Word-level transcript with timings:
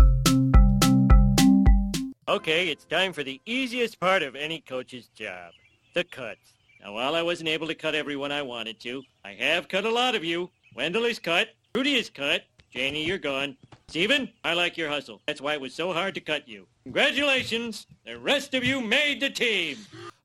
Okay, 2.27 2.69
it's 2.69 2.85
time 2.85 3.13
for 3.13 3.21
the 3.21 3.39
easiest 3.45 3.99
part 3.99 4.23
of 4.23 4.35
any 4.35 4.61
coach's 4.61 5.09
job, 5.09 5.51
the 5.93 6.03
cuts. 6.03 6.53
Now, 6.81 6.93
while 6.93 7.13
I 7.13 7.21
wasn't 7.21 7.49
able 7.49 7.67
to 7.67 7.75
cut 7.75 7.93
everyone 7.93 8.31
I 8.31 8.41
wanted 8.41 8.79
to, 8.79 9.03
I 9.23 9.33
have 9.33 9.67
cut 9.67 9.85
a 9.85 9.91
lot 9.91 10.15
of 10.15 10.23
you. 10.23 10.49
Wendell 10.75 11.05
is 11.05 11.19
cut. 11.19 11.49
Rudy 11.75 11.93
is 11.93 12.09
cut. 12.09 12.45
Janie, 12.77 13.03
you're 13.03 13.17
gone. 13.17 13.57
Steven, 13.87 14.29
I 14.43 14.53
like 14.53 14.77
your 14.77 14.87
hustle. 14.87 15.19
That's 15.25 15.41
why 15.41 15.53
it 15.53 15.61
was 15.61 15.73
so 15.73 15.93
hard 15.93 16.13
to 16.13 16.21
cut 16.21 16.47
you. 16.47 16.67
Congratulations. 16.83 17.87
The 18.05 18.19
rest 18.19 18.53
of 18.53 18.63
you 18.63 18.81
made 18.81 19.19
the 19.19 19.31
team. 19.31 19.77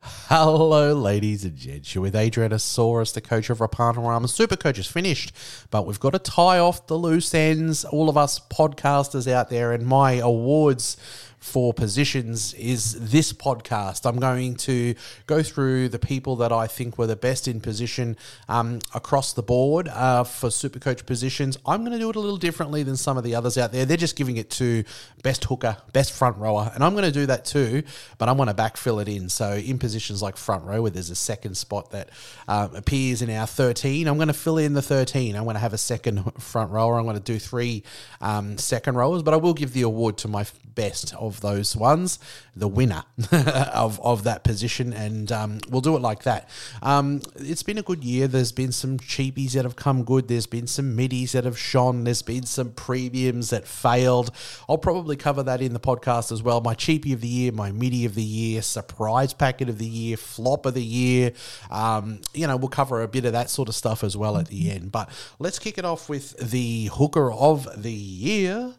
Hello, 0.03 0.93
ladies 0.93 1.47
and 1.47 1.57
gents. 1.57 1.95
You're 1.95 2.03
with 2.03 2.13
Adrianasaurus, 2.13 3.15
the 3.15 3.23
coach 3.23 3.49
of 3.49 3.61
Rapanarama. 3.61 4.29
Super 4.29 4.57
coach 4.57 4.79
is 4.79 4.87
finished, 4.87 5.33
but 5.71 5.87
we've 5.87 5.99
got 5.99 6.13
to 6.13 6.19
tie 6.19 6.59
off 6.59 6.87
the 6.89 6.99
loose 6.99 7.33
ends. 7.33 7.87
All 7.87 8.11
of 8.11 8.19
us 8.19 8.39
podcasters 8.39 9.27
out 9.27 9.49
there, 9.49 9.73
and 9.73 9.87
my 9.87 10.17
awards 10.17 10.99
for 11.43 11.75
positions 11.75 12.55
is 12.55 13.11
this 13.11 13.33
podcast. 13.33 14.07
I'm 14.07 14.21
going 14.21 14.55
to 14.59 14.95
go 15.27 15.43
through 15.43 15.89
the 15.89 15.99
people 15.99 16.37
that 16.37 16.53
I 16.53 16.69
think 16.69 16.99
were 16.99 17.09
the 17.09 17.17
best 17.17 17.49
in 17.49 17.61
position 17.61 18.17
um, 18.49 18.79
across 18.95 19.33
the 19.33 19.43
board 19.43 19.89
uh, 19.89 20.23
for 20.23 20.51
Supercoach 20.51 21.05
positions. 21.05 21.59
I'm 21.67 21.81
going 21.81 21.93
to 21.93 21.99
do 21.99 22.09
it 22.11 22.15
a 22.15 22.21
little 22.21 22.37
differently 22.37 22.85
than 22.85 22.97
some 22.97 23.19
of 23.19 23.25
the 23.25 23.35
others 23.35 23.59
out 23.59 23.73
there. 23.73 23.85
They're 23.85 23.97
just 23.97 24.15
giving 24.15 24.37
it 24.37 24.51
to 24.51 24.85
best 25.25 25.43
hooker, 25.45 25.77
best 25.93 26.13
front 26.13 26.37
rower, 26.37 26.71
and 26.73 26.85
I'm 26.85 26.93
going 26.93 27.07
to 27.07 27.13
do 27.13 27.27
that 27.27 27.45
too, 27.45 27.83
but 28.19 28.29
I 28.29 28.33
want 28.33 28.49
to 28.49 28.55
backfill 28.55 29.03
it 29.03 29.09
in. 29.09 29.29
So 29.29 29.55
in 29.55 29.81
positions 29.81 30.23
like 30.23 30.37
front 30.37 30.63
row, 30.65 30.83
where 30.83 30.93
there's 30.93 31.11
a 31.11 31.17
second 31.17 31.57
spot 31.57 31.91
that 31.91 32.11
um, 32.47 32.73
appears 32.77 33.21
in 33.21 33.31
our 33.31 33.49
13, 33.49 34.07
I'm 34.07 34.15
going 34.15 34.29
to 34.29 34.35
fill 34.35 34.59
in 34.59 34.75
the 34.75 34.83
13. 34.83 35.35
I'm 35.35 35.43
going 35.43 35.55
to 35.55 35.61
have 35.61 35.73
a 35.73 35.79
second 35.79 36.23
front 36.41 36.71
rower. 36.71 36.99
I'm 36.99 37.05
going 37.05 37.17
to 37.17 37.21
do 37.21 37.41
three 37.41 37.83
um, 38.21 38.59
second 38.59 38.95
rowers, 38.95 39.25
but 39.25 39.35
I 39.35 39.39
will 39.39 39.55
give 39.55 39.73
the 39.73 39.83
award 39.83 40.19
to 40.19 40.29
my 40.29 40.47
best 40.75 41.15
of 41.17 41.32
those 41.41 41.77
ones, 41.77 42.19
the 42.55 42.69
winner 42.69 43.05
of, 43.73 44.01
of 44.01 44.25
that 44.25 44.45
position, 44.45 44.93
and 44.93 45.31
um, 45.33 45.59
we'll 45.69 45.81
do 45.81 45.97
it 45.97 46.01
like 46.01 46.23
that. 46.25 46.49
Um, 46.83 47.23
it's 47.37 47.63
been 47.63 47.79
a 47.79 47.83
good 47.83 48.05
year. 48.05 48.29
There's 48.29 48.53
been 48.53 48.73
some 48.73 48.99
cheapies 48.99 49.53
that 49.53 49.65
have 49.65 49.77
come 49.77 50.05
good. 50.05 50.29
There's 50.29 50.47
been 50.47 50.67
some 50.67 50.95
middies 50.97 51.33
that 51.33 51.45
have 51.45 51.59
shone. 51.59 52.05
There's 52.05 52.23
been 52.23 52.45
some 52.45 52.73
premiums 52.73 53.51
that 53.51 53.67
failed. 53.67 54.31
I'll 54.69 54.79
probably 54.79 55.17
cover 55.17 55.43
that 55.43 55.61
in 55.61 55.73
the 55.73 55.81
podcast 55.81 56.33
as 56.33 56.43
well. 56.43 56.61
My 56.61 56.75
cheapie 56.75 57.13
of 57.13 57.21
the 57.21 57.29
year, 57.29 57.53
my 57.53 57.73
midi 57.73 58.05
of 58.05 58.15
the 58.15 58.23
year, 58.23 58.63
surprise 58.63 59.33
packet 59.33 59.69
of 59.69 59.79
the 59.79 59.87
year, 59.87 60.17
flop 60.17 60.67
of 60.67 60.75
the 60.75 60.83
year. 60.83 61.33
Um, 61.71 62.21
you 62.35 62.47
know, 62.47 62.57
we'll 62.57 62.69
cover 62.69 63.03
a 63.03 63.09
bit 63.09 63.25
of 63.25 63.33
that 63.33 63.51
sort 63.51 63.69
of 63.69 63.75
stuff 63.75 64.05
as 64.05 64.17
well 64.17 64.37
at 64.37 64.49
the 64.49 64.71
end. 64.71 64.93
But 64.93 65.09
let's 65.39 65.59
kick 65.59 65.79
it 65.79 65.85
off 65.85 66.09
with 66.09 66.37
the 66.39 66.87
hooker 66.93 67.33
of 67.33 67.83
the 67.83 67.93
year. 67.93 68.75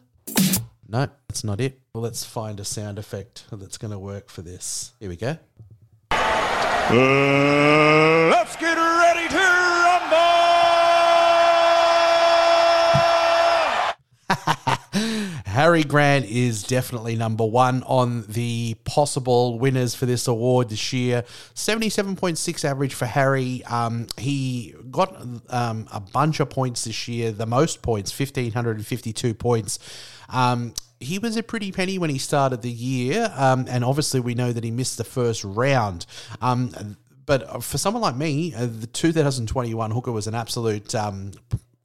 No, 0.88 1.08
that's 1.28 1.44
not 1.44 1.60
it. 1.60 1.80
Well, 1.94 2.02
let's 2.02 2.24
find 2.24 2.58
a 2.58 2.64
sound 2.64 2.98
effect 2.98 3.44
that's 3.52 3.78
going 3.78 3.92
to 3.92 4.00
work 4.00 4.28
for 4.28 4.42
this. 4.42 4.94
Here 4.98 5.08
we 5.08 5.14
go. 5.14 5.38
let's 8.30 8.56
get 8.56 8.74
ready 8.74 9.28
to 9.28 9.38
rumble! 9.84 10.24
Harry 15.46 15.84
Grant 15.84 16.24
is 16.24 16.64
definitely 16.64 17.14
number 17.14 17.44
one 17.44 17.84
on 17.84 18.24
the 18.26 18.74
possible 18.84 19.60
winners 19.60 19.94
for 19.94 20.06
this 20.06 20.26
award 20.26 20.70
this 20.70 20.92
year. 20.92 21.22
77.6 21.54 22.64
average 22.64 22.94
for 22.94 23.06
Harry. 23.06 23.62
Um, 23.66 24.08
he 24.18 24.74
got 24.90 25.14
um, 25.48 25.86
a 25.92 26.00
bunch 26.00 26.40
of 26.40 26.50
points 26.50 26.86
this 26.86 27.06
year, 27.06 27.30
the 27.30 27.46
most 27.46 27.82
points, 27.82 28.18
1,552 28.18 29.34
points. 29.34 29.78
Um, 30.28 30.74
he 31.04 31.18
was 31.18 31.36
a 31.36 31.42
pretty 31.42 31.72
penny 31.72 31.98
when 31.98 32.10
he 32.10 32.18
started 32.18 32.62
the 32.62 32.70
year, 32.70 33.32
um, 33.36 33.66
and 33.68 33.84
obviously 33.84 34.20
we 34.20 34.34
know 34.34 34.52
that 34.52 34.64
he 34.64 34.70
missed 34.70 34.98
the 34.98 35.04
first 35.04 35.44
round. 35.44 36.06
Um, 36.40 36.96
but 37.26 37.62
for 37.62 37.78
someone 37.78 38.02
like 38.02 38.16
me, 38.16 38.54
uh, 38.54 38.66
the 38.66 38.86
2021 38.86 39.90
hooker 39.90 40.12
was 40.12 40.26
an 40.26 40.34
absolute 40.34 40.94
um, 40.94 41.32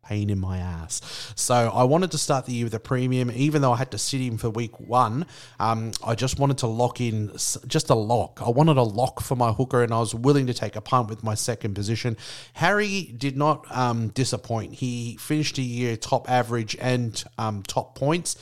pain 0.09 0.30
in 0.30 0.40
my 0.40 0.57
ass. 0.57 1.34
So 1.35 1.53
I 1.53 1.84
wanted 1.84 2.12
to 2.12 2.18
start 2.18 2.46
the 2.47 2.53
year 2.53 2.66
with 2.66 2.74
a 2.74 2.80
premium, 2.80 3.31
even 3.31 3.62
though 3.62 3.74
I 3.74 3.78
had 3.78 3.91
to 3.91 3.97
sit 4.00 4.19
him 4.19 4.38
for 4.38 4.50
week 4.50 4.80
one. 4.80 5.28
Um, 5.59 5.91
I 6.03 6.16
just 6.16 6.40
wanted 6.40 6.57
to 6.59 6.68
lock 6.68 7.00
in 7.00 7.31
just 7.68 7.90
a 7.90 7.96
lock. 7.96 8.41
I 8.44 8.50
wanted 8.50 8.78
a 8.78 8.84
lock 8.84 9.22
for 9.22 9.36
my 9.36 9.51
hooker, 9.51 9.84
and 9.84 9.94
I 9.94 10.00
was 10.00 10.16
willing 10.16 10.47
to 10.47 10.53
take 10.53 10.75
a 10.75 10.81
punt 10.81 11.09
with 11.09 11.24
my 11.24 11.36
second 11.36 11.75
position. 11.75 12.18
Harry 12.53 13.13
did 13.16 13.38
not 13.38 13.66
um, 13.75 14.09
disappoint. 14.09 14.74
He 14.74 15.16
finished 15.18 15.57
the 15.57 15.63
year 15.63 15.96
top 15.96 16.30
average 16.30 16.75
and 16.81 17.24
um, 17.38 17.62
top 17.63 17.96
points. 17.96 18.36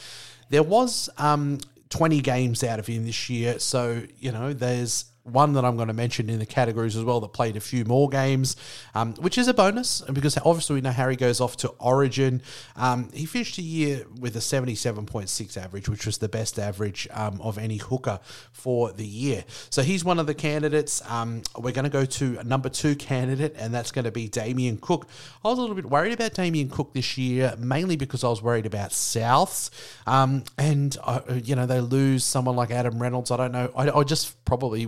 There 0.49 0.63
was 0.63 1.09
um, 1.17 1.59
20 1.89 2.21
games 2.21 2.63
out 2.63 2.79
of 2.79 2.87
him 2.87 3.05
this 3.05 3.29
year, 3.29 3.59
so 3.59 4.03
you 4.19 4.31
know 4.31 4.53
there's 4.53 5.05
one 5.27 5.53
that 5.53 5.65
I'm 5.65 5.75
going 5.75 5.89
to 5.89 5.93
mention 5.93 6.29
in 6.29 6.39
the 6.39 6.45
categories 6.45 6.95
as 6.95 7.03
well 7.03 7.19
that 7.19 7.33
played 7.33 7.55
a 7.55 7.59
few 7.59 7.85
more 7.85 8.09
games, 8.09 8.55
um, 8.95 9.13
which 9.15 9.38
is 9.38 9.47
a 9.47 9.53
bonus 9.53 10.01
because 10.01 10.38
obviously 10.38 10.75
we 10.75 10.81
know 10.81 10.91
Harry 10.91 11.15
goes 11.15 11.41
off 11.41 11.57
to 11.57 11.69
Origin. 11.79 12.41
Um, 12.75 13.09
he 13.13 13.25
finished 13.25 13.57
the 13.57 13.63
year 13.63 14.05
with 14.19 14.35
a 14.35 14.39
77.6 14.39 15.57
average, 15.57 15.89
which 15.89 16.05
was 16.05 16.17
the 16.19 16.29
best 16.29 16.57
average 16.57 17.07
um, 17.11 17.41
of 17.41 17.57
any 17.57 17.77
hooker 17.77 18.19
for 18.51 18.91
the 18.91 19.05
year. 19.05 19.43
So 19.69 19.81
he's 19.83 20.03
one 20.03 20.19
of 20.19 20.27
the 20.27 20.33
candidates. 20.33 21.01
Um, 21.09 21.44
we're 21.57 21.71
going 21.71 21.83
to 21.83 21.89
go 21.89 22.05
to 22.05 22.44
number 22.44 22.69
two 22.69 22.95
candidate, 22.95 23.55
and 23.57 23.73
that's 23.73 23.91
going 23.91 24.05
to 24.05 24.11
be 24.11 24.27
Damien 24.27 24.77
Cook. 24.77 25.07
I 25.44 25.49
was 25.49 25.57
a 25.57 25.61
little 25.61 25.75
bit 25.75 25.85
worried 25.85 26.13
about 26.13 26.33
Damien 26.33 26.69
Cook 26.69 26.94
this 26.94 27.17
year, 27.17 27.53
mainly 27.57 27.95
because 27.95 28.23
I 28.23 28.29
was 28.29 28.41
worried 28.41 28.65
about 28.65 28.91
Souths. 28.91 29.69
Um, 30.05 30.44
and, 30.57 30.95
uh, 31.03 31.21
you 31.44 31.55
know, 31.55 31.65
they 31.65 31.81
lose 31.81 32.23
someone 32.23 32.55
like 32.55 32.71
Adam 32.71 33.01
Reynolds. 33.01 33.31
I 33.31 33.38
don't 33.38 33.51
know. 33.51 33.71
I, 33.75 33.89
I 33.89 34.03
just 34.03 34.44
probably 34.45 34.88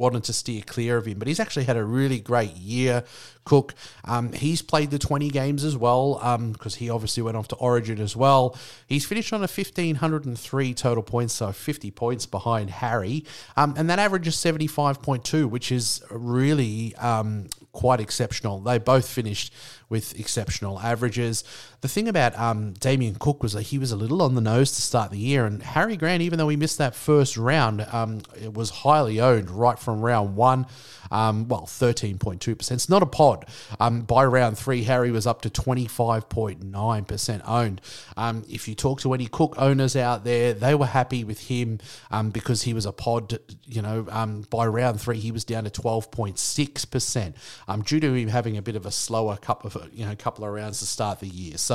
wanted 0.00 0.24
to 0.24 0.32
steer 0.32 0.62
clear 0.66 0.96
of 0.96 1.06
him, 1.06 1.18
but 1.18 1.28
he's 1.28 1.38
actually 1.38 1.64
had 1.64 1.76
a 1.76 1.84
really 1.84 2.18
great 2.18 2.56
year. 2.56 3.04
Cook, 3.44 3.74
um, 4.04 4.32
he's 4.32 4.62
played 4.62 4.90
the 4.90 4.98
20 4.98 5.28
games 5.30 5.62
as 5.62 5.76
well 5.76 6.14
because 6.52 6.74
um, 6.74 6.78
he 6.78 6.88
obviously 6.88 7.22
went 7.22 7.36
off 7.36 7.48
to 7.48 7.56
Origin 7.56 8.00
as 8.00 8.16
well. 8.16 8.56
He's 8.86 9.04
finished 9.04 9.32
on 9.32 9.40
a 9.40 9.48
1,503 9.48 10.74
total 10.74 11.02
points, 11.02 11.34
so 11.34 11.52
50 11.52 11.90
points 11.90 12.26
behind 12.26 12.70
Harry. 12.70 13.24
Um, 13.56 13.74
and 13.76 13.90
that 13.90 13.98
average 13.98 14.26
is 14.26 14.36
75.2, 14.36 15.48
which 15.48 15.70
is 15.70 16.02
really 16.10 16.94
um, 16.96 17.46
quite 17.72 18.00
exceptional. 18.00 18.60
They 18.60 18.78
both 18.78 19.08
finished 19.08 19.52
with 19.88 20.18
exceptional 20.18 20.80
averages. 20.80 21.44
The 21.80 21.88
thing 21.88 22.08
about 22.08 22.38
um, 22.38 22.74
Damien 22.74 23.14
Cook 23.18 23.42
was 23.42 23.54
that 23.54 23.62
he 23.62 23.78
was 23.78 23.90
a 23.90 23.96
little 23.96 24.20
on 24.20 24.34
the 24.34 24.42
nose 24.42 24.72
to 24.72 24.82
start 24.82 25.10
the 25.10 25.18
year, 25.18 25.46
and 25.46 25.62
Harry 25.62 25.96
Grant, 25.96 26.22
even 26.22 26.38
though 26.38 26.48
he 26.48 26.56
missed 26.56 26.76
that 26.76 26.94
first 26.94 27.38
round, 27.38 27.86
um, 27.90 28.20
it 28.38 28.52
was 28.52 28.68
highly 28.68 29.18
owned 29.20 29.50
right 29.50 29.78
from 29.78 30.02
round 30.02 30.36
one. 30.36 30.66
Um, 31.10 31.48
well, 31.48 31.62
13.2%. 31.62 32.70
It's 32.70 32.88
not 32.88 33.02
a 33.02 33.06
pod. 33.06 33.46
Um, 33.80 34.02
by 34.02 34.24
round 34.24 34.58
three, 34.58 34.84
Harry 34.84 35.10
was 35.10 35.26
up 35.26 35.42
to 35.42 35.50
25.9% 35.50 37.42
owned. 37.48 37.80
Um, 38.16 38.44
if 38.48 38.68
you 38.68 38.76
talk 38.76 39.00
to 39.00 39.12
any 39.12 39.26
Cook 39.26 39.54
owners 39.58 39.96
out 39.96 40.22
there, 40.22 40.52
they 40.52 40.74
were 40.74 40.86
happy 40.86 41.24
with 41.24 41.48
him 41.48 41.80
um, 42.12 42.30
because 42.30 42.62
he 42.62 42.74
was 42.74 42.86
a 42.86 42.92
pod. 42.92 43.38
You 43.66 43.82
know, 43.82 44.02
by 44.50 44.66
round 44.66 45.00
three, 45.00 45.18
he 45.18 45.32
was 45.32 45.44
down 45.44 45.64
to 45.64 45.70
12.6% 45.70 47.34
um, 47.66 47.82
due 47.82 48.00
to 48.00 48.14
him 48.14 48.28
having 48.28 48.56
a 48.56 48.62
bit 48.62 48.76
of 48.76 48.86
a 48.86 48.90
slower 48.92 49.36
couple 49.36 49.68
of 49.68 49.90
you 49.92 50.04
know 50.04 50.14
couple 50.14 50.44
of 50.44 50.52
rounds 50.52 50.80
to 50.80 50.86
start 50.86 51.20
the 51.20 51.26
year. 51.26 51.56
So 51.56 51.69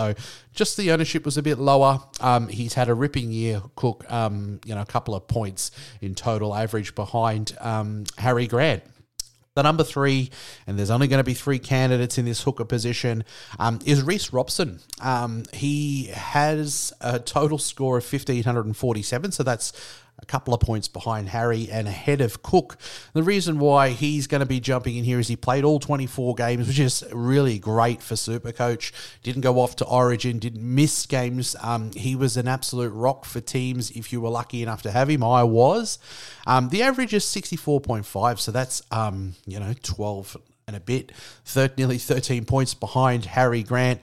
just 0.53 0.77
the 0.77 0.91
ownership 0.91 1.25
was 1.25 1.37
a 1.37 1.41
bit 1.41 1.57
lower. 1.59 1.99
Um, 2.19 2.47
he's 2.47 2.73
had 2.73 2.89
a 2.89 2.93
ripping 2.93 3.31
year, 3.31 3.61
Cook. 3.75 4.09
Um, 4.11 4.59
you 4.65 4.75
know, 4.75 4.81
a 4.81 4.85
couple 4.85 5.15
of 5.15 5.27
points 5.27 5.71
in 6.01 6.15
total 6.15 6.55
average 6.55 6.95
behind 6.95 7.55
um, 7.59 8.05
Harry 8.17 8.47
Grant. 8.47 8.83
The 9.55 9.63
number 9.63 9.85
three, 9.85 10.31
and 10.67 10.77
there's 10.77 10.91
only 10.91 11.07
going 11.07 11.21
to 11.21 11.23
be 11.23 11.33
three 11.33 11.59
candidates 11.59 12.17
in 12.17 12.25
this 12.25 12.43
hooker 12.43 12.65
position, 12.65 13.23
um, 13.57 13.79
is 13.85 14.03
Reece 14.03 14.33
Robson. 14.33 14.81
Um, 15.01 15.43
he 15.53 16.07
has 16.07 16.91
a 16.99 17.19
total 17.19 17.57
score 17.57 17.97
of 17.97 18.03
1,547, 18.03 19.31
so 19.31 19.43
that's 19.43 19.71
a 20.19 20.25
couple 20.25 20.53
of 20.53 20.59
points 20.59 20.87
behind 20.87 21.29
Harry 21.29 21.69
and 21.69 21.87
ahead 21.87 22.21
of 22.21 22.41
Cook. 22.41 22.77
The 23.13 23.23
reason 23.23 23.59
why 23.59 23.89
he's 23.89 24.27
going 24.27 24.39
to 24.39 24.45
be 24.45 24.59
jumping 24.59 24.95
in 24.95 25.03
here 25.03 25.19
is 25.19 25.27
he 25.27 25.35
played 25.35 25.63
all 25.63 25.79
24 25.79 26.35
games, 26.35 26.67
which 26.67 26.79
is 26.79 27.03
really 27.11 27.59
great 27.59 28.01
for 28.01 28.15
Supercoach. 28.15 28.91
Didn't 29.23 29.41
go 29.41 29.59
off 29.59 29.75
to 29.77 29.85
Origin, 29.85 30.39
didn't 30.39 30.63
miss 30.63 31.05
games. 31.05 31.55
Um, 31.61 31.91
he 31.93 32.15
was 32.15 32.37
an 32.37 32.47
absolute 32.47 32.91
rock 32.91 33.25
for 33.25 33.41
teams 33.41 33.91
if 33.91 34.13
you 34.13 34.21
were 34.21 34.29
lucky 34.29 34.63
enough 34.63 34.81
to 34.83 34.91
have 34.91 35.09
him. 35.09 35.23
I 35.23 35.43
was. 35.43 35.99
Um, 36.47 36.69
the 36.69 36.81
average 36.81 37.13
is 37.13 37.25
64.5, 37.25 38.39
so 38.39 38.51
that's, 38.51 38.81
um, 38.91 39.35
you 39.45 39.59
know, 39.59 39.73
12 39.83 40.37
and 40.67 40.75
a 40.75 40.79
bit, 40.79 41.11
thir- 41.43 41.71
nearly 41.77 41.97
13 41.97 42.45
points 42.45 42.73
behind 42.73 43.25
Harry 43.25 43.63
Grant 43.63 44.01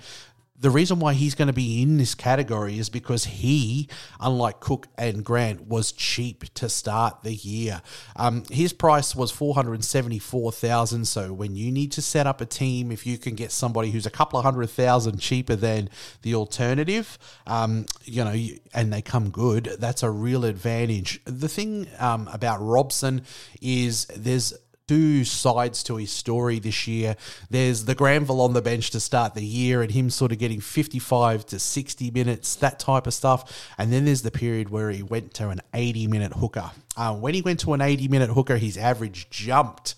the 0.63 0.71
reason 0.71 1.01
why 1.01 1.13
he's 1.13 1.35
going 1.35 1.49
to 1.49 1.53
be 1.53 1.83
in 1.83 1.99
this 1.99 2.15
category 2.15 2.79
is 2.79 2.89
because 2.89 3.25
he, 3.25 3.89
unlike 4.21 4.61
Cook 4.61 4.87
and 4.97 5.25
Grant, 5.25 5.67
was 5.67 5.91
cheap 5.91 6.45
to 6.55 6.69
start 6.69 7.25
the 7.25 7.35
year. 7.35 7.83
Um, 8.15 8.45
his 8.49 8.73
price 8.73 9.17
was 9.17 9.33
four 9.33 9.55
hundred 9.55 9.83
seventy-four 9.83 10.53
thousand. 10.53 11.07
So 11.07 11.33
when 11.33 11.57
you 11.57 11.73
need 11.73 11.91
to 11.93 12.03
set 12.03 12.29
up 12.29 12.41
a 12.41 12.47
team, 12.47 12.93
if 12.93 13.05
you 13.05 13.19
can 13.19 13.35
get 13.35 13.51
somebody 13.51 13.91
who's 13.91 14.07
a 14.07 14.11
couple 14.11 14.39
of 14.39 14.45
hundred 14.45 14.71
thousand 14.71 15.19
cheaper 15.19 15.57
than 15.57 15.91
the 16.23 16.37
alternative, 16.37 17.19
um, 17.47 17.87
you 18.05 18.23
know, 18.23 18.37
and 18.73 18.93
they 18.93 19.03
come 19.03 19.31
good, 19.31 19.65
that's 19.81 20.05
a 20.05 20.11
real 20.11 20.45
advantage. 20.45 21.21
The 21.25 21.49
thing 21.49 21.89
um, 21.99 22.29
about 22.33 22.61
Robson 22.61 23.23
is 23.61 24.07
there's 24.17 24.55
two 24.93 25.25
sides 25.25 25.83
to 25.83 25.97
his 25.97 26.13
story 26.13 26.59
this 26.59 26.87
year. 26.87 27.17
There's 27.49 27.87
the 27.87 27.95
Granville 27.95 28.43
on 28.43 28.53
the 28.53 28.61
bench 28.61 28.91
to 28.91 29.01
start 29.01 29.33
the 29.33 29.43
year 29.43 29.81
and 29.81 29.91
him 29.91 30.11
sort 30.11 30.33
of 30.33 30.39
getting 30.39 30.61
55 30.61 31.47
to 31.47 31.59
60 31.59 32.11
minutes, 32.11 32.57
that 32.57 32.79
type 32.79 33.07
of 33.07 33.15
stuff. 33.15 33.71
And 33.79 33.91
then 33.91 34.05
there's 34.05 34.21
the 34.21 34.31
period 34.31 34.69
where 34.69 34.91
he 34.91 35.03
went 35.03 35.33
to 35.35 35.49
an 35.49 35.63
80 35.73 36.09
minute 36.09 36.35
hooker. 36.35 36.73
Uh, 36.95 37.15
when 37.15 37.33
he 37.33 37.41
went 37.41 37.61
to 37.61 37.73
an 37.73 37.81
80 37.81 38.09
minute 38.09 38.29
hooker, 38.35 38.59
his 38.59 38.77
average 38.77 39.31
jumped 39.31 39.95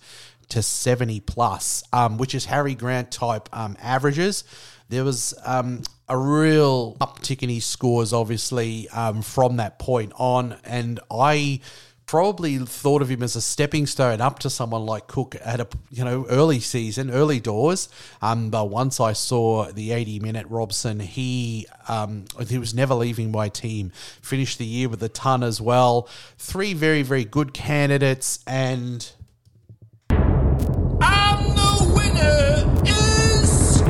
to 0.50 0.62
70 0.62 1.18
plus, 1.20 1.82
um, 1.92 2.16
which 2.16 2.32
is 2.32 2.44
Harry 2.44 2.76
Grant 2.76 3.10
type 3.10 3.48
um, 3.52 3.76
averages. 3.82 4.44
There 4.90 5.02
was 5.02 5.34
um, 5.44 5.82
a 6.08 6.16
real 6.16 6.94
uptick 7.00 7.42
in 7.42 7.48
his 7.48 7.64
scores, 7.64 8.12
obviously, 8.12 8.88
um, 8.90 9.22
from 9.22 9.56
that 9.56 9.80
point 9.80 10.12
on. 10.14 10.56
And 10.62 11.00
I 11.10 11.58
probably 12.14 12.58
thought 12.58 13.02
of 13.02 13.10
him 13.10 13.24
as 13.24 13.34
a 13.34 13.40
stepping 13.40 13.86
stone 13.86 14.20
up 14.20 14.38
to 14.38 14.48
someone 14.48 14.86
like 14.86 15.08
Cook 15.08 15.34
at 15.44 15.58
a 15.58 15.66
you 15.90 16.04
know 16.04 16.24
early 16.28 16.60
season, 16.60 17.10
early 17.10 17.40
doors. 17.40 17.88
Um, 18.22 18.50
but 18.50 18.70
once 18.70 19.00
I 19.00 19.14
saw 19.14 19.72
the 19.72 19.90
80 19.90 20.20
minute 20.20 20.46
Robson, 20.48 21.00
he 21.00 21.66
um, 21.88 22.26
he 22.46 22.56
was 22.56 22.72
never 22.72 22.94
leaving 22.94 23.32
my 23.32 23.48
team. 23.48 23.90
Finished 24.22 24.58
the 24.58 24.64
year 24.64 24.88
with 24.88 25.02
a 25.02 25.08
ton 25.08 25.42
as 25.42 25.60
well. 25.60 26.08
Three 26.38 26.72
very 26.72 27.02
very 27.02 27.24
good 27.24 27.52
candidates 27.52 28.38
and. 28.46 29.10
The 30.08 31.92
winner 31.96 32.82
is. 32.86 33.82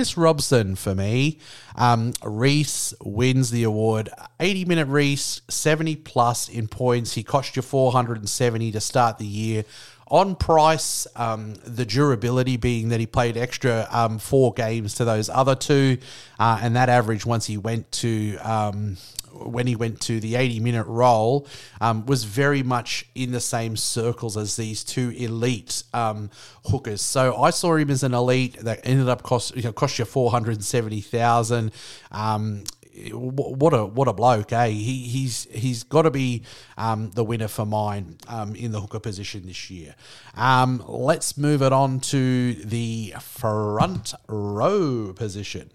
Reece 0.00 0.16
Robson 0.16 0.76
for 0.76 0.94
me. 0.94 1.36
Um, 1.76 2.14
Reece 2.24 2.94
wins 3.02 3.50
the 3.50 3.64
award. 3.64 4.08
80 4.40 4.64
minute 4.64 4.88
Reece, 4.88 5.42
70 5.50 5.96
plus 5.96 6.48
in 6.48 6.68
points. 6.68 7.12
He 7.12 7.22
cost 7.22 7.54
you 7.54 7.60
470 7.60 8.72
to 8.72 8.80
start 8.80 9.18
the 9.18 9.26
year. 9.26 9.64
On 10.10 10.34
price, 10.34 11.06
um, 11.14 11.54
the 11.64 11.86
durability 11.86 12.56
being 12.56 12.88
that 12.88 12.98
he 12.98 13.06
played 13.06 13.36
extra 13.36 13.86
um, 13.92 14.18
four 14.18 14.52
games 14.52 14.94
to 14.96 15.04
those 15.04 15.28
other 15.28 15.54
two, 15.54 15.98
uh, 16.38 16.58
and 16.60 16.74
that 16.74 16.88
average 16.88 17.24
once 17.24 17.46
he 17.46 17.56
went 17.56 17.90
to 17.92 18.36
um, 18.38 18.96
when 19.32 19.66
he 19.66 19.76
went 19.76 20.00
to 20.00 20.20
the 20.20 20.34
80 20.34 20.60
minute 20.60 20.86
role 20.86 21.46
um, 21.80 22.06
was 22.06 22.24
very 22.24 22.62
much 22.62 23.06
in 23.14 23.32
the 23.32 23.40
same 23.40 23.76
circles 23.76 24.36
as 24.36 24.56
these 24.56 24.84
two 24.84 25.10
elite 25.10 25.82
um, 25.94 26.30
hookers. 26.66 27.00
So 27.00 27.40
I 27.40 27.50
saw 27.50 27.76
him 27.76 27.90
as 27.90 28.02
an 28.02 28.14
elite 28.14 28.58
that 28.60 28.80
ended 28.84 29.08
up 29.08 29.22
cost 29.22 29.56
you 29.56 29.62
know, 29.62 29.72
cost 29.72 29.98
you 29.98 30.04
470,000. 30.04 31.72
Um, 32.10 32.64
what 33.12 33.72
a 33.72 33.84
what 33.84 34.08
a 34.08 34.12
bloke, 34.12 34.52
eh? 34.52 34.68
He 34.68 35.08
he's 35.08 35.46
he's 35.50 35.82
got 35.82 36.02
to 36.02 36.10
be 36.10 36.42
um, 36.76 37.10
the 37.12 37.24
winner 37.24 37.48
for 37.48 37.66
mine 37.66 38.18
um, 38.28 38.54
in 38.54 38.72
the 38.72 38.80
hooker 38.80 39.00
position 39.00 39.46
this 39.46 39.70
year. 39.70 39.94
Um, 40.34 40.82
let's 40.86 41.36
move 41.36 41.62
it 41.62 41.72
on 41.72 42.00
to 42.00 42.54
the 42.54 43.14
front 43.20 44.14
row 44.28 45.12
position. 45.14 45.70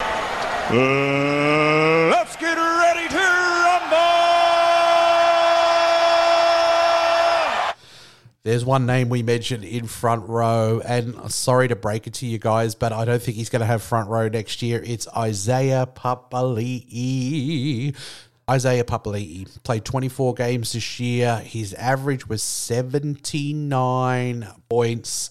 Uh, 0.00 0.74
let's 2.10 2.36
get 2.36 2.56
ready 2.56 3.08
to 3.08 3.18
rumble! 3.18 4.22
There's 8.44 8.64
one 8.64 8.86
name 8.86 9.08
we 9.08 9.22
mentioned 9.22 9.62
in 9.62 9.86
front 9.86 10.28
row, 10.28 10.82
and 10.84 11.30
sorry 11.30 11.68
to 11.68 11.76
break 11.76 12.08
it 12.08 12.14
to 12.14 12.26
you 12.26 12.38
guys, 12.38 12.74
but 12.74 12.92
I 12.92 13.04
don't 13.04 13.22
think 13.22 13.36
he's 13.36 13.50
going 13.50 13.60
to 13.60 13.66
have 13.66 13.84
front 13.84 14.08
row 14.08 14.26
next 14.26 14.62
year. 14.62 14.82
It's 14.84 15.06
Isaiah 15.16 15.86
Papali'i. 15.86 17.94
Isaiah 18.50 18.82
Papali'i 18.82 19.62
played 19.62 19.84
24 19.84 20.34
games 20.34 20.72
this 20.72 20.98
year. 20.98 21.36
His 21.36 21.72
average 21.74 22.26
was 22.26 22.42
79 22.42 24.48
points. 24.68 25.30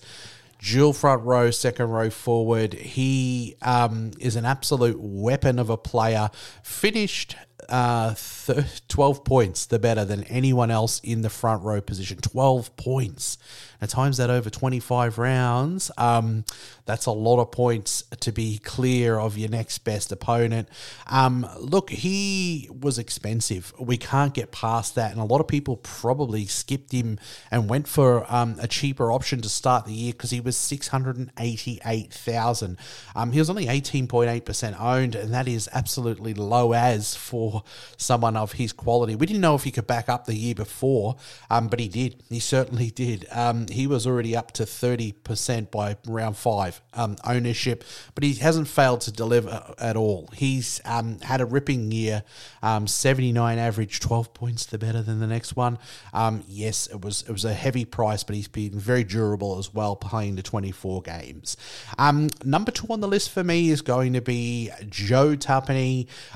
Dual 0.60 0.94
front 0.94 1.24
row, 1.24 1.52
second 1.52 1.90
row 1.90 2.10
forward. 2.10 2.74
He 2.74 3.58
um, 3.62 4.12
is 4.22 4.38
an 4.38 4.46
absolute 4.46 5.02
weapon 5.02 5.60
of 5.60 5.70
a 5.70 5.76
player. 5.76 6.30
Finished 6.64 7.36
uh, 7.68 8.14
th- 8.56 8.88
12 8.88 9.24
points, 9.24 9.66
the 9.66 9.80
better 9.80 10.06
than 10.06 10.24
anyone 10.26 10.72
else 10.72 11.00
in 11.04 11.22
the 11.22 11.30
front 11.30 11.64
row 11.64 11.82
position. 11.82 12.18
12 12.18 12.76
points. 12.78 13.38
At 13.82 13.90
times 13.90 14.18
that 14.18 14.30
over 14.30 14.52
25 14.52 15.18
rounds, 15.18 15.90
um, 15.98 16.46
that's 16.86 17.08
a 17.08 17.12
lot 17.12 17.42
of 17.42 17.52
points 17.52 18.04
to 18.20 18.32
be 18.32 18.60
clear 18.60 19.18
of 19.18 19.40
your 19.40 19.50
next 19.50 19.80
best 19.80 20.12
opponent. 20.12 20.70
Um, 21.08 21.48
look, 21.60 21.90
he 21.90 22.70
was 22.70 23.00
expensive. 23.00 23.74
We 23.80 23.98
can't 23.98 24.36
get 24.36 24.52
past 24.52 24.94
that. 24.96 25.12
And 25.12 25.20
a 25.20 25.26
lot 25.26 25.42
of 25.42 25.48
people 25.48 25.78
probably 25.78 26.46
skipped 26.46 26.92
him 26.92 27.18
and 27.50 27.68
went 27.70 27.88
for 27.88 28.32
um, 28.32 28.58
a 28.60 28.68
cheaper 28.68 29.12
option 29.12 29.42
to 29.42 29.50
start 29.50 29.86
the 29.86 29.94
year 29.94 30.12
because 30.12 30.30
he 30.30 30.42
was 30.42 30.56
688,000. 30.58 32.78
Um, 33.16 33.32
he 33.32 33.40
was 33.40 33.50
only 33.50 33.66
18.8% 33.66 34.80
owned, 34.80 35.16
and 35.16 35.34
that 35.34 35.48
is 35.48 35.68
absolutely 35.74 36.36
low 36.36 36.74
as 36.74 37.16
for 37.16 37.64
someone 37.98 38.36
of 38.42 38.54
his 38.54 38.74
quality. 38.74 39.16
We 39.16 39.26
didn't 39.26 39.42
know 39.42 39.56
if 39.56 39.64
he 39.64 39.72
could 39.72 39.88
back 39.88 40.10
up 40.10 40.26
the 40.26 40.36
year 40.36 40.56
before, 40.56 41.16
um, 41.50 41.68
but 41.68 41.80
he 41.80 41.88
did. 41.88 42.24
He 42.30 42.40
certainly 42.40 42.92
did. 42.92 43.28
Um, 43.32 43.68
he 43.68 43.88
was 43.88 44.08
already 44.08 44.36
up 44.36 44.52
to 44.54 44.64
30% 44.64 45.72
by 45.72 45.98
round 46.08 46.38
five 46.38 46.82
um, 46.94 47.18
ownership, 47.26 47.84
but 48.16 48.24
he 48.24 48.34
hasn't 48.36 48.68
failed 48.68 49.02
to 49.02 49.12
deliver 49.12 49.74
at 49.78 49.96
all. 49.96 50.30
He's 50.34 50.82
um, 50.86 51.20
had 51.20 51.42
a 51.42 51.46
ripping 51.46 51.92
year, 51.92 52.24
um, 52.64 52.88
79 52.88 53.58
average, 53.58 54.00
12 54.00 54.34
points 54.34 54.66
the 54.66 54.78
better 54.78 55.02
than 55.02 55.20
the 55.20 55.28
next 55.28 55.56
one. 55.56 55.78
Um, 56.14 56.44
yes, 56.48 56.88
it 56.88 57.02
was 57.02 57.24
it 57.24 57.32
was 57.32 57.46
a 57.46 57.54
heavy 57.54 57.86
price, 57.86 58.24
but 58.24 58.36
he's 58.36 58.48
been 58.48 58.80
very 58.80 59.04
durable 59.04 59.58
as 59.58 59.74
well, 59.74 59.96
playing 59.96 60.36
the 60.36 60.44
24 60.44 61.02
games. 61.02 61.58
Um, 61.98 62.30
number 62.44 62.72
two 62.72 62.88
on 62.90 63.02
the 63.02 63.08
list 63.08 63.32
for 63.32 63.44
me 63.44 63.70
is 63.70 63.82
going 63.82 64.14
to 64.14 64.22
be 64.22 64.70
Joe. 64.90 65.36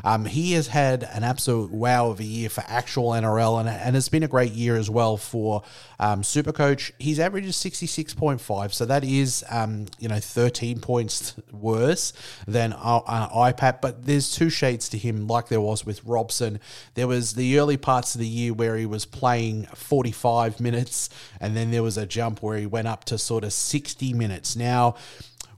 Um, 0.04 0.26
he 0.26 0.54
has 0.54 0.68
had 0.68 1.04
an 1.04 1.24
absolute 1.24 1.72
wow 1.86 2.10
of 2.10 2.20
a 2.20 2.24
year 2.24 2.50
for 2.50 2.64
actual 2.68 3.12
NRL, 3.12 3.60
and, 3.60 3.70
and 3.70 3.96
it's 3.96 4.10
been 4.10 4.24
a 4.24 4.28
great 4.28 4.54
year 4.54 4.76
as 4.76 4.90
well 4.90 5.18
for 5.18 5.62
um, 6.00 6.24
Supercoach. 6.24 6.92
His 6.98 7.20
average 7.20 7.46
is 7.46 7.56
66.5, 7.58 8.74
so 8.74 8.86
that 8.86 9.04
is, 9.04 9.46
um, 9.52 9.86
you 10.00 10.10
know, 10.10 10.20
13 10.20 10.80
points 10.80 11.36
worse 11.52 12.12
than 12.48 12.74
uh, 12.74 13.02
uh, 13.06 13.52
IPAP, 13.52 13.82
but 13.82 14.08
there's 14.08 14.32
two 14.32 14.50
shades 14.50 14.90
to 14.90 14.98
him, 14.98 15.28
like 15.28 15.48
there 15.48 15.62
was 15.62 15.86
with 15.86 16.04
Robson. 16.04 16.60
There 16.96 17.08
was 17.08 17.36
the 17.36 17.60
early 17.60 17.78
parts 17.78 18.16
of 18.16 18.20
the 18.20 18.28
year 18.28 18.52
where 18.52 18.78
he 18.78 18.88
was 18.88 19.06
playing 19.06 19.68
45 19.76 20.60
minutes, 20.60 21.12
and 21.40 21.56
then 21.56 21.70
there 21.70 21.84
was 21.84 22.00
a 22.00 22.08
jump 22.08 22.42
where 22.42 22.58
he 22.58 22.66
went 22.66 22.88
up 22.88 23.06
to 23.06 23.20
sort 23.20 23.44
of 23.44 23.54
60 23.54 24.12
minutes. 24.14 24.56
Now, 24.56 24.96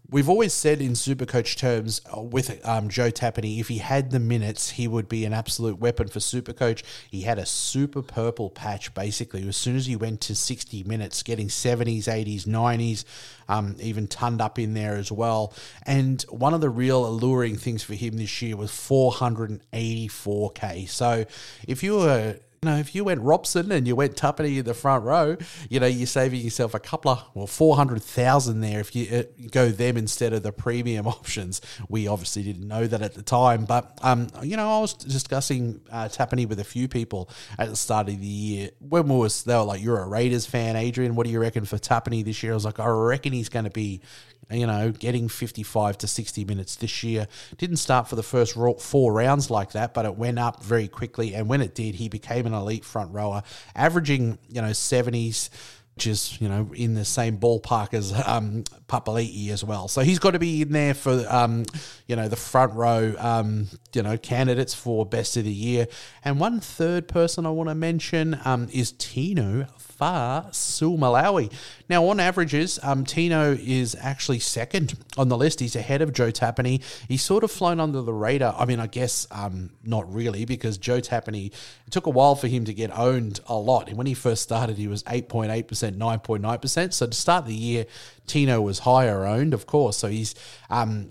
We've 0.09 0.29
always 0.29 0.53
said 0.53 0.79
in 0.79 0.93
Supercoach 0.93 1.57
terms 1.57 1.99
uh, 2.15 2.21
with 2.21 2.65
um, 2.65 2.87
Joe 2.87 3.11
Tapine, 3.11 3.59
if 3.59 3.67
he 3.67 3.79
had 3.79 4.11
the 4.11 4.21
minutes, 4.21 4.69
he 4.69 4.87
would 4.87 5.09
be 5.09 5.25
an 5.25 5.33
absolute 5.33 5.79
weapon 5.79 6.07
for 6.07 6.19
Supercoach. 6.19 6.81
He 7.11 7.23
had 7.23 7.37
a 7.37 7.45
super 7.45 8.01
purple 8.01 8.49
patch 8.49 8.93
basically 8.93 9.45
as 9.45 9.57
soon 9.57 9.75
as 9.75 9.85
he 9.85 9.97
went 9.97 10.21
to 10.21 10.33
60 10.33 10.85
minutes, 10.85 11.23
getting 11.23 11.49
70s, 11.49 12.05
80s, 12.05 12.45
90s, 12.45 13.03
um, 13.49 13.75
even 13.81 14.07
tonned 14.07 14.39
up 14.39 14.57
in 14.57 14.73
there 14.73 14.95
as 14.95 15.11
well. 15.11 15.53
And 15.85 16.21
one 16.29 16.53
of 16.53 16.61
the 16.61 16.69
real 16.69 17.05
alluring 17.05 17.57
things 17.57 17.83
for 17.83 17.95
him 17.95 18.15
this 18.15 18.41
year 18.41 18.55
was 18.55 18.71
484k. 18.71 20.87
So 20.87 21.25
if 21.67 21.83
you 21.83 21.97
were 21.97 22.39
you 22.63 22.69
know, 22.69 22.77
if 22.77 22.95
you 22.95 23.03
went 23.03 23.21
Robson 23.21 23.71
and 23.71 23.87
you 23.87 23.95
went 23.95 24.15
Tapine 24.15 24.57
in 24.57 24.65
the 24.65 24.73
front 24.73 25.03
row, 25.03 25.37
you 25.69 25.79
know, 25.79 25.85
you're 25.85 26.07
saving 26.07 26.41
yourself 26.41 26.73
a 26.73 26.79
couple 26.79 27.11
of, 27.11 27.23
well, 27.35 27.45
400,000 27.45 28.61
there 28.61 28.79
if 28.79 28.95
you 28.95 29.15
uh, 29.15 29.23
go 29.51 29.69
them 29.69 29.95
instead 29.95 30.33
of 30.33 30.41
the 30.41 30.51
premium 30.51 31.07
options. 31.07 31.61
We 31.87 32.07
obviously 32.07 32.43
didn't 32.43 32.67
know 32.67 32.87
that 32.87 33.01
at 33.01 33.13
the 33.13 33.21
time, 33.21 33.65
but, 33.65 33.99
um, 34.01 34.27
you 34.41 34.57
know, 34.57 34.77
I 34.77 34.79
was 34.79 34.93
discussing 34.93 35.81
uh, 35.91 36.09
with 36.27 36.59
a 36.59 36.63
few 36.63 36.87
people 36.87 37.29
at 37.59 37.69
the 37.69 37.75
start 37.75 38.09
of 38.09 38.19
the 38.19 38.25
year. 38.25 38.71
When 38.79 39.07
we 39.07 39.17
was, 39.17 39.43
they 39.43 39.55
were 39.55 39.63
like, 39.63 39.81
you're 39.81 39.99
a 39.99 40.07
Raiders 40.07 40.45
fan, 40.47 40.75
Adrian. 40.75 41.15
What 41.15 41.25
do 41.25 41.31
you 41.31 41.39
reckon 41.39 41.65
for 41.65 41.77
Tapine 41.77 42.25
this 42.25 42.41
year? 42.41 42.53
I 42.53 42.55
was 42.55 42.65
like, 42.65 42.79
I 42.79 42.87
reckon 42.87 43.33
he's 43.33 43.49
going 43.49 43.65
to 43.65 43.71
be 43.71 44.01
you 44.49 44.65
know, 44.65 44.91
getting 44.91 45.27
55 45.27 45.97
to 45.99 46.07
60 46.07 46.45
minutes 46.45 46.75
this 46.75 47.03
year. 47.03 47.27
Didn't 47.57 47.77
start 47.77 48.07
for 48.07 48.15
the 48.15 48.23
first 48.23 48.53
four 48.79 49.13
rounds 49.13 49.49
like 49.49 49.71
that, 49.71 49.93
but 49.93 50.05
it 50.05 50.15
went 50.15 50.39
up 50.39 50.63
very 50.63 50.87
quickly. 50.87 51.33
And 51.33 51.49
when 51.49 51.61
it 51.61 51.75
did, 51.75 51.95
he 51.95 52.09
became 52.09 52.45
an 52.45 52.53
elite 52.53 52.85
front 52.85 53.13
rower, 53.13 53.43
averaging, 53.75 54.37
you 54.49 54.61
know, 54.61 54.69
70s. 54.69 55.49
which 55.95 56.05
is 56.05 56.39
you 56.39 56.47
know 56.47 56.69
in 56.75 56.93
the 56.93 57.03
same 57.03 57.39
ballpark 57.39 57.91
as 57.95 58.13
um, 58.27 58.63
Papali'i 58.87 59.49
as 59.49 59.63
well. 59.63 59.87
So 59.87 60.01
he's 60.01 60.19
got 60.19 60.31
to 60.31 60.39
be 60.39 60.61
in 60.61 60.71
there 60.71 60.93
for 60.93 61.25
um, 61.27 61.65
you 62.05 62.15
know 62.15 62.27
the 62.27 62.35
front 62.35 62.73
row 62.73 63.15
um, 63.17 63.67
you 63.93 64.03
know 64.03 64.15
candidates 64.15 64.75
for 64.75 65.07
best 65.07 65.37
of 65.37 65.43
the 65.43 65.51
year. 65.51 65.87
And 66.23 66.39
one 66.39 66.59
third 66.59 67.07
person 67.07 67.47
I 67.47 67.49
want 67.49 67.69
to 67.69 67.75
mention 67.75 68.39
um, 68.45 68.69
is 68.71 68.91
Tino 68.91 69.65
Fa'asuamaleaui. 69.99 71.51
Now, 71.89 72.05
on 72.07 72.19
averages, 72.19 72.79
um, 72.83 73.05
Tino 73.05 73.53
is 73.53 73.95
actually 73.99 74.39
second 74.39 74.95
on 75.17 75.29
the 75.29 75.37
list. 75.37 75.59
He's 75.59 75.75
ahead 75.75 76.01
of 76.01 76.13
Joe 76.13 76.31
Tapine. 76.31 76.81
He's 77.07 77.23
sort 77.23 77.43
of 77.43 77.51
flown 77.51 77.79
under 77.79 78.01
the 78.01 78.13
radar. 78.13 78.55
I 78.57 78.65
mean, 78.65 78.79
I 78.79 78.87
guess 78.87 79.25
um, 79.31 79.71
not 79.83 80.11
really 80.13 80.45
because 80.45 80.77
Joe 80.77 80.99
Tapine, 80.99 81.47
it 81.47 81.91
took 81.91 82.05
a 82.05 82.11
while 82.11 82.35
for 82.35 82.47
him 82.47 82.65
to 82.65 82.73
get 82.73 82.95
owned 82.97 83.39
a 83.47 83.55
lot. 83.55 83.87
And 83.87 83.97
when 83.97 84.07
he 84.07 84.13
first 84.13 84.43
started, 84.43 84.77
he 84.77 84.87
was 84.87 85.03
8.8%, 85.03 85.97
9.9%. 85.97 86.93
So 86.93 87.07
to 87.07 87.13
start 87.13 87.45
the 87.45 87.55
year, 87.55 87.85
Tino 88.27 88.61
was 88.61 88.79
higher 88.79 89.25
owned, 89.25 89.53
of 89.53 89.65
course. 89.65 89.97
So 89.97 90.07
he's. 90.07 90.35
Um, 90.69 91.07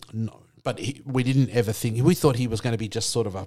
but 0.66 0.81
he, 0.81 1.00
we 1.05 1.23
didn't 1.23 1.50
ever 1.50 1.71
think 1.71 2.02
we 2.02 2.16
thought 2.16 2.35
he 2.35 2.49
was 2.49 2.61
going 2.61 2.73
to 2.73 2.78
be 2.78 2.88
just 2.88 3.11
sort 3.11 3.28
of 3.28 3.37
a 3.37 3.47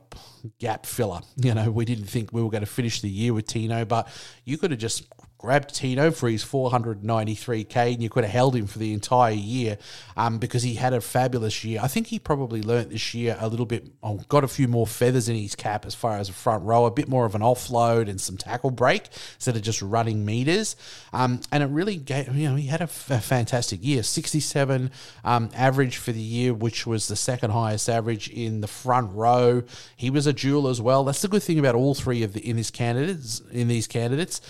gap 0.57 0.85
filler. 0.85 1.19
You 1.35 1.53
know, 1.53 1.69
we 1.69 1.83
didn't 1.83 2.05
think 2.05 2.31
we 2.31 2.41
were 2.41 2.49
going 2.49 2.63
to 2.63 2.65
finish 2.65 3.01
the 3.01 3.09
year 3.09 3.33
with 3.33 3.45
Tino, 3.45 3.83
but 3.83 4.07
you 4.45 4.57
could 4.57 4.71
have 4.71 4.79
just 4.79 5.03
grabbed 5.39 5.73
Tino 5.73 6.11
for 6.11 6.29
his 6.29 6.43
493k 6.43 7.93
and 7.93 8.03
you 8.03 8.09
could 8.09 8.25
have 8.25 8.33
held 8.33 8.57
him 8.57 8.67
for 8.67 8.77
the 8.77 8.91
entire 8.91 9.33
year 9.33 9.77
um, 10.17 10.37
because 10.37 10.63
he 10.63 10.75
had 10.75 10.93
a 10.93 10.99
fabulous 10.99 11.63
year. 11.63 11.79
I 11.81 11.87
think 11.87 12.07
he 12.07 12.19
probably 12.19 12.61
learnt 12.61 12.89
this 12.89 13.13
year 13.13 13.37
a 13.39 13.47
little 13.47 13.65
bit, 13.65 13.87
oh, 14.03 14.17
got 14.27 14.43
a 14.43 14.49
few 14.49 14.67
more 14.67 14.85
feathers 14.85 15.29
in 15.29 15.37
his 15.37 15.55
cap 15.55 15.85
as 15.85 15.95
far 15.95 16.17
as 16.17 16.27
a 16.27 16.33
front 16.33 16.65
row, 16.65 16.83
a 16.85 16.91
bit 16.91 17.07
more 17.07 17.25
of 17.25 17.35
an 17.35 17.41
offload 17.41 18.09
and 18.09 18.19
some 18.19 18.35
tackle 18.35 18.69
break 18.69 19.07
instead 19.35 19.55
of 19.55 19.61
just 19.61 19.81
running 19.81 20.25
meters. 20.25 20.75
Um, 21.13 21.39
and 21.53 21.63
it 21.63 21.67
really 21.67 21.95
gave, 21.95 22.35
you 22.35 22.49
know, 22.49 22.55
he 22.55 22.67
had 22.67 22.81
a, 22.81 22.83
f- 22.83 23.09
a 23.09 23.21
fantastic 23.21 23.79
year 23.81 24.03
67 24.03 24.91
um, 25.23 25.49
average 25.55 25.95
for 25.95 26.11
the 26.11 26.19
year, 26.19 26.53
which 26.53 26.85
was 26.85 27.07
the 27.07 27.15
second 27.15 27.51
highest 27.51 27.87
average 27.87 28.27
in 28.27 28.59
the 28.59 28.67
front 28.67 29.15
row. 29.15 29.63
He 29.95 30.09
was 30.09 30.27
a 30.27 30.33
jewel 30.33 30.67
as 30.67 30.81
well. 30.81 31.05
That's 31.05 31.21
the 31.21 31.29
good 31.29 31.43
thing 31.43 31.59
about 31.59 31.75
all 31.75 31.95
three 31.95 32.23
of 32.23 32.33
the 32.33 32.41
in 32.41 32.57
his 32.57 32.69
candidates 32.69 33.41
in 33.51 33.69
these 33.69 33.87
candidates. 33.87 34.41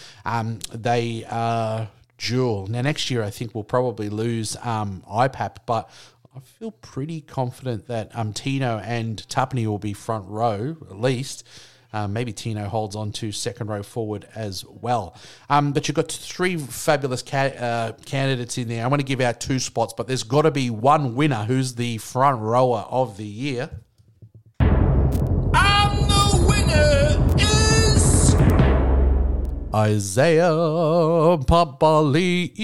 They 0.82 1.26
are 1.26 1.90
dual. 2.18 2.68
Now, 2.68 2.82
next 2.82 3.12
year, 3.12 3.22
I 3.22 3.30
think 3.30 3.54
we'll 3.54 3.66
probably 3.66 4.10
lose 4.10 4.56
um, 4.62 5.04
IPAP, 5.10 5.58
but 5.66 5.90
I 6.36 6.40
feel 6.40 6.72
pretty 6.72 7.20
confident 7.22 7.88
that 7.88 8.16
um, 8.16 8.32
Tino 8.32 8.80
and 8.80 9.18
Tapine 9.28 9.66
will 9.66 9.80
be 9.80 9.94
front 9.94 10.26
row 10.28 10.78
at 10.90 11.00
least. 11.00 11.46
Um, 11.92 12.14
maybe 12.14 12.32
Tino 12.32 12.68
holds 12.68 12.96
on 12.96 13.12
to 13.14 13.32
second 13.32 13.68
row 13.68 13.84
forward 13.84 14.28
as 14.36 14.64
well. 14.64 15.18
Um, 15.50 15.74
but 15.74 15.88
you've 15.88 15.96
got 15.96 16.12
three 16.12 16.56
fabulous 16.56 17.24
ca- 17.24 17.56
uh, 17.58 17.92
candidates 18.06 18.58
in 18.58 18.68
there. 18.68 18.84
I 18.84 18.88
want 18.88 19.00
to 19.00 19.06
give 19.06 19.20
out 19.22 19.42
two 19.42 19.60
spots, 19.60 19.94
but 19.98 20.08
there's 20.08 20.24
got 20.24 20.44
to 20.44 20.52
be 20.52 20.70
one 20.70 21.16
winner 21.16 21.46
who's 21.46 21.76
the 21.76 21.98
front 21.98 22.42
rower 22.42 22.86
of 22.90 23.18
the 23.18 23.26
year. 23.26 23.72
And 24.60 26.10
the 26.10 26.46
winner. 26.48 27.49
Isaiah 29.74 30.50
Papali'i. 31.46 32.56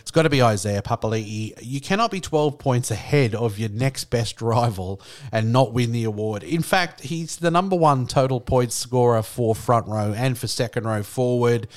It's 0.00 0.10
got 0.10 0.22
to 0.22 0.30
be 0.30 0.42
Isaiah 0.42 0.80
Papali'i. 0.80 1.52
You 1.60 1.80
cannot 1.82 2.10
be 2.10 2.20
12 2.20 2.58
points 2.58 2.90
ahead 2.90 3.34
of 3.34 3.58
your 3.58 3.68
next 3.68 4.04
best 4.04 4.40
rival 4.40 5.02
and 5.30 5.52
not 5.52 5.74
win 5.74 5.92
the 5.92 6.04
award. 6.04 6.42
In 6.42 6.62
fact, 6.62 7.02
he's 7.02 7.36
the 7.36 7.50
number 7.50 7.76
one 7.76 8.06
total 8.06 8.40
points 8.40 8.74
scorer 8.74 9.22
for 9.22 9.54
front 9.54 9.86
row 9.86 10.14
and 10.16 10.38
for 10.38 10.46
second 10.46 10.84
row 10.84 11.02
forward. 11.02 11.68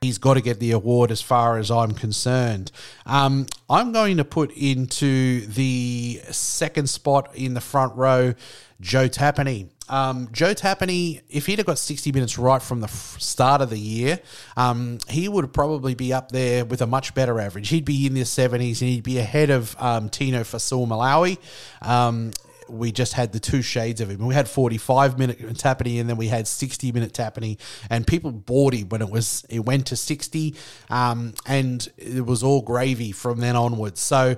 He's 0.00 0.18
got 0.18 0.34
to 0.34 0.40
get 0.40 0.60
the 0.60 0.70
award 0.70 1.10
as 1.10 1.20
far 1.20 1.58
as 1.58 1.70
I'm 1.70 1.90
concerned. 1.92 2.70
Um, 3.06 3.46
I'm 3.68 3.90
going 3.92 4.18
to 4.18 4.24
put 4.24 4.52
into 4.52 5.46
the 5.46 6.20
second 6.30 6.88
spot 6.88 7.34
in 7.34 7.54
the 7.54 7.60
front 7.60 7.96
row 7.96 8.34
Joe 8.80 9.08
Tapine. 9.08 9.68
Um, 9.90 10.28
Joe 10.30 10.54
Tapine, 10.54 11.20
if 11.28 11.46
he'd 11.46 11.58
have 11.58 11.66
got 11.66 11.78
60 11.78 12.12
minutes 12.12 12.38
right 12.38 12.62
from 12.62 12.80
the 12.80 12.86
f- 12.86 13.16
start 13.18 13.60
of 13.60 13.70
the 13.70 13.78
year, 13.78 14.20
um, 14.56 14.98
he 15.08 15.28
would 15.28 15.52
probably 15.52 15.94
be 15.96 16.12
up 16.12 16.30
there 16.30 16.64
with 16.64 16.80
a 16.80 16.86
much 16.86 17.12
better 17.12 17.40
average. 17.40 17.68
He'd 17.68 17.84
be 17.84 18.06
in 18.06 18.14
the 18.14 18.20
70s 18.20 18.80
and 18.80 18.88
he'd 18.88 19.02
be 19.02 19.18
ahead 19.18 19.50
of 19.50 19.74
um, 19.80 20.08
Tino 20.08 20.42
Fa'asuamaleaui. 20.42 21.38
Um, 21.82 22.30
we 22.68 22.92
just 22.92 23.14
had 23.14 23.32
the 23.32 23.40
two 23.40 23.62
shades 23.62 24.00
of 24.00 24.10
him. 24.10 24.24
We 24.24 24.32
had 24.32 24.48
45 24.48 25.18
minute 25.18 25.38
Tapine 25.54 26.00
and 26.00 26.08
then 26.08 26.16
we 26.16 26.28
had 26.28 26.46
60 26.46 26.92
minute 26.92 27.12
Tapine, 27.12 27.58
and 27.90 28.06
people 28.06 28.30
bought 28.30 28.74
him 28.74 28.88
when 28.90 29.02
it 29.02 29.10
was 29.10 29.44
it 29.48 29.60
went 29.60 29.88
to 29.88 29.96
60, 29.96 30.54
um, 30.88 31.34
and 31.46 31.88
it 31.96 32.24
was 32.24 32.44
all 32.44 32.62
gravy 32.62 33.10
from 33.10 33.40
then 33.40 33.56
onwards. 33.56 34.00
So 34.00 34.36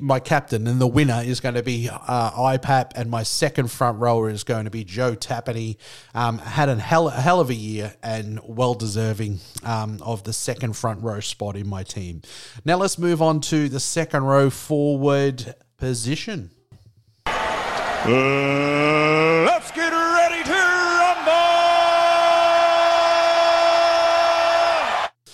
my 0.00 0.18
captain 0.18 0.66
and 0.66 0.80
the 0.80 0.86
winner 0.86 1.22
is 1.24 1.38
going 1.38 1.54
to 1.54 1.62
be 1.62 1.88
uh, 1.88 2.30
IPAP, 2.32 2.90
and 2.96 3.08
my 3.08 3.22
second 3.22 3.70
front 3.70 4.00
rower 4.00 4.28
is 4.28 4.42
going 4.42 4.64
to 4.64 4.70
be 4.70 4.82
Joe 4.82 5.14
Tapine. 5.14 5.76
Um, 6.12 6.38
had 6.38 6.68
a 6.68 6.74
hell, 6.74 7.06
hell 7.08 7.38
of 7.38 7.50
a 7.50 7.54
year 7.54 7.94
and 8.02 8.40
well 8.42 8.74
deserving 8.74 9.38
um, 9.62 10.00
of 10.02 10.24
the 10.24 10.32
second 10.32 10.72
front 10.76 11.04
row 11.04 11.20
spot 11.20 11.54
in 11.56 11.68
my 11.68 11.84
team. 11.84 12.22
Now 12.64 12.78
let's 12.78 12.98
move 12.98 13.22
on 13.22 13.40
to 13.42 13.68
the 13.68 13.78
second 13.78 14.24
row 14.24 14.50
forward 14.50 15.54
position. 15.76 16.50
Uh, 17.26 18.12
let's 19.46 19.70
get 19.70 19.92
ready 19.92 20.42
to 20.42 20.52
rumble! 20.52 21.32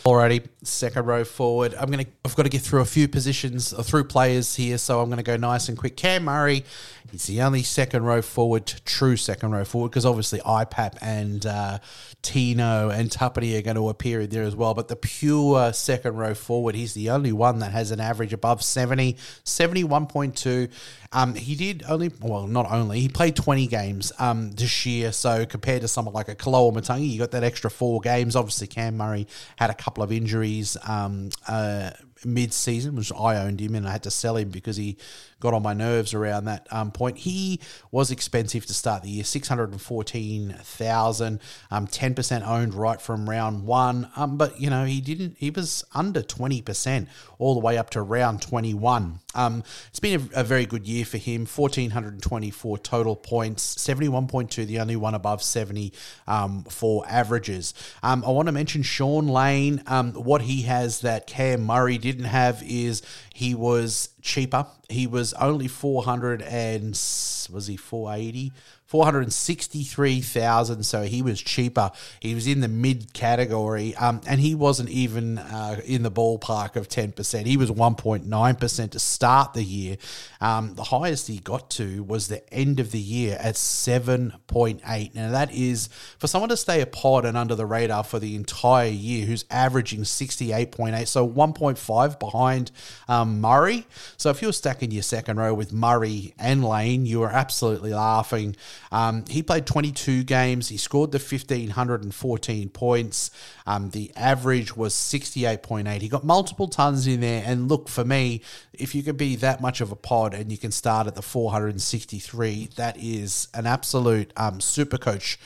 Alrighty, 0.04 0.44
second 0.64 1.06
row 1.06 1.22
forward. 1.22 1.76
I'm 1.78 1.88
gonna. 1.88 2.06
I've 2.24 2.34
got 2.34 2.42
to 2.42 2.48
get 2.48 2.62
through 2.62 2.80
a 2.80 2.84
few 2.84 3.06
positions, 3.06 3.72
or 3.72 3.84
through 3.84 4.04
players 4.04 4.56
here, 4.56 4.76
so 4.76 5.00
I'm 5.00 5.08
to 5.18 5.22
go 5.22 5.36
nice 5.36 5.68
and 5.68 5.78
quick. 5.78 5.96
Cam 5.96 6.24
Murray, 6.24 6.64
he's 7.12 7.28
the 7.28 7.40
only 7.40 7.62
second 7.62 8.02
row 8.02 8.20
forward, 8.20 8.66
true 8.84 9.16
second 9.16 9.52
row 9.52 9.64
forward, 9.64 9.90
because 9.90 10.04
obviously 10.04 10.40
IPAP 10.40 10.98
and 11.00 11.46
uh, 11.46 11.78
Tino 12.20 12.88
and 12.90 13.10
Tapine 13.10 13.56
are 13.56 13.62
going 13.62 13.76
to 13.76 13.88
appear 13.90 14.22
in 14.22 14.30
there 14.30 14.42
as 14.42 14.56
well. 14.56 14.74
But 14.74 14.88
the 14.88 14.96
pure 14.96 15.72
second 15.72 16.16
row 16.16 16.34
forward, 16.34 16.74
he's 16.74 16.94
the 16.94 17.10
only 17.10 17.30
one 17.30 17.60
that 17.60 17.70
has 17.70 17.92
an 17.92 18.00
average 18.00 18.32
above 18.32 18.64
70, 18.64 19.12
71.2. 19.44 20.68
Um, 21.12 21.34
he 21.34 21.54
did 21.54 21.84
only, 21.88 22.10
well, 22.20 22.46
not 22.46 22.70
only, 22.70 23.00
he 23.00 23.08
played 23.08 23.36
20 23.36 23.66
games 23.66 24.12
um, 24.18 24.52
this 24.52 24.86
year. 24.86 25.12
So 25.12 25.46
compared 25.46 25.82
to 25.82 25.88
someone 25.88 26.14
like 26.14 26.28
a 26.28 26.34
Koloamatangi, 26.34 27.08
you 27.08 27.18
got 27.18 27.30
that 27.32 27.44
extra 27.44 27.70
four 27.70 28.00
games. 28.00 28.34
Obviously, 28.34 28.66
Cam 28.66 28.96
Murray 28.96 29.26
had 29.56 29.70
a 29.70 29.74
couple 29.74 30.02
of 30.02 30.10
injuries 30.10 30.76
um, 30.86 31.30
uh, 31.46 31.90
mid 32.24 32.52
season, 32.52 32.96
which 32.96 33.12
I 33.12 33.36
owned 33.36 33.60
him 33.60 33.74
and 33.74 33.86
I 33.86 33.92
had 33.92 34.02
to 34.04 34.10
sell 34.10 34.36
him 34.36 34.50
because 34.50 34.76
he 34.76 34.96
got 35.40 35.54
on 35.54 35.62
my 35.62 35.72
nerves 35.72 36.14
around 36.14 36.44
that 36.44 36.66
um, 36.70 36.92
point. 36.92 37.18
He 37.18 37.60
was 37.90 38.10
expensive 38.10 38.66
to 38.66 38.74
start 38.74 39.02
the 39.02 39.10
year, 39.10 39.24
614,000, 39.24 41.40
um, 41.70 41.86
10% 41.86 42.46
owned 42.46 42.74
right 42.74 43.00
from 43.00 43.28
round 43.28 43.66
one. 43.66 44.08
Um, 44.16 44.36
but, 44.36 44.60
you 44.60 44.70
know, 44.70 44.84
he 44.84 45.00
didn't, 45.00 45.36
he 45.38 45.50
was 45.50 45.84
under 45.94 46.22
20% 46.22 47.06
all 47.38 47.54
the 47.54 47.60
way 47.60 47.76
up 47.76 47.90
to 47.90 48.02
round 48.02 48.42
21. 48.42 49.18
Um, 49.34 49.62
it's 49.88 50.00
been 50.00 50.28
a, 50.34 50.40
a 50.40 50.44
very 50.44 50.66
good 50.66 50.86
year 50.86 51.04
for 51.04 51.18
him, 51.18 51.46
1,424 51.46 52.78
total 52.78 53.16
points, 53.16 53.74
71.2, 53.76 54.66
the 54.66 54.80
only 54.80 54.96
one 54.96 55.14
above 55.14 55.42
70 55.42 55.92
um, 56.26 56.64
for 56.64 57.04
averages. 57.08 57.74
Um, 58.02 58.24
I 58.26 58.30
want 58.30 58.46
to 58.46 58.52
mention 58.52 58.82
Shaun 58.82 59.28
Lane. 59.28 59.82
Um, 59.86 60.12
what 60.12 60.42
he 60.42 60.62
has 60.62 61.00
that 61.02 61.26
Cam 61.26 61.62
Murray 61.62 61.98
didn't 61.98 62.24
have 62.24 62.62
is 62.64 63.02
he 63.34 63.54
was 63.54 64.10
cheaper. 64.20 64.66
He 64.88 65.06
was 65.06 65.32
only 65.34 65.68
400 65.68 66.42
and 66.42 66.90
was 66.90 67.66
he 67.66 67.76
480? 67.76 68.52
463,000 68.92 70.82
so 70.82 71.00
he 71.00 71.22
was 71.22 71.40
cheaper. 71.40 71.90
He 72.20 72.34
was 72.34 72.46
in 72.46 72.60
the 72.60 72.68
mid 72.68 73.14
category 73.14 73.96
um, 73.96 74.20
and 74.26 74.38
he 74.38 74.54
wasn't 74.54 74.90
even 74.90 75.38
uh, 75.38 75.80
in 75.86 76.02
the 76.02 76.10
ballpark 76.10 76.76
of 76.76 76.88
10%. 76.88 77.46
He 77.46 77.56
was 77.56 77.70
1.9% 77.70 78.90
to 78.90 78.98
start 78.98 79.54
the 79.54 79.64
year. 79.64 79.96
Um, 80.42 80.74
the 80.74 80.82
highest 80.82 81.28
he 81.28 81.38
got 81.38 81.70
to 81.70 82.02
was 82.02 82.26
the 82.26 82.42
end 82.52 82.80
of 82.80 82.90
the 82.90 82.98
year 82.98 83.38
at 83.40 83.54
7.8. 83.54 85.14
Now 85.14 85.30
that 85.30 85.54
is 85.54 85.88
for 86.18 86.26
someone 86.26 86.48
to 86.48 86.56
stay 86.56 86.80
a 86.80 86.86
pod 86.86 87.24
and 87.24 87.36
under 87.36 87.54
the 87.54 87.64
radar 87.64 88.02
for 88.02 88.18
the 88.18 88.34
entire 88.34 88.88
year 88.88 89.24
who's 89.24 89.44
averaging 89.50 90.00
68.8 90.00 91.06
so 91.06 91.28
1.5 91.28 92.18
behind 92.18 92.72
um, 93.08 93.40
Murray. 93.40 93.86
So 94.16 94.30
if 94.30 94.42
you're 94.42 94.52
stacking 94.52 94.90
your 94.90 95.04
second 95.04 95.36
row 95.36 95.54
with 95.54 95.72
Murray 95.72 96.34
and 96.40 96.64
Lane, 96.64 97.06
you 97.06 97.22
are 97.22 97.30
absolutely 97.30 97.94
laughing. 97.94 98.56
Um, 98.90 99.24
he 99.28 99.44
played 99.44 99.64
22 99.64 100.24
games. 100.24 100.68
He 100.68 100.76
scored 100.76 101.12
the 101.12 101.18
1,514 101.18 102.68
points. 102.70 103.30
Um, 103.64 103.90
the 103.90 104.10
average 104.16 104.76
was 104.76 104.92
68.8. 104.92 106.00
He 106.00 106.08
got 106.08 106.24
multiple 106.24 106.66
tons 106.66 107.06
in 107.06 107.20
there. 107.20 107.44
And 107.46 107.68
look, 107.68 107.88
for 107.88 108.04
me, 108.04 108.42
if 108.72 108.94
you 108.94 109.02
can 109.02 109.16
be 109.16 109.36
that 109.36 109.60
much 109.60 109.80
of 109.80 109.92
a 109.92 109.96
pod 109.96 110.34
and 110.34 110.50
you 110.50 110.58
can 110.58 110.70
start 110.72 111.06
at 111.06 111.14
the 111.14 111.22
463, 111.22 112.70
that 112.76 112.96
is 112.98 113.48
an 113.54 113.66
absolute 113.66 114.32
um, 114.36 114.60
super 114.60 114.98
coach 114.98 115.38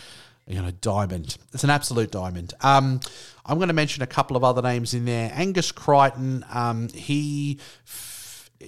you 0.46 0.62
know, 0.62 0.70
diamond. 0.80 1.36
It's 1.52 1.64
an 1.64 1.70
absolute 1.70 2.12
diamond. 2.12 2.54
Um, 2.60 3.00
I'm 3.44 3.58
going 3.58 3.68
to 3.68 3.74
mention 3.74 4.02
a 4.02 4.06
couple 4.06 4.36
of 4.36 4.44
other 4.44 4.62
names 4.62 4.94
in 4.94 5.04
there. 5.04 5.30
Angus 5.34 5.72
Crichton, 5.72 6.44
um, 6.52 6.88
he 6.88 7.58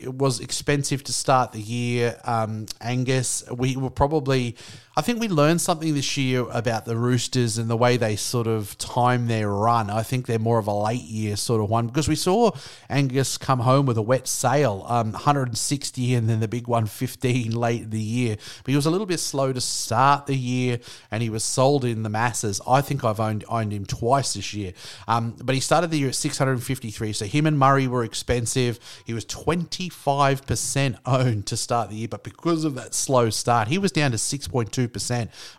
was 0.06 0.40
expensive 0.40 1.04
to 1.04 1.12
start 1.12 1.52
the 1.52 1.60
year. 1.60 2.20
Um, 2.24 2.66
Angus, 2.80 3.44
we 3.50 3.76
were 3.76 3.90
probably, 3.90 4.56
I 4.98 5.00
think 5.00 5.20
we 5.20 5.28
learned 5.28 5.60
something 5.60 5.94
this 5.94 6.16
year 6.16 6.44
about 6.50 6.84
the 6.84 6.96
Roosters 6.96 7.56
and 7.56 7.70
the 7.70 7.76
way 7.76 7.96
they 7.96 8.16
sort 8.16 8.48
of 8.48 8.76
time 8.78 9.28
their 9.28 9.48
run. 9.48 9.90
I 9.90 10.02
think 10.02 10.26
they're 10.26 10.40
more 10.40 10.58
of 10.58 10.66
a 10.66 10.74
late 10.74 11.04
year 11.04 11.36
sort 11.36 11.62
of 11.62 11.70
one 11.70 11.86
because 11.86 12.08
we 12.08 12.16
saw 12.16 12.50
Angus 12.90 13.38
come 13.38 13.60
home 13.60 13.86
with 13.86 13.96
a 13.96 14.02
wet 14.02 14.26
sail, 14.26 14.84
um, 14.88 15.12
160 15.12 16.14
and 16.14 16.28
then 16.28 16.40
the 16.40 16.48
big 16.48 16.66
115 16.66 17.52
late 17.52 17.82
in 17.82 17.90
the 17.90 18.00
year. 18.00 18.38
But 18.64 18.70
he 18.72 18.74
was 18.74 18.86
a 18.86 18.90
little 18.90 19.06
bit 19.06 19.20
slow 19.20 19.52
to 19.52 19.60
start 19.60 20.26
the 20.26 20.34
year 20.34 20.80
and 21.12 21.22
he 21.22 21.30
was 21.30 21.44
sold 21.44 21.84
in 21.84 22.02
the 22.02 22.08
masses. 22.08 22.60
I 22.66 22.80
think 22.80 23.04
I've 23.04 23.20
owned, 23.20 23.44
owned 23.48 23.72
him 23.72 23.86
twice 23.86 24.34
this 24.34 24.52
year. 24.52 24.72
Um, 25.06 25.36
but 25.40 25.54
he 25.54 25.60
started 25.60 25.92
the 25.92 25.98
year 25.98 26.08
at 26.08 26.16
653. 26.16 27.12
So 27.12 27.24
him 27.26 27.46
and 27.46 27.56
Murray 27.56 27.86
were 27.86 28.02
expensive. 28.02 28.80
He 29.04 29.14
was 29.14 29.24
25% 29.26 30.98
owned 31.06 31.46
to 31.46 31.56
start 31.56 31.90
the 31.90 31.94
year. 31.94 32.08
But 32.08 32.24
because 32.24 32.64
of 32.64 32.74
that 32.74 32.94
slow 32.94 33.30
start, 33.30 33.68
he 33.68 33.78
was 33.78 33.92
down 33.92 34.10
to 34.10 34.16
6.2% 34.16 34.87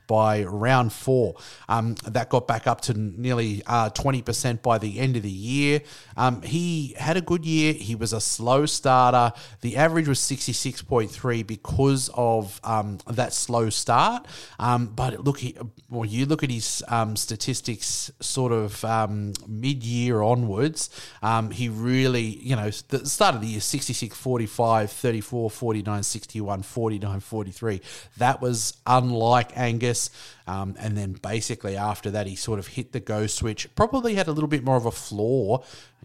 by 0.08 0.44
round 0.44 0.94
four. 0.94 1.36
Um, 1.68 1.96
that 2.06 2.30
got 2.30 2.48
back 2.48 2.68
up 2.68 2.82
to 2.82 2.94
nearly 2.94 3.64
uh, 3.66 3.90
20% 3.90 4.62
by 4.62 4.78
the 4.78 5.00
end 5.00 5.16
of 5.16 5.24
the 5.24 5.30
year. 5.30 5.82
Um, 6.18 6.42
he 6.42 6.96
had 6.98 7.18
a 7.18 7.22
good 7.22 7.46
year. 7.46 7.74
He 7.74 7.96
was 7.96 8.14
a 8.14 8.22
slow 8.22 8.66
starter. 8.66 9.38
The 9.62 9.78
average 9.78 10.08
was 10.08 10.20
66.3 10.20 11.46
because 11.46 12.10
of 12.14 12.60
um, 12.64 13.00
that 13.08 13.34
slow 13.34 13.70
start. 13.70 14.28
Um, 14.60 14.88
but 14.88 15.24
look, 15.24 15.40
he, 15.40 15.58
well, 15.90 16.06
you 16.06 16.26
look 16.26 16.44
at 16.44 16.52
his 16.52 16.84
um, 16.88 17.16
statistics 17.16 18.12
sort 18.20 18.52
of 18.52 18.84
um, 18.86 19.34
mid 19.48 19.84
year 19.84 20.22
onwards, 20.22 20.90
he 21.52 21.70
really, 21.70 22.22
you 22.22 22.56
know, 22.56 22.70
the 22.90 23.06
start 23.06 23.36
of 23.36 23.42
the 23.42 23.48
year 23.48 23.60
66 23.60 24.16
45, 24.16 24.92
34, 24.92 25.50
49, 25.50 26.04
61, 26.04 26.62
49, 26.64 27.20
43. 27.20 27.82
That 28.18 28.42
was 28.42 28.78
unlike 29.20 29.58
Angus. 29.58 30.10
Um, 30.48 30.76
and 30.80 30.98
then 30.98 31.14
basically 31.14 31.78
after 31.78 32.12
that, 32.12 32.28
he 32.28 32.36
sort 32.36 32.60
of 32.60 32.68
hit 32.68 32.92
the 32.92 33.00
go 33.00 33.28
switch. 33.28 33.74
Probably 33.76 34.16
had 34.16 34.28
a 34.28 34.32
little 34.32 34.48
bit 34.48 34.64
more 34.64 34.78
of 34.78 34.86
a 34.86 34.92
floor. 34.92 35.64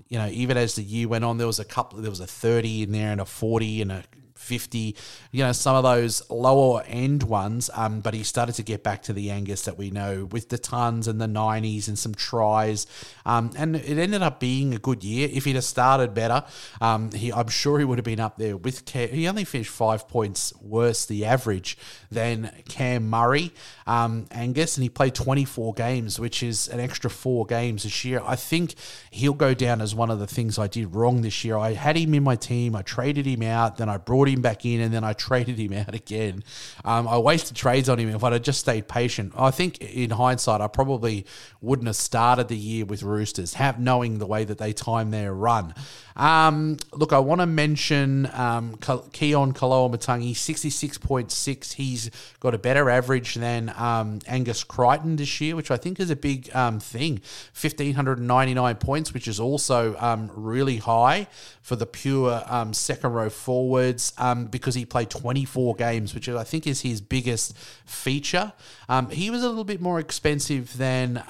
You 0.09 0.19
know, 0.19 0.29
even 0.29 0.57
as 0.57 0.75
the 0.75 0.83
year 0.83 1.09
went 1.09 1.25
on, 1.25 1.39
there 1.39 1.47
was 1.47 1.61
a 1.61 1.65
couple, 1.65 2.01
there 2.01 2.11
was 2.11 2.21
a 2.21 2.27
30 2.27 2.85
in 2.85 2.93
there 2.93 3.13
and 3.13 3.21
a 3.21 3.25
40 3.25 3.83
and 3.83 3.93
a 3.93 4.05
50, 4.45 4.95
you 5.33 5.45
know, 5.45 5.53
some 5.53 5.75
of 5.75 5.83
those 5.83 6.29
lower 6.31 6.83
end 6.87 7.23
ones. 7.25 7.71
Um, 7.75 8.01
but 8.01 8.15
he 8.15 8.23
started 8.23 8.55
to 8.57 8.63
get 8.63 8.83
back 8.83 9.03
to 9.05 9.13
the 9.13 9.31
Angus 9.31 9.65
that 9.65 9.79
we 9.79 9.91
know 9.91 10.27
with 10.31 10.51
the 10.51 10.59
tons 10.59 11.09
and 11.09 11.21
the 11.21 11.27
90s 11.27 11.89
and 11.89 11.99
some 11.99 12.15
tries. 12.15 12.87
Um, 13.27 13.51
and 13.57 13.75
it 13.77 13.99
ended 13.99 14.23
up 14.23 14.41
being 14.41 14.75
a 14.75 14.79
good 14.79 15.03
year. 15.03 15.29
If 15.33 15.45
he'd 15.45 15.57
have 15.57 15.65
started 15.65 16.15
better, 16.15 16.45
um, 16.81 17.11
he, 17.13 17.33
I'm 17.33 17.49
sure 17.49 17.79
he 17.79 17.85
would 17.85 17.99
have 17.99 18.05
been 18.05 18.21
up 18.21 18.37
there 18.39 18.57
with 18.57 18.85
Cam. 18.85 19.09
He 19.09 19.27
only 19.27 19.45
finished 19.45 19.71
five 19.71 20.07
points 20.09 20.53
worse 20.61 21.07
the 21.07 21.25
average 21.25 21.77
than 22.11 22.51
Cam 22.69 23.09
Murray, 23.09 23.53
um, 23.87 24.27
Angus, 24.31 24.77
and 24.77 24.83
he 24.83 24.89
played 24.89 25.15
24 25.15 25.75
games, 25.75 26.19
which 26.19 26.43
is 26.43 26.69
an 26.69 26.81
extra 26.81 27.11
four 27.11 27.45
games 27.47 27.83
this 27.83 28.05
year. 28.05 28.23
I 28.25 28.37
think 28.37 28.75
he'll 29.11 29.35
go 29.35 29.55
down 29.55 29.81
as 29.81 29.95
one 29.95 30.11
of 30.11 30.19
the 30.19 30.27
things 30.27 30.59
I 30.59 30.67
did 30.67 30.95
wrong 30.95 31.23
this 31.23 31.45
year. 31.45 31.57
I 31.57 31.73
had 31.73 31.97
him 31.97 32.15
in 32.15 32.23
my 32.23 32.37
team, 32.37 32.75
I 32.75 32.83
traded 32.83 33.27
him 33.27 33.43
out, 33.43 33.77
then 33.77 33.89
I 33.89 33.99
brought 33.99 34.29
him 34.29 34.41
back 34.41 34.65
in, 34.65 34.81
and 34.81 34.93
then 34.93 35.05
I 35.05 35.13
traded 35.25 35.59
him 35.59 35.73
out 35.73 35.95
again. 35.95 36.45
Um, 36.85 37.07
I 37.07 37.19
wasted 37.19 37.57
trades 37.57 37.89
on 37.89 37.99
him 37.99 38.09
if 38.09 38.25
I'd 38.25 38.33
have 38.33 38.43
just 38.43 38.61
stayed 38.61 38.89
patient. 38.89 39.33
I 39.37 39.51
think 39.51 39.79
in 39.79 40.11
hindsight, 40.11 40.61
I 40.61 40.69
probably 40.69 41.27
wouldn't 41.61 41.87
have 41.87 41.97
started 41.97 42.49
the 42.49 42.57
year 42.57 42.85
with 42.85 43.03
Roosters, 43.03 43.55
have 43.55 43.79
knowing 43.79 44.19
the 44.19 44.27
way 44.27 44.45
that 44.45 44.59
they 44.59 44.73
time 44.73 45.11
their 45.11 45.35
run. 45.35 45.75
Um, 46.17 46.77
look, 46.93 47.13
I 47.13 47.19
want 47.19 47.41
to 47.41 47.47
mention 47.47 48.27
um, 48.33 48.77
Keaon 48.77 49.53
Koloamatangi, 49.53 50.33
66.6. 50.33 51.73
He's 51.73 52.11
got 52.41 52.55
a 52.55 52.59
better 52.59 52.89
average 52.89 53.35
than 53.35 53.74
um, 53.77 54.21
Angus 54.27 54.65
Crichton 54.65 55.17
this 55.17 55.41
year, 55.41 55.57
which 55.57 55.71
I 55.71 55.77
think 55.77 56.01
is 56.01 56.11
a 56.11 56.17
big 56.17 56.55
um, 56.55 56.81
thing. 56.81 57.21
1,599 57.61 58.77
points, 58.77 59.15
which 59.15 59.29
is 59.29 59.41
also 59.41 59.97
um, 59.99 60.31
really 60.35 60.79
high 60.79 61.27
for 61.63 61.77
the 61.77 61.87
pure 61.87 62.43
um, 62.47 62.75
second 62.75 63.13
row 63.13 63.31
forwards 63.31 64.13
um, 64.19 64.47
because 64.47 64.75
he 64.75 64.85
played 64.85 65.11
24 65.11 65.75
games, 65.77 66.15
which 66.15 66.29
I 66.29 66.45
think 66.45 66.67
is 66.67 66.83
his 66.83 67.01
biggest 67.01 67.57
feature. 67.87 68.53
Um, 68.89 69.09
he 69.11 69.31
was 69.31 69.43
a 69.43 69.49
little 69.49 69.65
bit 69.65 69.81
more 69.81 69.99
expensive 69.99 70.77
than 70.77 71.23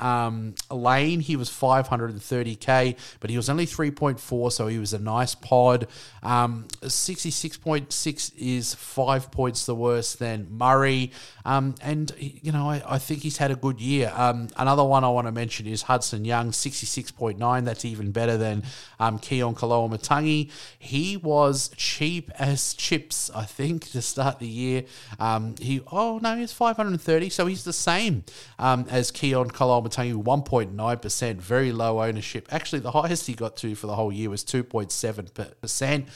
Lane. 0.70 1.20
He 1.20 1.36
was 1.36 1.50
530k, 1.50 2.96
but 3.20 3.30
he 3.30 3.36
was 3.36 3.48
only 3.48 3.66
3.4, 3.66 4.52
so 4.52 4.66
he 4.66 4.78
was 4.78 4.92
a 4.92 4.98
nice 4.98 5.34
pod. 5.34 5.86
Um, 6.22 6.66
66.6 6.82 8.32
is 8.36 8.74
five 8.74 9.30
points 9.30 9.66
the 9.66 9.74
worse 9.74 10.14
than 10.14 10.48
Murray. 10.50 11.12
Um, 11.44 11.74
and, 11.80 12.12
you 12.42 12.52
know, 12.52 12.68
I, 12.68 12.82
I, 12.86 12.98
think 12.98 13.22
he's 13.22 13.36
had 13.36 13.50
a 13.50 13.56
good 13.56 13.80
year. 13.80 14.12
Um, 14.14 14.48
another 14.56 14.84
one 14.84 15.04
I 15.04 15.08
want 15.08 15.26
to 15.26 15.32
mention 15.32 15.66
is 15.66 15.82
Hudson 15.82 16.24
Young, 16.24 16.50
66.9. 16.50 17.64
That's 17.64 17.84
even 17.84 18.10
better 18.12 18.36
than 18.36 18.62
um, 18.98 19.18
Keaon 19.18 19.54
Koloamatangi. 19.54 20.50
He 20.78 21.16
was 21.16 21.70
cheap 21.76 22.30
as 22.38 22.74
chips, 22.74 23.30
I 23.34 23.44
think, 23.44 23.90
to 23.92 24.02
start 24.02 24.38
the 24.38 24.48
year. 24.48 24.84
Um, 25.18 25.54
he, 25.60 25.80
oh, 25.92 26.18
no, 26.22 26.36
he's 26.36 26.52
530. 26.52 27.28
So 27.30 27.46
he's 27.46 27.64
the 27.64 27.72
same 27.72 28.24
um, 28.58 28.86
as 28.90 29.10
Keaon 29.12 29.52
Koloamatangi, 29.52 30.22
1.9%, 30.22 31.34
very 31.36 31.72
low 31.72 32.02
ownership. 32.02 32.48
Actually, 32.50 32.80
the 32.80 32.92
highest 32.92 33.26
he 33.26 33.34
got 33.34 33.56
to 33.58 33.74
for 33.74 33.86
the 33.86 33.94
whole 33.94 34.12
year 34.12 34.30
was 34.30 34.44
2.7%. 34.44 36.06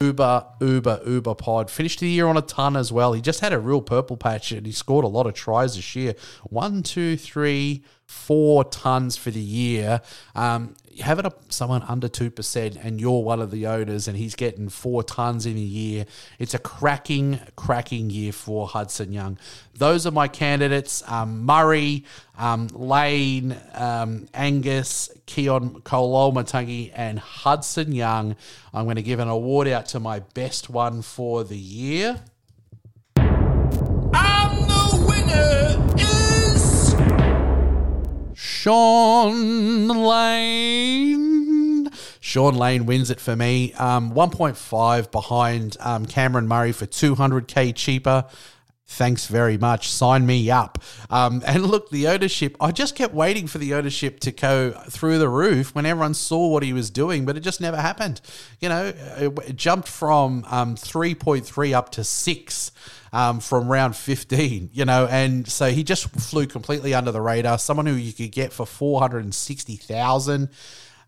Uber, 0.00 0.46
Uber, 0.60 1.02
Uber 1.06 1.34
pod. 1.34 1.70
Finished 1.70 2.00
the 2.00 2.08
year 2.08 2.26
on 2.26 2.36
a 2.36 2.42
ton 2.42 2.76
as 2.76 2.90
well. 2.90 3.12
He 3.12 3.20
just 3.20 3.40
had 3.40 3.52
a 3.52 3.58
real 3.58 3.82
purple 3.82 4.16
patch 4.16 4.52
and 4.52 4.66
he 4.66 4.72
scored 4.72 5.04
a 5.04 5.08
lot 5.08 5.26
of 5.26 5.34
tries 5.34 5.76
this 5.76 5.94
year. 5.94 6.14
One, 6.44 6.82
two, 6.82 7.16
three, 7.16 7.84
four 8.06 8.64
tons 8.64 9.16
for 9.16 9.30
the 9.30 9.40
year. 9.40 10.00
Um, 10.34 10.74
having 11.00 11.26
a, 11.26 11.32
someone 11.48 11.82
under 11.82 12.08
2% 12.08 12.84
and 12.84 13.00
you're 13.00 13.22
one 13.22 13.40
of 13.40 13.50
the 13.50 13.66
owners 13.66 14.08
and 14.08 14.16
he's 14.16 14.34
getting 14.34 14.68
four 14.68 15.02
tons 15.02 15.46
in 15.46 15.56
a 15.56 15.60
year, 15.60 16.06
it's 16.38 16.54
a 16.54 16.58
cracking, 16.58 17.40
cracking 17.56 18.10
year 18.10 18.32
for 18.32 18.68
Hudson 18.68 19.12
Young. 19.12 19.38
Those 19.74 20.06
are 20.06 20.10
my 20.10 20.28
candidates 20.28 21.02
um, 21.08 21.44
Murray, 21.44 22.04
um, 22.38 22.68
Lane, 22.68 23.56
um, 23.74 24.28
Angus, 24.34 25.10
Keaon 25.26 25.82
Koloamatangi, 25.82 26.92
and 26.94 27.18
Hudson 27.18 27.92
Young. 27.92 28.36
I'm 28.72 28.84
going 28.84 28.96
to 28.96 29.02
give 29.02 29.20
an 29.20 29.28
award 29.28 29.68
out 29.68 29.86
to 29.86 30.00
my 30.00 30.20
best 30.20 30.70
one 30.70 31.02
for 31.02 31.44
the 31.44 31.56
year. 31.56 32.20
And 33.16 34.68
the 34.68 35.06
winner. 35.08 36.19
Shaun 38.62 39.88
Lane. 39.88 41.18
Shaun 42.20 42.54
Lane 42.54 42.84
wins 42.84 43.08
it 43.10 43.18
for 43.18 43.34
me. 43.34 43.72
Um, 43.72 44.12
1.5 44.12 45.10
behind 45.10 45.78
um, 45.80 46.04
Cameron 46.04 46.46
Murray 46.46 46.72
for 46.72 46.84
200k 46.84 47.74
cheaper. 47.74 48.26
Thanks 48.92 49.28
very 49.28 49.56
much. 49.56 49.88
Sign 49.88 50.26
me 50.26 50.50
up. 50.50 50.82
Um, 51.10 51.44
and 51.46 51.64
look, 51.64 51.90
the 51.90 52.08
ownership, 52.08 52.56
I 52.60 52.72
just 52.72 52.96
kept 52.96 53.14
waiting 53.14 53.46
for 53.46 53.58
the 53.58 53.72
ownership 53.74 54.18
to 54.20 54.32
go 54.32 54.72
through 54.72 55.18
the 55.18 55.28
roof 55.28 55.76
when 55.76 55.86
everyone 55.86 56.12
saw 56.12 56.48
what 56.48 56.64
he 56.64 56.72
was 56.72 56.90
doing, 56.90 57.24
but 57.24 57.36
it 57.36 57.40
just 57.40 57.60
never 57.60 57.76
happened. 57.76 58.20
You 58.58 58.68
know, 58.68 58.92
it, 58.96 59.54
jumped 59.54 59.86
from 59.86 60.44
um, 60.50 60.74
3.3 60.74 61.72
up 61.72 61.90
to 61.92 62.02
6 62.02 62.72
um, 63.12 63.38
from 63.38 63.68
round 63.68 63.94
15, 63.94 64.70
you 64.72 64.84
know, 64.84 65.06
and 65.06 65.46
so 65.46 65.70
he 65.70 65.84
just 65.84 66.10
flew 66.10 66.46
completely 66.46 66.92
under 66.92 67.12
the 67.12 67.20
radar. 67.20 67.58
Someone 67.58 67.86
who 67.86 67.94
you 67.94 68.12
could 68.12 68.32
get 68.32 68.52
for 68.52 68.66
460,000 68.66 70.48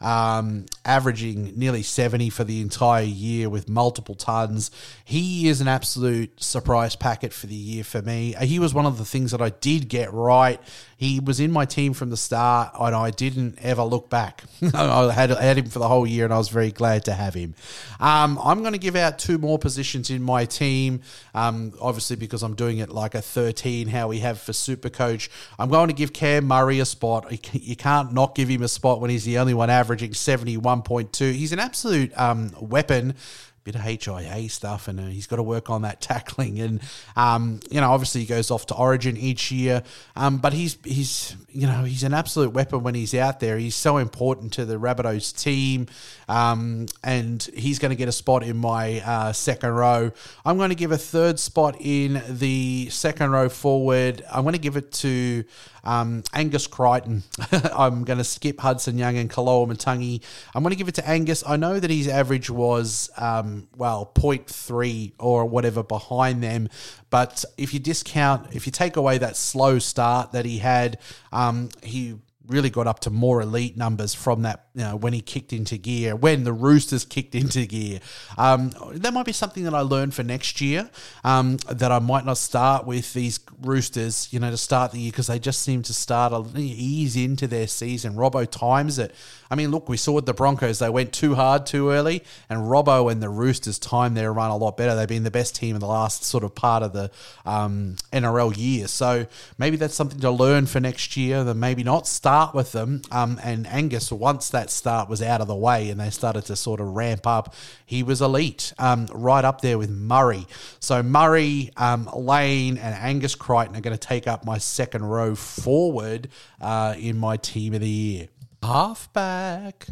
um, 0.02 0.66
averaging 0.84 1.52
nearly 1.56 1.82
70 1.82 2.30
for 2.30 2.44
the 2.44 2.60
entire 2.60 3.04
year 3.04 3.48
with 3.48 3.68
multiple 3.68 4.14
tons. 4.14 4.70
He 5.04 5.48
is 5.48 5.60
an 5.60 5.68
absolute 5.68 6.42
surprise 6.42 6.96
packet 6.96 7.32
for 7.32 7.46
the 7.46 7.54
year 7.54 7.84
for 7.84 8.02
me. 8.02 8.34
He 8.40 8.58
was 8.58 8.74
one 8.74 8.86
of 8.86 8.98
the 8.98 9.04
things 9.04 9.30
that 9.30 9.40
I 9.40 9.50
did 9.50 9.88
get 9.88 10.12
right. 10.12 10.60
He 11.02 11.18
was 11.18 11.40
in 11.40 11.50
my 11.50 11.64
team 11.64 11.94
from 11.94 12.10
the 12.10 12.16
start, 12.16 12.76
and 12.78 12.94
I 12.94 13.10
didn't 13.10 13.58
ever 13.60 13.82
look 13.82 14.08
back. 14.08 14.44
I 14.72 15.12
had, 15.12 15.30
had 15.30 15.58
him 15.58 15.66
for 15.66 15.80
the 15.80 15.88
whole 15.88 16.06
year, 16.06 16.24
and 16.24 16.32
I 16.32 16.38
was 16.38 16.48
very 16.48 16.70
glad 16.70 17.06
to 17.06 17.12
have 17.12 17.34
him. 17.34 17.56
Um, 17.98 18.38
I'm 18.40 18.60
going 18.60 18.74
to 18.74 18.78
give 18.78 18.94
out 18.94 19.18
two 19.18 19.36
more 19.36 19.58
positions 19.58 20.10
in 20.10 20.22
my 20.22 20.44
team, 20.44 21.00
um, 21.34 21.72
obviously 21.80 22.14
because 22.14 22.44
I'm 22.44 22.54
doing 22.54 22.78
it 22.78 22.88
like 22.88 23.16
a 23.16 23.20
13, 23.20 23.88
how 23.88 24.06
we 24.06 24.20
have 24.20 24.40
for 24.40 24.52
Super 24.52 24.90
Coach. 24.90 25.28
I'm 25.58 25.70
going 25.70 25.88
to 25.88 25.92
give 25.92 26.12
Cam 26.12 26.44
Murray 26.44 26.78
a 26.78 26.84
spot. 26.84 27.32
You 27.52 27.74
can't 27.74 28.12
not 28.12 28.36
give 28.36 28.48
him 28.48 28.62
a 28.62 28.68
spot 28.68 29.00
when 29.00 29.10
he's 29.10 29.24
the 29.24 29.38
only 29.38 29.54
one 29.54 29.70
averaging 29.70 30.12
71.2. 30.12 31.32
He's 31.32 31.52
an 31.52 31.58
absolute 31.58 32.16
um, 32.16 32.54
weapon 32.60 33.16
bit 33.64 33.74
of 33.74 33.80
HIA 33.82 34.48
stuff, 34.48 34.88
and 34.88 34.98
uh, 34.98 35.04
he's 35.04 35.26
got 35.26 35.36
to 35.36 35.42
work 35.42 35.70
on 35.70 35.82
that 35.82 36.00
tackling. 36.00 36.60
And 36.60 36.80
um, 37.16 37.60
you 37.70 37.80
know, 37.80 37.90
obviously 37.90 38.22
he 38.22 38.26
goes 38.26 38.50
off 38.50 38.66
to 38.66 38.74
Origin 38.74 39.16
each 39.16 39.50
year, 39.50 39.82
um, 40.16 40.38
but 40.38 40.52
he's 40.52 40.78
he's 40.84 41.36
you 41.50 41.66
know 41.66 41.84
he's 41.84 42.02
an 42.02 42.14
absolute 42.14 42.52
weapon 42.52 42.82
when 42.82 42.94
he's 42.94 43.14
out 43.14 43.40
there. 43.40 43.58
He's 43.58 43.76
so 43.76 43.98
important 43.98 44.52
to 44.54 44.64
the 44.64 44.76
Rabbitohs 44.76 45.40
team, 45.40 45.86
um, 46.28 46.86
and 47.02 47.42
he's 47.54 47.78
going 47.78 47.90
to 47.90 47.96
get 47.96 48.08
a 48.08 48.12
spot 48.12 48.42
in 48.42 48.56
my 48.56 49.00
uh, 49.00 49.32
second 49.32 49.70
row. 49.70 50.10
I'm 50.44 50.56
going 50.56 50.70
to 50.70 50.76
give 50.76 50.92
a 50.92 50.98
third 50.98 51.38
spot 51.38 51.76
in 51.80 52.22
the 52.28 52.88
second 52.90 53.30
row 53.30 53.48
forward. 53.48 54.24
I'm 54.30 54.42
going 54.42 54.54
to 54.54 54.60
give 54.60 54.76
it 54.76 54.92
to 54.92 55.44
um, 55.84 56.22
Angus 56.32 56.66
Crichton. 56.66 57.22
I'm 57.74 58.04
going 58.04 58.18
to 58.18 58.24
skip 58.24 58.60
Hudson 58.60 58.98
Young 58.98 59.16
and 59.16 59.30
Koloamatangi. 59.30 60.22
I'm 60.54 60.62
going 60.62 60.70
to 60.70 60.76
give 60.76 60.88
it 60.88 60.94
to 60.96 61.08
Angus. 61.08 61.42
I 61.46 61.56
know 61.56 61.78
that 61.80 61.90
his 61.90 62.08
average 62.08 62.50
was, 62.50 63.10
um, 63.16 63.51
well, 63.76 64.10
0.3 64.14 65.12
or 65.18 65.46
whatever 65.46 65.82
behind 65.82 66.42
them. 66.42 66.68
But 67.10 67.44
if 67.56 67.74
you 67.74 67.80
discount, 67.80 68.54
if 68.54 68.66
you 68.66 68.72
take 68.72 68.96
away 68.96 69.18
that 69.18 69.36
slow 69.36 69.78
start 69.78 70.32
that 70.32 70.44
he 70.44 70.58
had, 70.58 70.98
um, 71.32 71.68
he 71.82 72.16
really 72.46 72.70
got 72.70 72.86
up 72.86 73.00
to 73.00 73.10
more 73.10 73.40
elite 73.40 73.76
numbers 73.76 74.14
from 74.14 74.42
that 74.42 74.66
you 74.74 74.82
know 74.82 74.96
when 74.96 75.12
he 75.12 75.20
kicked 75.20 75.52
into 75.52 75.76
gear 75.76 76.16
when 76.16 76.44
the 76.44 76.52
roosters 76.52 77.04
kicked 77.04 77.34
into 77.34 77.66
gear. 77.66 78.00
Um, 78.36 78.72
that 78.92 79.12
might 79.12 79.26
be 79.26 79.32
something 79.32 79.64
that 79.64 79.74
i 79.74 79.80
learned 79.80 80.14
for 80.14 80.22
next 80.22 80.60
year 80.60 80.90
um, 81.24 81.58
that 81.68 81.92
i 81.92 81.98
might 81.98 82.24
not 82.24 82.38
start 82.38 82.86
with 82.86 83.12
these 83.12 83.38
roosters 83.60 84.28
you 84.32 84.40
know 84.40 84.50
to 84.50 84.56
start 84.56 84.92
the 84.92 84.98
year 84.98 85.10
because 85.10 85.28
they 85.28 85.38
just 85.38 85.62
seem 85.62 85.82
to 85.82 85.94
start 85.94 86.32
a 86.32 86.42
ease 86.58 87.16
into 87.16 87.46
their 87.46 87.66
season. 87.66 88.14
Robbo 88.14 88.48
times 88.50 88.98
it. 88.98 89.14
I 89.50 89.54
mean 89.54 89.70
look 89.70 89.88
we 89.88 89.96
saw 89.96 90.12
with 90.12 90.26
the 90.26 90.34
broncos 90.34 90.78
they 90.78 90.90
went 90.90 91.12
too 91.12 91.34
hard 91.34 91.66
too 91.66 91.90
early 91.90 92.24
and 92.48 92.60
robbo 92.60 93.10
and 93.10 93.22
the 93.22 93.28
roosters 93.28 93.78
timed 93.78 94.16
their 94.16 94.32
run 94.32 94.50
a 94.50 94.56
lot 94.56 94.76
better. 94.76 94.94
They've 94.94 95.06
been 95.06 95.24
the 95.24 95.30
best 95.30 95.54
team 95.54 95.76
in 95.76 95.80
the 95.80 95.86
last 95.86 96.24
sort 96.24 96.44
of 96.44 96.54
part 96.54 96.82
of 96.82 96.92
the 96.92 97.10
um, 97.44 97.96
nrl 98.12 98.56
year. 98.56 98.88
So 98.88 99.26
maybe 99.58 99.76
that's 99.76 99.94
something 99.94 100.20
to 100.20 100.30
learn 100.30 100.66
for 100.66 100.80
next 100.80 101.16
year 101.16 101.44
then 101.44 101.60
maybe 101.60 101.84
not. 101.84 102.06
Start 102.06 102.31
with 102.54 102.72
them. 102.72 103.02
Um, 103.10 103.38
and 103.42 103.66
Angus, 103.66 104.10
once 104.10 104.50
that 104.50 104.70
start 104.70 105.08
was 105.08 105.20
out 105.22 105.40
of 105.40 105.46
the 105.46 105.54
way 105.54 105.90
and 105.90 106.00
they 106.00 106.10
started 106.10 106.46
to 106.46 106.56
sort 106.56 106.80
of 106.80 106.88
ramp 106.88 107.26
up, 107.26 107.54
he 107.84 108.02
was 108.02 108.22
elite, 108.22 108.72
um, 108.78 109.06
right 109.12 109.44
up 109.44 109.60
there 109.60 109.76
with 109.78 109.90
Murray. 109.90 110.46
So 110.80 111.02
Murray, 111.02 111.70
um, 111.76 112.08
Lane, 112.14 112.78
and 112.78 112.94
Angus 112.94 113.34
Crichton 113.34 113.76
are 113.76 113.80
going 113.80 113.96
to 113.96 114.06
take 114.08 114.26
up 114.26 114.44
my 114.44 114.58
second 114.58 115.04
row 115.04 115.34
forward 115.34 116.28
uh, 116.60 116.94
in 116.98 117.18
my 117.18 117.36
team 117.36 117.74
of 117.74 117.80
the 117.80 117.88
year. 117.88 118.28
Halfback. 118.62 119.88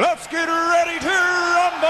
Let's 0.00 0.26
get 0.28 0.46
ready 0.46 1.00
to 1.00 1.08
rumble! 1.08 1.88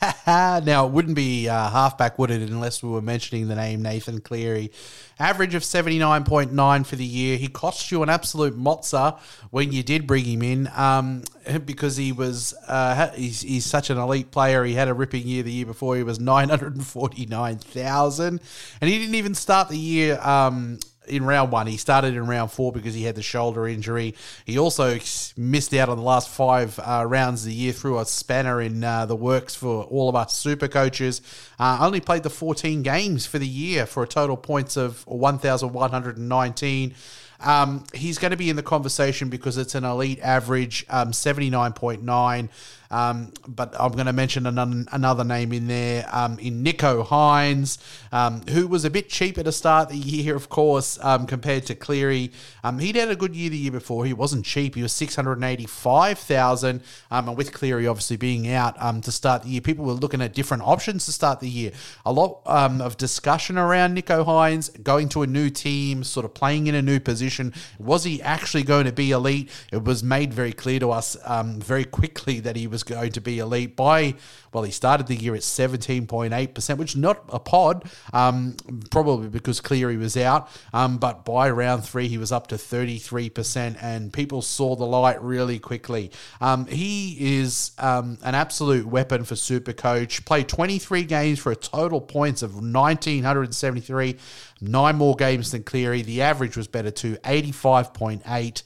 now, 0.26 0.86
it 0.86 0.92
wouldn't 0.92 1.16
be 1.16 1.48
uh, 1.48 1.70
halfback, 1.70 2.18
would 2.18 2.30
it, 2.30 2.48
unless 2.48 2.82
we 2.82 2.88
were 2.88 3.02
mentioning 3.02 3.48
the 3.48 3.56
name 3.56 3.82
Nathan 3.82 4.20
Cleary. 4.20 4.70
Average 5.18 5.56
of 5.56 5.62
79.9 5.62 6.86
for 6.86 6.94
the 6.94 7.04
year. 7.04 7.36
He 7.36 7.48
cost 7.48 7.90
you 7.90 8.04
an 8.04 8.08
absolute 8.08 8.56
mozza 8.56 9.18
when 9.50 9.72
you 9.72 9.82
did 9.82 10.06
bring 10.06 10.24
him 10.24 10.42
in 10.42 10.70
um, 10.76 11.24
because 11.64 11.96
he 11.96 12.12
was 12.12 12.54
uh, 12.68 13.10
he's, 13.12 13.40
he's 13.40 13.66
such 13.66 13.90
an 13.90 13.98
elite 13.98 14.30
player. 14.30 14.64
He 14.64 14.74
had 14.74 14.86
a 14.86 14.94
ripping 14.94 15.26
year 15.26 15.42
the 15.42 15.50
year 15.50 15.66
before. 15.66 15.96
He 15.96 16.04
was 16.04 16.20
949,000. 16.20 18.40
And 18.80 18.90
he 18.90 18.98
didn't 19.00 19.16
even 19.16 19.34
start 19.34 19.68
the 19.68 19.78
year 19.78 20.20
um, 20.20 20.78
in 21.08 21.24
round 21.24 21.50
one. 21.52 21.66
He 21.66 21.76
started 21.76 22.14
in 22.14 22.26
round 22.26 22.50
four 22.50 22.72
because 22.72 22.94
he 22.94 23.04
had 23.04 23.14
the 23.14 23.22
shoulder 23.22 23.66
injury. 23.66 24.14
He 24.44 24.58
also 24.58 24.98
missed 25.36 25.74
out 25.74 25.88
on 25.88 25.96
the 25.96 26.02
last 26.02 26.28
five 26.28 26.78
uh, 26.78 27.04
rounds 27.06 27.42
of 27.42 27.48
the 27.48 27.54
year 27.54 27.72
through 27.72 27.98
a 27.98 28.04
spanner 28.04 28.60
in 28.60 28.82
uh, 28.84 29.06
the 29.06 29.16
works 29.16 29.54
for 29.54 29.84
all 29.84 30.08
of 30.08 30.14
us 30.14 30.34
super 30.34 30.68
coaches. 30.68 31.20
Uh, 31.58 31.78
only 31.80 32.00
played 32.00 32.22
the 32.22 32.30
14 32.30 32.82
games 32.82 33.26
for 33.26 33.38
the 33.38 33.48
year 33.48 33.86
for 33.86 34.02
a 34.02 34.06
total 34.06 34.36
points 34.36 34.76
of 34.76 35.06
1,119. 35.06 36.94
Um, 37.40 37.84
he's 37.94 38.18
going 38.18 38.32
to 38.32 38.36
be 38.36 38.50
in 38.50 38.56
the 38.56 38.62
conversation 38.62 39.28
because 39.28 39.58
it's 39.58 39.74
an 39.74 39.84
elite 39.84 40.18
average, 40.20 40.84
um, 40.88 41.12
79.9. 41.12 42.48
Um, 42.90 43.32
but 43.46 43.74
I'm 43.78 43.92
going 43.92 44.06
to 44.06 44.12
mention 44.12 44.46
another, 44.46 44.84
another 44.92 45.24
name 45.24 45.52
in 45.52 45.68
there 45.68 46.08
um, 46.10 46.38
in 46.38 46.64
Nicho 46.64 47.06
Hynes, 47.06 47.78
um, 48.12 48.42
who 48.48 48.66
was 48.66 48.84
a 48.84 48.90
bit 48.90 49.08
cheaper 49.08 49.42
to 49.42 49.52
start 49.52 49.90
the 49.90 49.96
year, 49.96 50.34
of 50.34 50.48
course, 50.48 50.98
um, 51.02 51.26
compared 51.26 51.66
to 51.66 51.74
Cleary. 51.74 52.32
Um, 52.64 52.78
he'd 52.78 52.96
had 52.96 53.10
a 53.10 53.16
good 53.16 53.34
year 53.34 53.50
the 53.50 53.58
year 53.58 53.72
before. 53.72 54.06
He 54.06 54.12
wasn't 54.12 54.44
cheap. 54.44 54.74
He 54.74 54.82
was 54.82 54.92
685,000. 54.92 56.82
Um, 57.10 57.28
and 57.28 57.36
with 57.36 57.52
Cleary 57.52 57.86
obviously 57.86 58.16
being 58.16 58.50
out 58.50 58.76
to 59.02 59.12
start 59.12 59.42
the 59.42 59.50
year, 59.50 59.60
people 59.60 59.84
were 59.84 59.92
looking 59.92 60.22
at 60.22 60.32
different 60.32 60.62
options 60.62 61.04
to 61.06 61.12
start 61.12 61.40
the 61.40 61.48
year. 61.48 61.72
A 62.06 62.12
lot 62.12 62.40
of 62.46 62.96
discussion 62.96 63.58
around 63.58 63.96
Nicho 63.96 64.24
Hynes 64.24 64.70
going 64.82 65.08
to 65.10 65.22
a 65.22 65.26
new 65.26 65.50
team, 65.50 66.04
sort 66.04 66.24
of 66.24 66.34
playing 66.34 66.66
in 66.66 66.74
a 66.74 66.82
new 66.82 67.00
position. 67.00 67.52
Was 67.78 68.04
he 68.04 68.22
actually 68.22 68.62
going 68.62 68.86
to 68.86 68.92
be 68.92 69.10
elite? 69.10 69.50
It 69.72 69.84
was 69.84 70.02
made 70.02 70.32
very 70.32 70.52
clear 70.52 70.80
to 70.80 70.90
us 70.90 71.16
very 71.58 71.84
quickly 71.84 72.40
that 72.40 72.56
he 72.56 72.66
was 72.66 72.77
going 72.82 73.12
to 73.12 73.20
be 73.20 73.38
elite 73.38 73.76
by, 73.76 74.14
well, 74.52 74.64
he 74.64 74.70
started 74.70 75.06
the 75.06 75.14
year 75.14 75.34
at 75.34 75.42
17.8%, 75.42 76.78
which 76.78 76.96
not 76.96 77.24
a 77.28 77.38
pod, 77.38 77.84
um, 78.12 78.56
probably 78.90 79.28
because 79.28 79.60
Cleary 79.60 79.96
was 79.96 80.16
out. 80.16 80.48
Um, 80.72 80.98
but 80.98 81.24
by 81.24 81.50
round 81.50 81.84
three, 81.84 82.08
he 82.08 82.18
was 82.18 82.32
up 82.32 82.46
to 82.48 82.56
33%, 82.56 83.76
and 83.82 84.12
people 84.12 84.42
saw 84.42 84.74
the 84.76 84.84
light 84.84 85.22
really 85.22 85.58
quickly. 85.58 86.10
Um, 86.40 86.66
he 86.66 87.38
is 87.40 87.72
um, 87.78 88.18
an 88.22 88.34
absolute 88.34 88.86
weapon 88.86 89.24
for 89.24 89.36
Super 89.36 89.72
Coach. 89.72 90.24
Played 90.24 90.48
23 90.48 91.04
games 91.04 91.38
for 91.38 91.52
a 91.52 91.56
total 91.56 92.00
points 92.00 92.42
of 92.42 92.54
1,973, 92.54 94.16
nine 94.60 94.96
more 94.96 95.16
games 95.16 95.52
than 95.52 95.62
Cleary. 95.62 96.02
The 96.02 96.22
average 96.22 96.56
was 96.56 96.68
better 96.68 96.90
too, 96.90 97.16
85.8. 97.24 98.62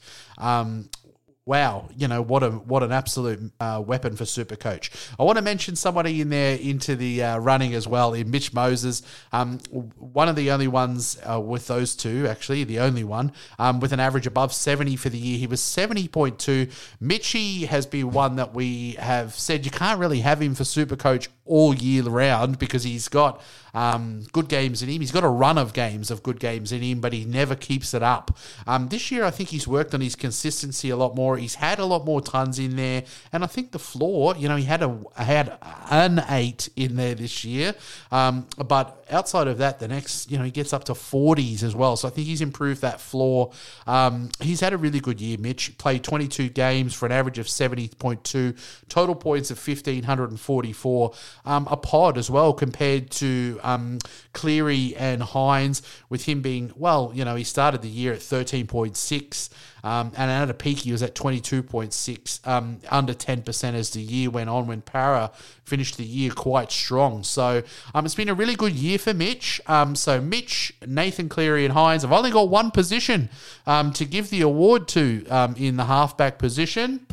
Wow, 1.45 1.89
you 1.97 2.07
know 2.07 2.21
what 2.21 2.41
a 2.41 2.51
what 2.51 2.83
an 2.83 2.93
absolute 2.93 3.51
uh, 3.59 3.83
weapon 3.85 4.15
for 4.15 4.23
Super 4.23 4.55
Coach. 4.55 4.89
I 5.19 5.23
want 5.23 5.37
to 5.37 5.41
mention 5.41 5.75
somebody 5.75 6.21
in 6.21 6.29
there 6.29 6.55
into 6.55 6.95
the 6.95 7.21
uh, 7.21 7.37
running 7.37 7.73
as 7.73 7.85
well 7.85 8.13
in 8.13 8.31
Mitch 8.31 8.53
Moses. 8.53 9.01
Um, 9.33 9.59
one 9.69 10.29
of 10.29 10.37
the 10.37 10.51
only 10.51 10.69
ones 10.69 11.19
uh, 11.29 11.41
with 11.41 11.67
those 11.67 11.97
two, 11.97 12.27
actually, 12.27 12.63
the 12.63 12.79
only 12.79 13.03
one 13.03 13.33
um, 13.59 13.81
with 13.81 13.91
an 13.91 13.99
average 13.99 14.25
above 14.25 14.53
seventy 14.53 14.95
for 14.95 15.09
the 15.09 15.17
year. 15.17 15.37
He 15.37 15.47
was 15.47 15.59
seventy 15.59 16.07
point 16.07 16.39
two. 16.39 16.69
Mitchy 17.01 17.65
has 17.65 17.85
been 17.85 18.11
one 18.11 18.37
that 18.37 18.53
we 18.53 18.91
have 18.93 19.35
said 19.35 19.65
you 19.65 19.71
can't 19.71 19.99
really 19.99 20.21
have 20.21 20.41
him 20.41 20.55
for 20.55 20.63
Super 20.63 20.95
Coach 20.95 21.27
all 21.45 21.75
year 21.75 22.03
round 22.03 22.57
because 22.57 22.85
he's 22.85 23.09
got 23.09 23.41
um, 23.73 24.23
good 24.31 24.47
games 24.47 24.81
in 24.81 24.87
him. 24.87 25.01
He's 25.01 25.11
got 25.11 25.25
a 25.25 25.29
run 25.29 25.57
of 25.57 25.73
games 25.73 26.09
of 26.09 26.23
good 26.23 26.39
games 26.39 26.71
in 26.71 26.81
him, 26.81 27.01
but 27.01 27.11
he 27.11 27.25
never 27.25 27.55
keeps 27.55 27.93
it 27.93 28.01
up. 28.01 28.37
Um, 28.65 28.87
this 28.87 29.11
year, 29.11 29.25
I 29.25 29.31
think 29.31 29.49
he's 29.49 29.67
worked 29.67 29.93
on 29.93 29.99
his 29.99 30.15
consistency 30.15 30.89
a 30.89 30.95
lot 30.95 31.15
more. 31.15 31.32
He's 31.35 31.55
had 31.55 31.79
a 31.79 31.85
lot 31.85 32.05
more 32.05 32.21
tons 32.21 32.59
in 32.59 32.75
there, 32.75 33.03
and 33.31 33.43
I 33.43 33.47
think 33.47 33.71
the 33.71 33.79
floor. 33.79 34.35
You 34.37 34.49
know, 34.49 34.55
he 34.55 34.65
had 34.65 34.81
a 34.83 34.97
had 35.15 35.57
an 35.89 36.23
eight 36.29 36.69
in 36.75 36.95
there 36.95 37.15
this 37.15 37.43
year, 37.43 37.75
um, 38.11 38.47
but 38.57 39.05
outside 39.09 39.47
of 39.47 39.57
that, 39.59 39.79
the 39.79 39.87
next, 39.87 40.31
you 40.31 40.37
know, 40.37 40.43
he 40.43 40.51
gets 40.51 40.73
up 40.73 40.83
to 40.85 40.95
forties 40.95 41.63
as 41.63 41.75
well. 41.75 41.95
So 41.95 42.07
I 42.07 42.11
think 42.11 42.27
he's 42.27 42.41
improved 42.41 42.81
that 42.81 42.99
floor. 43.01 43.51
Um, 43.87 44.29
he's 44.39 44.59
had 44.59 44.73
a 44.73 44.77
really 44.77 44.99
good 44.99 45.21
year. 45.21 45.37
Mitch 45.37 45.77
played 45.77 46.03
twenty 46.03 46.27
two 46.27 46.49
games 46.49 46.93
for 46.93 47.05
an 47.05 47.11
average 47.11 47.39
of 47.39 47.49
seventy 47.49 47.87
point 47.87 48.23
two, 48.23 48.53
total 48.89 49.15
points 49.15 49.51
of 49.51 49.59
fifteen 49.59 50.03
hundred 50.03 50.29
and 50.29 50.39
forty 50.39 50.73
four. 50.73 51.13
Um, 51.45 51.67
a 51.69 51.77
pod 51.77 52.17
as 52.17 52.29
well 52.29 52.53
compared 52.53 53.11
to 53.11 53.59
um, 53.63 53.99
Cleary 54.33 54.95
and 54.95 55.21
Hynes, 55.21 55.81
with 56.09 56.25
him 56.25 56.41
being, 56.41 56.71
well, 56.75 57.11
you 57.13 57.25
know, 57.25 57.35
he 57.35 57.43
started 57.43 57.81
the 57.81 57.89
year 57.89 58.13
at 58.13 58.19
13.6, 58.19 59.49
um, 59.83 60.11
and 60.15 60.31
at 60.31 60.49
a 60.49 60.53
peak 60.53 60.79
he 60.79 60.91
was 60.91 61.03
at 61.03 61.13
22.6, 61.13 62.47
um, 62.47 62.79
under 62.89 63.13
10% 63.13 63.73
as 63.73 63.89
the 63.91 64.01
year 64.01 64.29
went 64.29 64.49
on 64.49 64.65
when 64.67 64.81
Parra 64.81 65.31
finished 65.65 65.97
the 65.97 66.05
year 66.05 66.31
quite 66.31 66.71
strong. 66.71 67.23
So 67.23 67.63
um, 67.93 68.05
it's 68.05 68.15
been 68.15 68.29
a 68.29 68.33
really 68.33 68.55
good 68.55 68.73
year 68.73 68.97
for 68.97 69.13
Mitch. 69.13 69.59
Um, 69.67 69.95
so 69.95 70.21
Mitch, 70.21 70.73
Nathan 70.87 71.27
Cleary, 71.27 71.65
and 71.65 71.73
Hynes 71.73 72.01
have 72.03 72.13
only 72.13 72.31
got 72.31 72.47
one 72.47 72.71
position 72.71 73.29
um, 73.67 73.91
to 73.93 74.05
give 74.05 74.29
the 74.29 74.41
award 74.41 74.87
to 74.89 75.25
um, 75.27 75.55
in 75.57 75.75
the 75.75 75.85
halfback 75.85 76.37
position. 76.37 77.05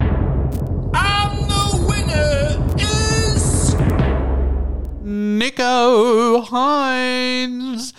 And 0.00 1.50
the 1.50 1.86
winner 1.88 2.76
is. 2.78 3.74
Nicho 5.02 6.44
Hynes. 6.46 7.92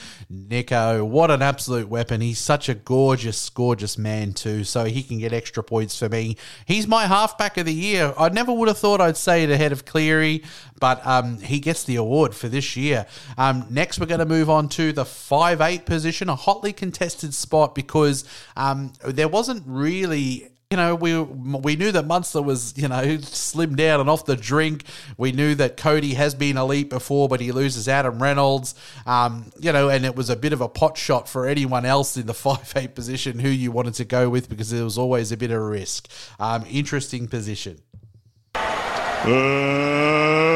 Nicho, 0.55 1.05
what 1.05 1.29
an 1.31 1.41
absolute 1.41 1.89
weapon. 1.89 2.21
He's 2.21 2.39
such 2.39 2.69
a 2.69 2.73
gorgeous, 2.73 3.49
gorgeous 3.49 3.97
man, 3.97 4.33
too. 4.33 4.63
So 4.63 4.85
he 4.85 5.03
can 5.03 5.17
get 5.19 5.33
extra 5.33 5.61
points 5.63 5.97
for 5.99 6.07
me. 6.07 6.37
He's 6.65 6.87
my 6.87 7.07
halfback 7.07 7.57
of 7.57 7.65
the 7.65 7.73
year. 7.73 8.13
I 8.17 8.29
never 8.29 8.53
would 8.53 8.67
have 8.69 8.77
thought 8.77 9.01
I'd 9.01 9.17
say 9.17 9.43
it 9.43 9.49
ahead 9.49 9.71
of 9.71 9.85
Cleary, 9.85 10.43
but 10.79 11.05
um, 11.05 11.39
he 11.39 11.59
gets 11.59 11.83
the 11.83 11.97
award 11.97 12.33
for 12.33 12.47
this 12.47 12.77
year. 12.77 13.05
Um, 13.37 13.65
next, 13.69 13.99
we're 13.99 14.05
going 14.05 14.19
to 14.19 14.25
move 14.25 14.49
on 14.49 14.69
to 14.69 14.93
the 14.93 15.05
five 15.05 15.59
eight 15.59 15.85
position, 15.85 16.29
a 16.29 16.35
hotly 16.35 16.71
contested 16.71 17.33
spot 17.33 17.75
because 17.75 18.23
um, 18.55 18.93
there 19.03 19.27
wasn't 19.27 19.63
really 19.65 20.49
you 20.71 20.77
know, 20.77 20.95
we 20.95 21.19
we 21.19 21.75
knew 21.75 21.91
that 21.91 22.07
Munster 22.07 22.41
was, 22.41 22.73
you 22.75 22.87
know, 22.87 23.03
slimmed 23.17 23.75
down 23.75 23.99
and 23.99 24.09
off 24.09 24.25
the 24.25 24.35
drink. 24.35 24.83
We 25.17 25.31
knew 25.31 25.53
that 25.55 25.77
Cody 25.77 26.15
has 26.15 26.33
been 26.33 26.57
elite 26.57 26.89
before, 26.89 27.29
but 27.29 27.39
he 27.39 27.51
loses 27.51 27.87
Adam 27.87 28.21
Reynolds. 28.21 28.73
Um, 29.05 29.51
you 29.59 29.71
know, 29.71 29.89
and 29.89 30.05
it 30.05 30.15
was 30.15 30.29
a 30.29 30.35
bit 30.35 30.53
of 30.53 30.61
a 30.61 30.67
pot 30.67 30.97
shot 30.97 31.29
for 31.29 31.47
anyone 31.47 31.85
else 31.85 32.17
in 32.17 32.25
the 32.25 32.33
five 32.45 32.73
eight 32.75 32.95
position 32.95 33.39
who 33.39 33.49
you 33.49 33.71
wanted 33.71 33.93
to 33.95 34.05
go 34.05 34.27
with 34.29 34.49
because 34.49 34.71
there 34.71 34.83
was 34.83 34.97
always 34.97 35.31
a 35.31 35.37
bit 35.37 35.51
of 35.51 35.57
a 35.57 35.65
risk. 35.65 36.09
Um, 36.39 36.65
interesting 36.69 37.27
position. 37.27 37.79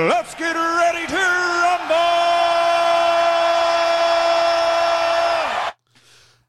Let's 0.10 0.36
get 0.36 0.56
ready 0.56 1.08
to 1.08 1.16
rumble! 1.16 2.20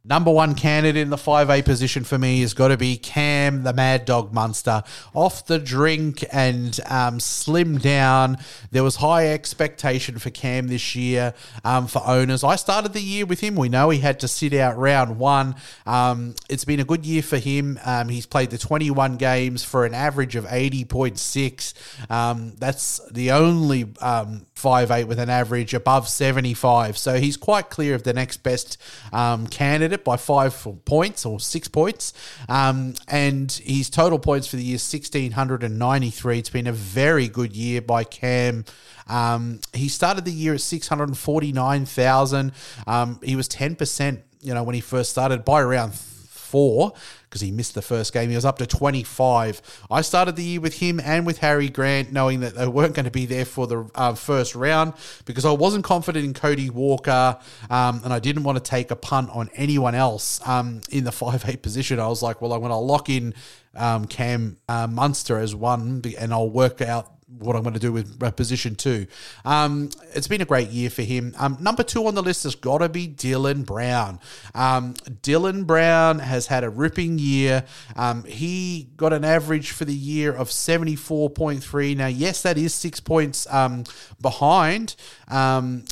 Number 0.03 0.31
one 0.31 0.55
candidate 0.55 0.97
in 0.97 1.11
the 1.11 1.17
5A 1.17 1.63
position 1.63 2.05
for 2.05 2.17
me 2.17 2.41
has 2.41 2.55
got 2.55 2.69
to 2.69 2.79
be 2.79 2.97
Cam, 2.97 3.65
the 3.65 3.75
Mad 3.75 4.07
Dog 4.07 4.33
Munster. 4.33 4.83
Off 5.13 5.45
the 5.45 5.59
drink 5.59 6.25
and 6.33 6.81
um, 6.89 7.19
slimmed 7.19 7.83
down. 7.83 8.39
There 8.71 8.83
was 8.83 8.97
high 8.97 9.29
expectation 9.29 10.19
for 10.19 10.31
Cam 10.31 10.69
this 10.69 10.97
year 10.97 11.35
um, 11.65 11.87
for 11.87 12.01
owners. 12.07 12.43
I 12.43 12.57
started 12.57 12.95
the 12.95 13.03
year 13.03 13.27
with 13.27 13.41
him. 13.41 13.57
We 13.57 13.69
know 13.69 13.91
he 13.91 13.99
had 13.99 14.21
to 14.21 14.29
sit 14.29 14.55
out 14.55 14.79
round 14.79 15.19
one. 15.19 15.55
Um, 15.85 16.35
it's 16.49 16.65
been 16.65 16.81
a 16.81 16.85
good 16.85 17.05
year 17.05 17.23
for 17.23 17.37
him. 17.37 17.79
Um, 17.85 18.09
he's 18.09 18.25
played 18.25 18.49
the 18.49 18.59
21 18.59 19.19
games 19.19 19.63
for 19.63 19.85
an 19.85 19.93
average 19.93 20.35
of 20.35 20.47
80.6. 20.47 22.11
Um, 22.11 22.55
that's 22.57 23.07
the 23.11 23.33
only 23.33 23.83
um, 24.01 24.47
5'8 24.57 25.05
with 25.05 25.19
an 25.19 25.29
average 25.29 25.75
above 25.75 26.09
75. 26.09 26.97
So 26.97 27.19
he's 27.19 27.37
quite 27.37 27.69
clear 27.69 27.95
of 27.95 28.05
the 28.05 28.15
next 28.15 28.43
best 28.43 28.79
um, 29.13 29.47
candidate 29.90 30.05
by 30.05 30.16
five 30.16 30.66
points 30.85 31.26
or 31.26 31.40
six 31.40 31.68
points. 31.68 32.12
Um, 32.48 32.94
and 33.09 33.50
his 33.50 33.90
total 33.90 34.18
points 34.18 34.46
for 34.46 34.57
the 34.57 34.62
year 34.62 34.74
1,693. 34.74 36.38
It's 36.38 36.50
been 36.50 36.66
a 36.66 36.72
very 36.72 37.29
good 37.29 37.57
year 37.57 37.83
by 37.83 38.05
Cam. 38.05 38.64
Um, 39.09 39.61
he 39.72 39.88
started 39.88 40.24
the 40.24 40.33
year 40.33 40.55
at 40.55 40.61
649,000. 40.61 42.53
Um, 42.87 43.20
he 43.22 43.35
was 43.35 43.48
10%, 43.48 44.20
you 44.40 44.55
know, 44.55 44.62
when 44.62 44.74
he 44.74 44.81
first 44.81 45.11
started 45.11 45.44
by 45.44 45.61
around 45.61 45.94
four 45.94 46.92
because 47.31 47.40
he 47.40 47.53
missed 47.53 47.77
the 47.77 47.83
first 47.83 48.12
game. 48.12 48.29
He 48.29 48.35
was 48.35 48.45
up 48.45 48.59
to 48.59 48.66
25. 48.66 49.62
I 49.88 50.01
started 50.01 50.35
the 50.35 50.43
year 50.43 50.61
with 50.61 50.79
him 50.79 50.99
and 50.99 51.25
with 51.25 51.38
Harry 51.38 51.69
Grant, 51.69 52.12
knowing 52.12 52.40
that 52.40 52.57
they 52.57 52.66
weren't 52.66 52.95
going 52.95 53.05
to 53.05 53.11
be 53.11 53.25
there 53.25 53.45
for 53.45 53.69
the 53.69 53.88
uh, 53.95 54.14
first 54.14 54.57
round 54.57 54.95
because 55.27 55.45
I 55.45 55.53
wasn't 55.53 55.85
confident 55.85 56.25
in 56.25 56.35
Cody 56.35 56.71
Walker 56.71 57.38
um, 57.71 58.01
and 58.03 58.12
I 58.12 58.19
didn't 58.19 58.43
want 58.43 58.59
to 58.59 58.69
take 58.69 58.90
a 58.90 58.97
punt 58.97 59.31
on 59.33 59.49
anyone 59.55 59.95
else 59.95 60.47
um, 60.47 60.81
in 60.90 61.05
the 61.05 61.12
5 61.21 61.49
8 61.49 61.62
position. 61.62 62.01
I 62.01 62.09
was 62.09 62.21
like, 62.21 62.43
well, 62.43 62.53
I'm 62.53 62.61
going 62.61 62.71
to 62.71 62.77
lock 62.77 63.09
in 63.09 63.35
um, 63.77 64.07
Cam 64.07 64.59
uh, 64.69 64.88
Munster 64.88 65.38
as 65.38 65.55
one 65.55 66.03
and 66.19 66.33
I'll 66.33 66.51
work 66.51 66.81
out 66.81 67.20
what 67.38 67.57
I'm 67.57 67.62
going 67.62 67.75
to 67.75 67.81
do 67.81 67.93
with 67.93 68.19
position 68.37 68.75
two. 68.75 69.07
Um, 69.45 69.90
it's 70.14 70.29
been 70.29 70.40
a 70.40 70.47
great 70.47 70.69
year 70.69 70.90
for 70.90 71.03
him. 71.03 71.35
Um, 71.38 71.57
number 71.61 71.83
two 71.83 72.07
on 72.07 72.14
the 72.14 72.23
list 72.23 72.45
has 72.45 72.55
got 72.55 72.79
to 72.79 72.88
be 72.88 73.09
Dylan 73.09 73.64
Brown. 73.64 74.21
Um, 74.55 74.95
Dylan 74.95 75.66
Brown 75.66 76.19
has 76.19 76.49
had 76.49 76.64
a 76.64 76.71
ripping 76.71 77.19
year. 77.19 77.64
Um, 77.97 78.25
he 78.25 78.90
got 78.97 79.12
an 79.12 79.25
average 79.25 79.71
for 79.71 79.85
the 79.85 79.95
year 79.95 80.33
of 80.33 80.49
74.3. 80.49 81.97
Now, 81.97 82.09
yes, 82.09 82.43
that 82.43 82.59
is 82.59 82.75
six 82.75 83.01
points 83.01 83.47
um, 83.51 83.85
behind 84.21 84.97
um, 85.29 85.85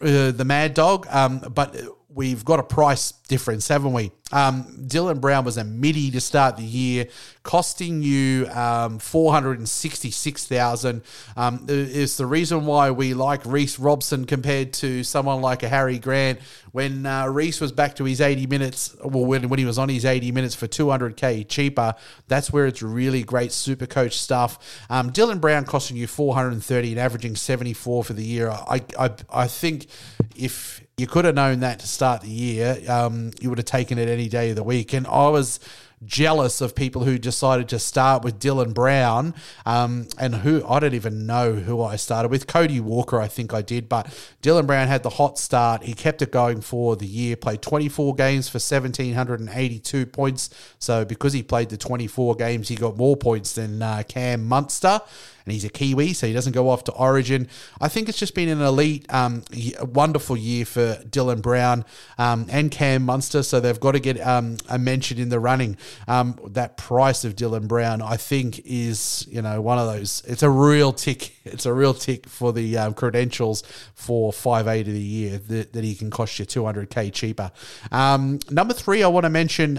uh, 0.00 0.30
the 0.30 0.44
Mad 0.44 0.74
Dog, 0.74 1.06
um, 1.10 1.40
but 1.40 1.76
we've 2.08 2.44
got 2.44 2.60
a 2.60 2.62
price 2.62 3.12
difference, 3.28 3.68
haven't 3.68 3.92
we? 3.92 4.12
Um, 4.32 4.64
Dylan 4.86 5.20
Brown 5.20 5.44
was 5.44 5.56
a 5.56 5.64
midi 5.64 6.10
to 6.10 6.20
start 6.20 6.56
the 6.56 6.64
year, 6.64 7.06
costing 7.42 8.02
you 8.02 8.48
um, 8.48 8.98
four 8.98 9.32
hundred 9.32 9.58
and 9.58 9.68
sixty-six 9.68 10.46
thousand. 10.46 11.02
Um, 11.36 11.66
is 11.68 12.16
the 12.16 12.26
reason 12.26 12.66
why 12.66 12.90
we 12.90 13.14
like 13.14 13.44
Reece 13.46 13.78
Robson 13.78 14.24
compared 14.24 14.72
to 14.74 15.04
someone 15.04 15.40
like 15.40 15.62
a 15.62 15.68
Harry 15.68 15.98
Grant. 15.98 16.40
When 16.72 17.06
uh, 17.06 17.28
Reece 17.28 17.60
was 17.60 17.70
back 17.70 17.94
to 17.96 18.04
his 18.04 18.20
eighty 18.20 18.46
minutes, 18.46 18.96
well, 19.04 19.24
when, 19.24 19.48
when 19.48 19.58
he 19.60 19.64
was 19.64 19.78
on 19.78 19.88
his 19.88 20.04
eighty 20.04 20.32
minutes 20.32 20.54
for 20.54 20.66
two 20.66 20.90
hundred 20.90 21.16
k 21.16 21.44
cheaper, 21.44 21.94
that's 22.26 22.52
where 22.52 22.66
it's 22.66 22.82
really 22.82 23.22
great 23.22 23.52
super 23.52 23.86
coach 23.86 24.18
stuff. 24.18 24.58
Um, 24.90 25.12
Dylan 25.12 25.40
Brown 25.40 25.64
costing 25.64 25.96
you 25.96 26.08
four 26.08 26.34
hundred 26.34 26.54
and 26.54 26.64
thirty 26.64 26.90
and 26.90 26.98
averaging 26.98 27.36
seventy-four 27.36 28.04
for 28.04 28.14
the 28.14 28.24
year. 28.24 28.50
I 28.50 28.82
I, 28.98 29.10
I 29.32 29.46
think 29.46 29.86
if 30.34 30.80
you 30.96 31.06
could 31.06 31.24
have 31.24 31.34
known 31.34 31.60
that 31.60 31.80
to 31.80 31.88
start 31.88 32.22
the 32.22 32.28
year. 32.28 32.78
Um, 32.88 33.13
you 33.40 33.48
would 33.48 33.58
have 33.58 33.66
taken 33.66 33.98
it 33.98 34.08
any 34.08 34.28
day 34.28 34.50
of 34.50 34.56
the 34.56 34.62
week. 34.62 34.92
And 34.92 35.06
I 35.06 35.28
was 35.28 35.60
jealous 36.04 36.60
of 36.60 36.74
people 36.74 37.04
who 37.04 37.18
decided 37.18 37.68
to 37.68 37.78
start 37.78 38.22
with 38.22 38.38
Dylan 38.38 38.74
Brown 38.74 39.34
um, 39.64 40.08
and 40.18 40.34
who 40.36 40.66
I 40.66 40.80
don't 40.80 40.94
even 40.94 41.26
know 41.26 41.54
who 41.54 41.82
I 41.82 41.96
started 41.96 42.30
with. 42.30 42.46
Cody 42.46 42.80
Walker, 42.80 43.20
I 43.20 43.28
think 43.28 43.54
I 43.54 43.62
did, 43.62 43.88
but 43.88 44.06
Dylan 44.42 44.66
Brown 44.66 44.88
had 44.88 45.02
the 45.02 45.10
hot 45.10 45.38
start. 45.38 45.82
He 45.84 45.94
kept 45.94 46.22
it 46.22 46.30
going 46.30 46.60
for 46.60 46.96
the 46.96 47.06
year, 47.06 47.36
played 47.36 47.62
24 47.62 48.14
games 48.14 48.48
for 48.48 48.56
1,782 48.56 50.06
points. 50.06 50.50
So 50.78 51.04
because 51.04 51.32
he 51.32 51.42
played 51.42 51.70
the 51.70 51.76
24 51.76 52.36
games, 52.36 52.68
he 52.68 52.76
got 52.76 52.96
more 52.96 53.16
points 53.16 53.54
than 53.54 53.80
uh, 53.82 54.02
Cam 54.06 54.46
Munster 54.46 55.00
and 55.44 55.52
he's 55.52 55.64
a 55.64 55.68
Kiwi, 55.68 56.14
so 56.14 56.26
he 56.26 56.32
doesn't 56.32 56.52
go 56.52 56.70
off 56.70 56.84
to 56.84 56.92
Origin. 56.92 57.48
I 57.80 57.88
think 57.88 58.08
it's 58.08 58.18
just 58.18 58.34
been 58.34 58.48
an 58.48 58.62
elite, 58.62 59.06
um, 59.12 59.42
wonderful 59.82 60.36
year 60.36 60.64
for 60.64 60.96
Dylan 61.04 61.42
Brown 61.42 61.84
um, 62.18 62.46
and 62.50 62.70
Cam 62.70 63.02
Munster, 63.02 63.42
so 63.42 63.60
they've 63.60 63.78
got 63.78 63.92
to 63.92 64.00
get 64.00 64.20
um, 64.20 64.56
a 64.68 64.78
mention 64.78 65.18
in 65.18 65.28
the 65.28 65.38
running. 65.38 65.76
Um, 66.08 66.38
that 66.46 66.76
price 66.76 67.24
of 67.24 67.36
Dylan 67.36 67.68
Brown, 67.68 68.00
I 68.00 68.16
think, 68.16 68.60
is 68.64 69.26
you 69.30 69.42
know 69.42 69.60
one 69.60 69.78
of 69.78 69.86
those. 69.86 70.22
It's 70.26 70.42
a 70.42 70.50
real 70.50 70.92
tick. 70.92 71.32
It's 71.46 71.66
a 71.66 71.74
real 71.74 71.92
tick 71.92 72.26
for 72.26 72.54
the 72.54 72.78
um, 72.78 72.94
credentials 72.94 73.62
for 73.94 74.32
five 74.32 74.66
eight 74.66 74.88
of 74.88 74.94
the 74.94 74.98
year 74.98 75.36
that, 75.36 75.74
that 75.74 75.84
he 75.84 75.94
can 75.94 76.10
cost 76.10 76.38
you 76.38 76.46
two 76.46 76.64
hundred 76.64 76.88
k 76.88 77.10
cheaper. 77.10 77.52
Um, 77.92 78.40
number 78.50 78.72
three, 78.72 79.02
I 79.02 79.08
want 79.08 79.24
to 79.24 79.30
mention 79.30 79.76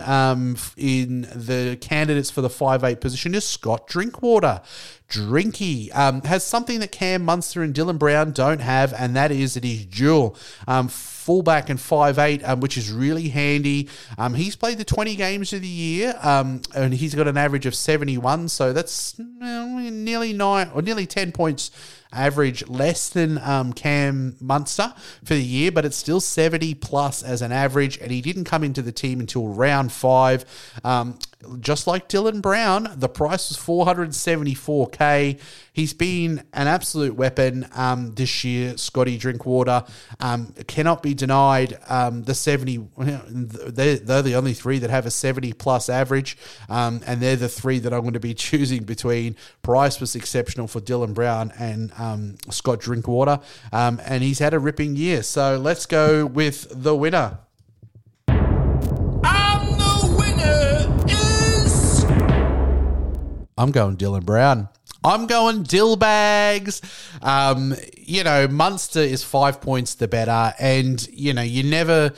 in 0.77 1.21
the 1.21 1.75
candidates 1.81 2.29
for 2.29 2.41
the 2.41 2.51
five 2.51 2.83
eight 2.83 3.01
position 3.01 3.33
is 3.33 3.45
Scott 3.45 3.87
Drinkwater. 3.87 4.61
Drinky 5.09 5.95
um, 5.95 6.21
has 6.23 6.43
something 6.43 6.79
that 6.79 6.91
Cam 6.91 7.23
Munster 7.23 7.61
and 7.61 7.73
Dylan 7.73 7.99
Brown 7.99 8.31
don't 8.31 8.59
have, 8.59 8.93
and 8.93 9.15
that 9.15 9.31
is 9.31 9.53
that 9.53 9.63
he's 9.63 9.85
dual. 9.85 10.35
Um, 10.67 10.87
fullback 10.87 11.69
and 11.69 11.79
5'8, 11.79 12.47
um, 12.47 12.59
which 12.59 12.77
is 12.77 12.91
really 12.91 13.29
handy. 13.29 13.89
Um, 14.17 14.35
he's 14.35 14.55
played 14.55 14.77
the 14.77 14.85
20 14.85 15.15
games 15.15 15.53
of 15.53 15.61
the 15.61 15.67
year, 15.67 16.17
um, 16.21 16.61
and 16.75 16.93
he's 16.93 17.15
got 17.15 17.27
an 17.27 17.37
average 17.37 17.65
of 17.65 17.73
71, 17.73 18.49
so 18.49 18.73
that's 18.73 19.15
nearly 19.17 20.33
nine 20.33 20.69
or 20.73 20.81
nearly 20.81 21.07
10 21.07 21.31
points 21.31 21.71
average 22.13 22.67
less 22.69 23.09
than 23.09 23.37
um, 23.39 23.73
Cam 23.73 24.35
Munster 24.39 24.93
for 25.23 25.33
the 25.33 25.43
year, 25.43 25.71
but 25.71 25.85
it's 25.85 25.97
still 25.97 26.19
70 26.19 26.75
plus 26.75 27.23
as 27.23 27.41
an 27.41 27.51
average, 27.51 27.97
and 27.97 28.11
he 28.11 28.21
didn't 28.21 28.45
come 28.45 28.63
into 28.63 28.81
the 28.81 28.91
team 28.91 29.19
until 29.19 29.47
round 29.47 29.91
five. 29.91 30.45
Um, 30.83 31.19
just 31.59 31.87
like 31.87 32.09
Dylan 32.09 32.41
Brown, 32.41 32.93
the 32.95 33.09
price 33.09 33.49
was 33.49 33.57
474k. 33.57 35.39
He's 35.73 35.93
been 35.93 36.43
an 36.53 36.67
absolute 36.67 37.15
weapon 37.15 37.67
um, 37.73 38.13
this 38.13 38.43
year, 38.43 38.77
Scotty 38.77 39.17
Drinkwater. 39.17 39.83
Um, 40.19 40.53
cannot 40.67 41.03
be 41.03 41.13
denied 41.13 41.77
um, 41.89 42.23
the 42.23 42.33
70. 42.33 42.87
They're, 42.97 43.97
they're 43.97 44.21
the 44.21 44.35
only 44.35 44.53
three 44.53 44.79
that 44.79 44.89
have 44.89 45.05
a 45.05 45.11
70 45.11 45.53
plus 45.53 45.89
average, 45.89 46.37
um, 46.69 47.01
and 47.05 47.21
they're 47.21 47.35
the 47.35 47.49
three 47.49 47.79
that 47.79 47.93
I'm 47.93 48.01
going 48.01 48.13
to 48.13 48.19
be 48.19 48.33
choosing 48.45 48.83
between. 48.83 49.35
Price 49.61 49.99
was 49.99 50.15
exceptional 50.15 50.67
for 50.67 50.79
Dylan 50.79 51.13
Brown 51.13 51.51
and 51.57 51.91
um, 51.97 52.37
Scott 52.49 52.79
Drinkwater, 52.79 53.39
um, 53.71 54.01
and 54.05 54.23
he's 54.23 54.39
had 54.39 54.53
a 54.53 54.59
ripping 54.59 54.95
year. 54.95 55.23
So 55.23 55.57
let's 55.57 55.85
go 55.85 56.25
with 56.25 56.67
the 56.71 56.95
winner. 56.95 57.39
I'm 63.57 63.71
going 63.71 63.95
Dylan 63.97 64.25
Brown. 64.25 64.69
I'm 65.03 65.27
going 65.27 65.63
Dill 65.63 65.95
Bags. 65.95 66.81
Um, 67.21 67.75
you 67.95 68.23
know, 68.23 68.47
Munster 68.47 68.99
is 68.99 69.23
five 69.23 69.61
points 69.61 69.95
the 69.95 70.07
better, 70.07 70.53
and 70.59 71.07
you 71.09 71.33
know, 71.33 71.43
you 71.43 71.63
never. 71.63 72.11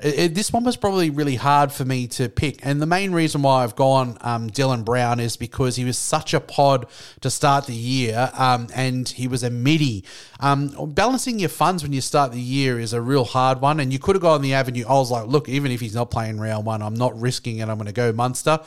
it, 0.00 0.34
this 0.34 0.52
one 0.52 0.64
was 0.64 0.76
probably 0.76 1.10
really 1.10 1.36
hard 1.36 1.70
for 1.70 1.84
me 1.84 2.06
to 2.08 2.28
pick. 2.30 2.64
And 2.64 2.80
the 2.80 2.86
main 2.86 3.12
reason 3.12 3.42
why 3.42 3.62
I've 3.62 3.76
gone 3.76 4.16
um, 4.22 4.48
Dylan 4.48 4.84
Brown 4.84 5.20
is 5.20 5.36
because 5.36 5.76
he 5.76 5.84
was 5.84 5.98
such 5.98 6.32
a 6.32 6.40
pod 6.40 6.86
to 7.20 7.28
start 7.30 7.66
the 7.66 7.74
year 7.74 8.30
um, 8.32 8.68
and 8.74 9.06
he 9.06 9.28
was 9.28 9.42
a 9.42 9.50
midi. 9.50 10.04
Um, 10.40 10.92
balancing 10.94 11.38
your 11.38 11.50
funds 11.50 11.82
when 11.82 11.92
you 11.92 12.00
start 12.00 12.32
the 12.32 12.40
year 12.40 12.80
is 12.80 12.94
a 12.94 13.02
real 13.02 13.24
hard 13.24 13.60
one. 13.60 13.78
And 13.78 13.92
you 13.92 13.98
could 13.98 14.16
have 14.16 14.22
gone 14.22 14.40
the 14.40 14.54
avenue. 14.54 14.86
I 14.88 14.94
was 14.94 15.10
like, 15.10 15.26
look, 15.26 15.50
even 15.50 15.70
if 15.70 15.80
he's 15.80 15.94
not 15.94 16.10
playing 16.10 16.40
round 16.40 16.64
one, 16.64 16.80
I'm 16.82 16.94
not 16.94 17.20
risking 17.20 17.58
it. 17.58 17.68
I'm 17.68 17.76
going 17.76 17.86
to 17.86 17.92
go 17.92 18.10
Munster. 18.12 18.60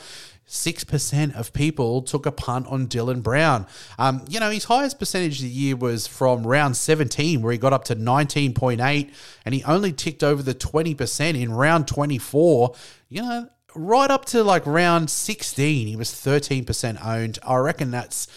6% 0.48 1.34
of 1.34 1.52
people 1.52 2.02
took 2.02 2.26
a 2.26 2.32
punt 2.32 2.66
on 2.68 2.86
Dylan 2.86 3.22
Brown. 3.22 3.66
Um, 3.98 4.24
you 4.28 4.40
know, 4.40 4.50
his 4.50 4.64
highest 4.64 4.98
percentage 4.98 5.38
of 5.38 5.44
the 5.44 5.48
year 5.48 5.76
was 5.76 6.06
from 6.06 6.46
round 6.46 6.76
17, 6.76 7.40
where 7.40 7.52
he 7.52 7.58
got 7.58 7.72
up 7.72 7.84
to 7.84 7.96
19.8, 7.96 9.10
and 9.44 9.54
he 9.54 9.64
only 9.64 9.92
ticked 9.92 10.22
over 10.22 10.42
the 10.42 10.54
20% 10.54 11.40
in 11.40 11.52
round 11.52 11.88
24. 11.88 12.74
You 13.08 13.22
know, 13.22 13.48
right 13.74 14.10
up 14.10 14.26
to 14.26 14.44
like 14.44 14.66
round 14.66 15.10
16, 15.10 15.86
he 15.86 15.96
was 15.96 16.10
13% 16.10 17.04
owned. 17.04 17.38
I 17.42 17.56
reckon 17.56 17.90
that's 17.90 18.28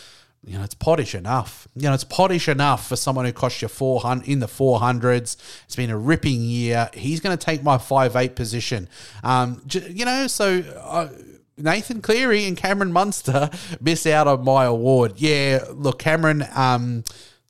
you 0.48 0.58
know, 0.58 0.64
it's 0.64 0.76
pottish 0.76 1.14
enough. 1.14 1.68
You 1.76 1.90
know, 1.90 1.94
it's 1.94 2.06
pottish 2.06 2.48
enough 2.48 2.88
for 2.88 2.96
someone 2.96 3.26
who 3.26 3.34
cost 3.34 3.62
you 3.62 3.68
400 3.68 4.28
in 4.28 4.40
the 4.40 4.48
400s. 4.48 5.36
It's 5.66 5.76
been 5.76 5.90
a 5.90 5.98
ripping 5.98 6.42
year. 6.42 6.90
He's 6.94 7.20
going 7.20 7.38
to 7.38 7.44
take 7.44 7.64
my 7.64 7.78
five 7.78 8.16
eight 8.16 8.36
position. 8.36 8.88
Um, 9.24 9.62
you 9.74 10.06
know, 10.06 10.28
so 10.28 10.60
uh, 10.82 11.10
Nathan 11.58 12.02
Cleary 12.02 12.46
and 12.46 12.56
Cameron 12.56 12.92
Munster 12.92 13.50
miss 13.82 14.06
out 14.06 14.28
on 14.28 14.44
my 14.44 14.66
award. 14.66 15.14
Yeah, 15.18 15.64
look, 15.72 16.00
Cameron 16.00 16.46
um, 16.54 17.04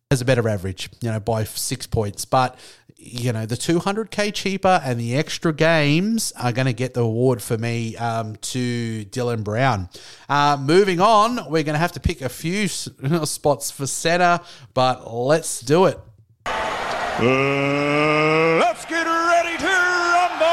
has 0.09 0.21
a 0.21 0.25
better 0.25 0.47
average, 0.47 0.89
you 1.01 1.11
know, 1.11 1.19
by 1.19 1.43
six 1.43 1.85
points, 1.85 2.25
but 2.25 2.57
you 2.99 3.31
know 3.31 3.45
the 3.45 3.55
200k 3.55 4.33
cheaper 4.33 4.81
and 4.83 4.99
the 4.99 5.15
extra 5.15 5.53
games 5.53 6.33
are 6.35 6.51
going 6.51 6.65
to 6.65 6.73
get 6.73 6.95
the 6.95 7.01
award 7.01 7.41
for 7.41 7.57
me 7.57 7.95
um, 7.97 8.35
to 8.37 9.05
Dylan 9.05 9.43
Brown. 9.43 9.89
Uh, 10.27 10.57
moving 10.59 10.99
on, 10.99 11.35
we're 11.49 11.63
going 11.63 11.75
to 11.75 11.79
have 11.79 11.91
to 11.93 11.99
pick 11.99 12.21
a 12.21 12.29
few 12.29 12.67
spots 12.67 13.71
for 13.71 13.85
center, 13.85 14.39
but 14.73 15.13
let's 15.13 15.61
do 15.61 15.85
it. 15.85 15.99
Uh, 16.45 18.57
let's 18.59 18.85
get 18.85 19.05
ready 19.05 19.57
to 19.57 19.67
rumble! 19.67 20.47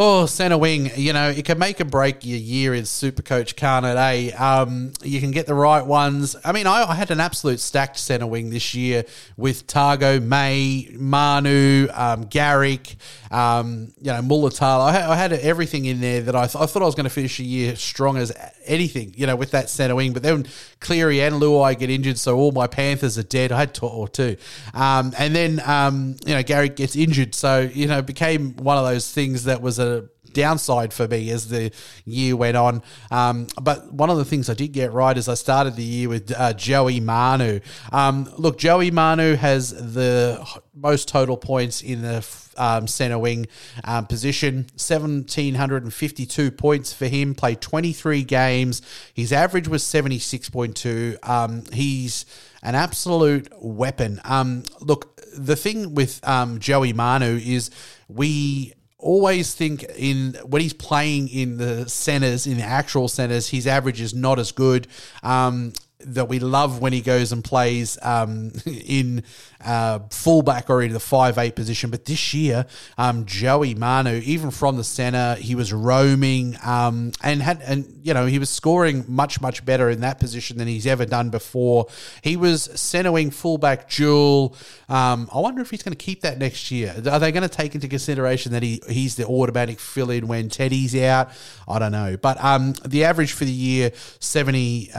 Oh, 0.00 0.26
centre 0.26 0.56
wing, 0.56 0.92
you 0.94 1.12
know, 1.12 1.28
it 1.28 1.44
can 1.44 1.58
make 1.58 1.80
or 1.80 1.84
break 1.84 2.24
your 2.24 2.38
year 2.38 2.72
in 2.72 2.84
Supercoach, 2.84 3.56
can't 3.56 3.84
it, 3.84 3.96
eh? 3.96 4.30
Um, 4.36 4.92
you 5.02 5.18
can 5.18 5.32
get 5.32 5.46
the 5.48 5.54
right 5.54 5.84
ones. 5.84 6.36
I 6.44 6.52
mean, 6.52 6.68
I, 6.68 6.84
I 6.84 6.94
had 6.94 7.10
an 7.10 7.18
absolute 7.18 7.58
stacked 7.58 7.98
centre 7.98 8.28
wing 8.28 8.50
this 8.50 8.76
year 8.76 9.04
with 9.36 9.66
Tago, 9.66 10.22
May, 10.22 10.88
Manu, 10.92 11.88
um, 11.92 12.26
Garrick, 12.26 12.94
um, 13.32 13.92
you 14.00 14.12
know, 14.12 14.20
Mulitalo. 14.20 14.82
I, 14.82 14.92
had- 14.92 15.10
I 15.10 15.16
had 15.16 15.32
everything 15.32 15.86
in 15.86 16.00
there 16.00 16.20
that 16.20 16.36
I, 16.36 16.46
th- 16.46 16.62
I 16.62 16.66
thought 16.66 16.82
I 16.82 16.86
was 16.86 16.94
going 16.94 17.02
to 17.02 17.10
finish 17.10 17.38
the 17.38 17.44
year 17.44 17.74
strong 17.74 18.18
as 18.18 18.30
anything, 18.66 19.14
you 19.16 19.26
know, 19.26 19.34
with 19.34 19.50
that 19.50 19.68
centre 19.68 19.96
wing. 19.96 20.12
But 20.12 20.22
then 20.22 20.46
Cleary 20.78 21.22
and 21.22 21.42
Luai 21.42 21.76
get 21.76 21.90
injured, 21.90 22.18
so 22.18 22.36
all 22.36 22.52
my 22.52 22.68
Panthers 22.68 23.18
are 23.18 23.24
dead. 23.24 23.50
I 23.50 23.58
had 23.58 23.74
two 23.74 23.86
or 23.86 24.06
two. 24.06 24.36
Um, 24.74 25.12
and 25.18 25.34
then, 25.34 25.60
um, 25.66 26.14
you 26.24 26.34
know, 26.34 26.42
Garrick 26.44 26.76
gets 26.76 26.94
injured. 26.94 27.34
So, 27.34 27.62
you 27.62 27.88
know, 27.88 27.98
it 27.98 28.06
became 28.06 28.54
one 28.58 28.78
of 28.78 28.84
those 28.84 29.10
things 29.12 29.42
that 29.42 29.60
was 29.60 29.80
a 29.80 29.87
downside 30.32 30.92
for 30.92 31.08
me 31.08 31.30
as 31.30 31.48
the 31.48 31.72
year 32.04 32.36
went 32.36 32.56
on. 32.56 32.82
Um, 33.10 33.46
but 33.60 33.92
one 33.92 34.10
of 34.10 34.18
the 34.18 34.24
things 34.24 34.48
I 34.50 34.54
did 34.54 34.72
get 34.72 34.92
right 34.92 35.16
is 35.16 35.28
I 35.28 35.34
started 35.34 35.76
the 35.76 35.82
year 35.82 36.08
with 36.08 36.32
uh, 36.36 36.52
Joey 36.52 37.00
Manu. 37.00 37.60
Um, 37.92 38.30
look, 38.36 38.58
Joey 38.58 38.90
Manu 38.90 39.36
has 39.36 39.70
the 39.94 40.46
most 40.74 41.08
total 41.08 41.36
points 41.36 41.82
in 41.82 42.02
the 42.02 42.26
um, 42.56 42.86
centre 42.86 43.18
wing 43.18 43.46
um, 43.84 44.06
position. 44.06 44.66
1752 44.76 46.50
points 46.50 46.92
for 46.92 47.06
him. 47.06 47.34
Played 47.34 47.60
23 47.60 48.24
games. 48.24 48.82
His 49.14 49.32
average 49.32 49.68
was 49.68 49.82
76.2 49.82 51.28
um, 51.28 51.64
he's 51.72 52.26
an 52.62 52.74
absolute 52.74 53.48
weapon. 53.62 54.20
Um, 54.24 54.64
look 54.80 55.16
the 55.36 55.56
thing 55.56 55.94
with 55.94 56.26
um, 56.26 56.58
joey 56.58 56.92
manu 56.92 57.38
is 57.42 57.70
we 58.08 58.74
always 58.98 59.54
think 59.54 59.84
in 59.96 60.34
when 60.44 60.60
he's 60.60 60.72
playing 60.72 61.28
in 61.28 61.56
the 61.56 61.88
centers 61.88 62.46
in 62.46 62.56
the 62.56 62.64
actual 62.64 63.06
centers 63.06 63.48
his 63.48 63.66
average 63.66 64.00
is 64.00 64.12
not 64.12 64.38
as 64.38 64.52
good. 64.52 64.86
Um, 65.22 65.72
that 66.00 66.28
we 66.28 66.38
love 66.38 66.80
when 66.80 66.92
he 66.92 67.00
goes 67.00 67.32
and 67.32 67.42
plays 67.42 67.98
um, 68.02 68.52
in 68.66 69.24
uh, 69.64 69.98
fullback 70.10 70.70
or 70.70 70.80
in 70.82 70.92
the 70.92 71.00
five 71.00 71.38
eight 71.38 71.56
position. 71.56 71.90
But 71.90 72.04
this 72.04 72.32
year, 72.32 72.66
um, 72.96 73.26
Joey 73.26 73.74
Manu, 73.74 74.20
even 74.24 74.50
from 74.50 74.76
the 74.76 74.84
center, 74.84 75.34
he 75.34 75.54
was 75.54 75.72
roaming 75.72 76.56
um, 76.64 77.12
and 77.22 77.42
had 77.42 77.60
and 77.62 78.00
you 78.04 78.14
know 78.14 78.26
he 78.26 78.38
was 78.38 78.48
scoring 78.48 79.04
much 79.08 79.40
much 79.40 79.64
better 79.64 79.90
in 79.90 80.00
that 80.00 80.20
position 80.20 80.58
than 80.58 80.68
he's 80.68 80.86
ever 80.86 81.04
done 81.04 81.30
before. 81.30 81.86
He 82.22 82.36
was 82.36 82.64
centering 82.80 83.30
fullback 83.30 83.90
dual. 83.90 84.56
Um, 84.88 85.28
I 85.34 85.40
wonder 85.40 85.60
if 85.62 85.70
he's 85.70 85.82
going 85.82 85.96
to 85.96 86.04
keep 86.04 86.20
that 86.20 86.38
next 86.38 86.70
year. 86.70 86.94
Are 87.10 87.18
they 87.18 87.32
going 87.32 87.42
to 87.42 87.48
take 87.48 87.74
into 87.74 87.88
consideration 87.88 88.52
that 88.52 88.62
he 88.62 88.80
he's 88.88 89.16
the 89.16 89.26
automatic 89.26 89.80
fill 89.80 90.10
in 90.10 90.28
when 90.28 90.48
Teddy's 90.48 90.94
out? 90.96 91.30
I 91.66 91.80
don't 91.80 91.92
know, 91.92 92.16
but 92.16 92.42
um, 92.42 92.74
the 92.84 93.04
average 93.04 93.32
for 93.32 93.44
the 93.44 93.50
year 93.50 93.90
seventy. 94.20 94.92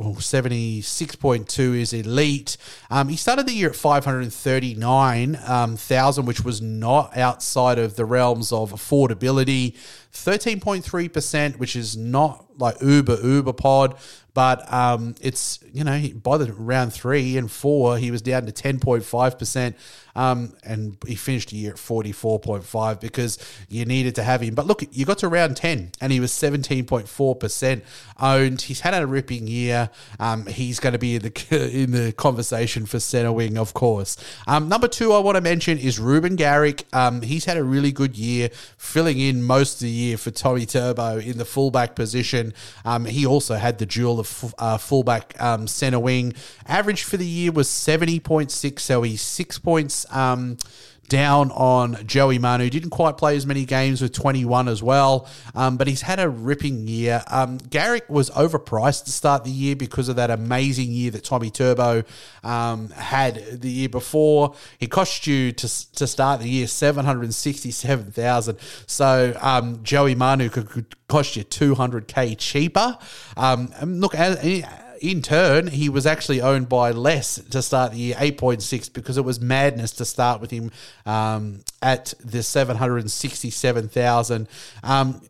Um, 0.00 0.06
well, 0.06 0.16
76.2 0.16 1.76
is 1.76 1.92
elite. 1.92 2.56
Um, 2.90 3.08
he 3.08 3.16
started 3.16 3.46
the 3.46 3.52
year 3.52 3.70
at 3.70 3.76
539,000, 3.76 6.26
which 6.26 6.44
was 6.44 6.60
not 6.62 7.16
outside 7.16 7.78
of 7.78 7.94
the 7.96 8.04
realms 8.04 8.52
of 8.52 8.72
affordability. 8.72 9.76
13.3%, 10.12 11.58
which 11.58 11.74
is 11.76 11.96
not 11.96 12.44
like 12.58 12.82
Uber, 12.82 13.20
Uber 13.22 13.52
pod, 13.52 13.94
but 14.34 14.72
um, 14.72 15.14
it's, 15.20 15.60
you 15.72 15.84
know, 15.84 16.02
by 16.22 16.38
the 16.38 16.52
round 16.52 16.92
three 16.92 17.36
and 17.36 17.48
four, 17.50 17.98
he 17.98 18.10
was 18.10 18.22
down 18.22 18.46
to 18.46 18.52
10.5%. 18.52 19.74
Um, 20.14 20.54
and 20.64 20.96
he 21.06 21.14
finished 21.14 21.50
the 21.50 21.56
year 21.56 21.72
at 21.72 21.76
44.5 21.76 23.00
because 23.00 23.38
you 23.68 23.84
needed 23.84 24.14
to 24.16 24.22
have 24.22 24.40
him. 24.40 24.54
But 24.54 24.66
look, 24.66 24.82
you 24.92 25.04
got 25.04 25.18
to 25.18 25.28
round 25.28 25.56
10 25.56 25.92
and 26.00 26.12
he 26.12 26.20
was 26.20 26.32
17.4% 26.32 27.82
owned. 28.20 28.62
He's 28.62 28.80
had 28.80 29.00
a 29.00 29.06
ripping 29.06 29.46
year. 29.46 29.90
Um, 30.18 30.46
he's 30.46 30.80
going 30.80 30.92
to 30.92 30.98
be 30.98 31.16
in 31.16 31.22
the 31.22 31.30
in 31.82 31.92
the 31.92 32.12
conversation 32.12 32.86
for 32.86 33.00
centre 33.00 33.32
wing, 33.32 33.56
of 33.56 33.74
course. 33.74 34.16
Um, 34.46 34.68
number 34.68 34.88
two, 34.88 35.12
I 35.12 35.18
want 35.18 35.36
to 35.36 35.40
mention 35.40 35.78
is 35.78 35.98
Reuben 35.98 36.36
Garrick. 36.36 36.84
Um, 36.92 37.22
he's 37.22 37.44
had 37.44 37.56
a 37.56 37.64
really 37.64 37.92
good 37.92 38.16
year, 38.16 38.50
filling 38.76 39.18
in 39.18 39.42
most 39.42 39.74
of 39.74 39.80
the 39.80 39.90
year 39.90 40.16
for 40.16 40.30
Tommy 40.30 40.66
Turbo 40.66 41.18
in 41.18 41.38
the 41.38 41.44
fullback 41.44 41.94
position. 41.94 42.52
Um, 42.84 43.04
he 43.04 43.26
also 43.26 43.54
had 43.54 43.78
the 43.78 43.86
dual 43.86 44.20
of 44.20 44.54
uh, 44.58 44.78
fullback 44.78 45.40
um, 45.40 45.66
centre 45.66 45.98
wing. 45.98 46.34
Average 46.66 47.04
for 47.04 47.16
the 47.16 47.26
year 47.26 47.52
was 47.52 47.68
70.6, 47.68 48.78
so 48.80 49.02
he's 49.02 49.22
um, 50.10 50.56
down 51.10 51.50
on 51.50 52.06
Joey 52.06 52.38
Manu. 52.38 52.70
Didn't 52.70 52.90
quite 52.90 53.18
play 53.18 53.36
as 53.36 53.44
many 53.44 53.66
games 53.66 54.00
with 54.00 54.12
21 54.12 54.68
as 54.68 54.82
well, 54.82 55.28
um, 55.54 55.76
but 55.76 55.88
he's 55.88 56.00
had 56.00 56.20
a 56.20 56.28
ripping 56.28 56.86
year. 56.88 57.22
Um, 57.26 57.58
Garrick 57.58 58.08
was 58.08 58.30
overpriced 58.30 59.04
to 59.04 59.12
start 59.12 59.44
the 59.44 59.50
year 59.50 59.76
because 59.76 60.08
of 60.08 60.16
that 60.16 60.30
amazing 60.30 60.90
year 60.92 61.10
that 61.10 61.24
Tommy 61.24 61.50
Turbo 61.50 62.04
um, 62.42 62.88
had 62.90 63.60
the 63.60 63.70
year 63.70 63.88
before. 63.90 64.54
He 64.78 64.86
cost 64.86 65.26
you 65.26 65.52
to, 65.52 65.92
to 65.94 66.06
start 66.06 66.40
the 66.40 66.48
year 66.48 66.66
767,000. 66.66 68.58
So 68.86 69.36
um, 69.40 69.82
Joey 69.82 70.14
Manu 70.14 70.48
could, 70.48 70.68
could 70.70 70.94
cost 71.08 71.36
you 71.36 71.44
200k 71.44 72.38
cheaper. 72.38 72.96
Um, 73.36 73.70
look, 73.82 74.14
as, 74.14 74.38
in 75.00 75.22
turn, 75.22 75.68
he 75.68 75.88
was 75.88 76.06
actually 76.06 76.42
owned 76.42 76.68
by 76.68 76.90
less 76.90 77.36
to 77.36 77.62
start 77.62 77.92
the 77.92 77.98
year, 77.98 78.14
8.6, 78.16 78.92
because 78.92 79.16
it 79.16 79.24
was 79.24 79.40
madness 79.40 79.92
to 79.92 80.04
start 80.04 80.40
with 80.40 80.50
him 80.50 80.70
um, 81.06 81.60
at 81.82 82.12
the 82.22 82.42
767,000. 82.42 84.48
Um, 84.82 85.22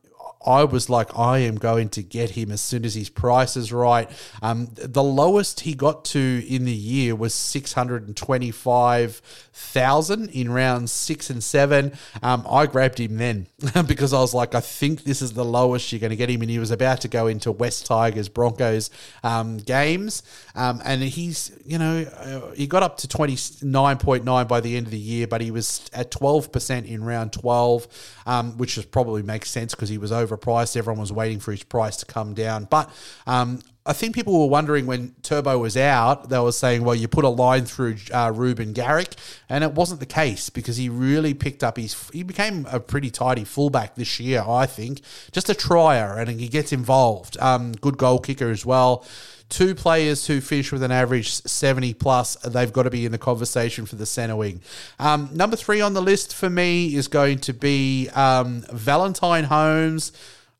I 0.44 0.64
was 0.64 0.88
like, 0.88 1.16
I 1.18 1.38
am 1.40 1.56
going 1.56 1.90
to 1.90 2.02
get 2.02 2.30
him 2.30 2.50
as 2.50 2.62
soon 2.62 2.86
as 2.86 2.94
his 2.94 3.10
price 3.10 3.58
is 3.58 3.74
right. 3.74 4.10
Um, 4.40 4.68
the 4.74 5.02
lowest 5.02 5.60
he 5.60 5.74
got 5.74 6.06
to 6.06 6.42
in 6.48 6.64
the 6.64 6.72
year 6.72 7.14
was 7.14 7.34
625,000 7.34 10.30
in 10.30 10.50
rounds 10.50 10.92
six 10.92 11.28
and 11.28 11.44
seven. 11.44 11.92
Um, 12.22 12.46
I 12.48 12.64
grabbed 12.64 12.98
him 12.98 13.18
then 13.18 13.48
because 13.86 14.14
I 14.14 14.20
was 14.20 14.32
like, 14.32 14.54
I 14.54 14.60
think 14.60 15.04
this 15.04 15.20
is 15.20 15.34
the 15.34 15.44
lowest 15.44 15.92
you're 15.92 16.00
going 16.00 16.08
to 16.08 16.16
get 16.16 16.30
him. 16.30 16.40
And 16.40 16.50
he 16.50 16.58
was 16.58 16.70
about 16.70 17.02
to 17.02 17.08
go 17.08 17.26
into 17.26 17.52
West 17.52 17.84
Tigers 17.84 18.30
Broncos 18.30 18.88
um, 19.22 19.58
games. 19.58 20.22
Um, 20.54 20.80
and 20.86 21.02
he's, 21.02 21.52
you 21.66 21.76
know, 21.76 22.06
uh, 22.16 22.52
he 22.52 22.66
got 22.66 22.82
up 22.82 22.96
to 22.98 23.08
29.9 23.08 24.48
by 24.48 24.60
the 24.60 24.74
end 24.74 24.86
of 24.86 24.90
the 24.90 24.98
year, 24.98 25.26
but 25.26 25.42
he 25.42 25.50
was 25.50 25.86
at 25.92 26.10
12% 26.10 26.86
in 26.86 27.04
round 27.04 27.34
12, 27.34 27.88
um, 28.24 28.56
which 28.56 28.78
is 28.78 28.86
probably 28.86 29.22
makes 29.22 29.50
sense 29.50 29.74
because 29.74 29.90
he 29.90 29.98
was 29.98 30.10
overpriced. 30.30 30.76
Everyone 30.76 31.00
was 31.00 31.12
waiting 31.12 31.40
for 31.40 31.52
his 31.52 31.62
price 31.62 31.96
to 31.98 32.06
come 32.06 32.34
down. 32.34 32.64
But 32.64 32.90
um, 33.26 33.60
I 33.86 33.92
think 33.92 34.14
people 34.14 34.38
were 34.38 34.46
wondering 34.46 34.86
when 34.86 35.14
Turbo 35.22 35.58
was 35.58 35.76
out, 35.76 36.28
they 36.28 36.38
were 36.38 36.52
saying, 36.52 36.84
well, 36.84 36.94
you 36.94 37.08
put 37.08 37.24
a 37.24 37.28
line 37.28 37.64
through 37.64 37.96
uh, 38.12 38.30
Reuben 38.34 38.72
Garrick, 38.72 39.14
and 39.48 39.64
it 39.64 39.72
wasn't 39.72 40.00
the 40.00 40.06
case 40.06 40.50
because 40.50 40.76
he 40.76 40.88
really 40.88 41.34
picked 41.34 41.64
up 41.64 41.76
his. 41.76 42.08
He 42.10 42.22
became 42.22 42.66
a 42.70 42.78
pretty 42.78 43.10
tidy 43.10 43.44
fullback 43.44 43.94
this 43.94 44.20
year, 44.20 44.44
I 44.46 44.66
think. 44.66 45.00
Just 45.32 45.48
a 45.48 45.54
trier, 45.54 46.18
and 46.18 46.40
he 46.40 46.48
gets 46.48 46.72
involved. 46.72 47.38
Um, 47.40 47.72
good 47.72 47.96
goal 47.96 48.18
kicker 48.18 48.50
as 48.50 48.66
well. 48.66 49.04
Two 49.50 49.74
players 49.74 50.26
who 50.26 50.40
finish 50.40 50.72
with 50.72 50.82
an 50.82 50.90
average 50.90 51.32
70 51.32 51.94
plus, 51.94 52.36
they've 52.36 52.72
got 52.72 52.84
to 52.84 52.90
be 52.90 53.04
in 53.04 53.12
the 53.12 53.18
conversation 53.18 53.84
for 53.84 53.96
the 53.96 54.06
centre 54.06 54.36
wing. 54.36 54.62
Um, 54.98 55.28
number 55.32 55.56
three 55.56 55.80
on 55.80 55.92
the 55.92 56.00
list 56.00 56.34
for 56.34 56.48
me 56.48 56.94
is 56.94 57.08
going 57.08 57.40
to 57.40 57.52
be 57.52 58.08
um, 58.10 58.64
Valentine 58.72 59.44
Holmes. 59.44 60.12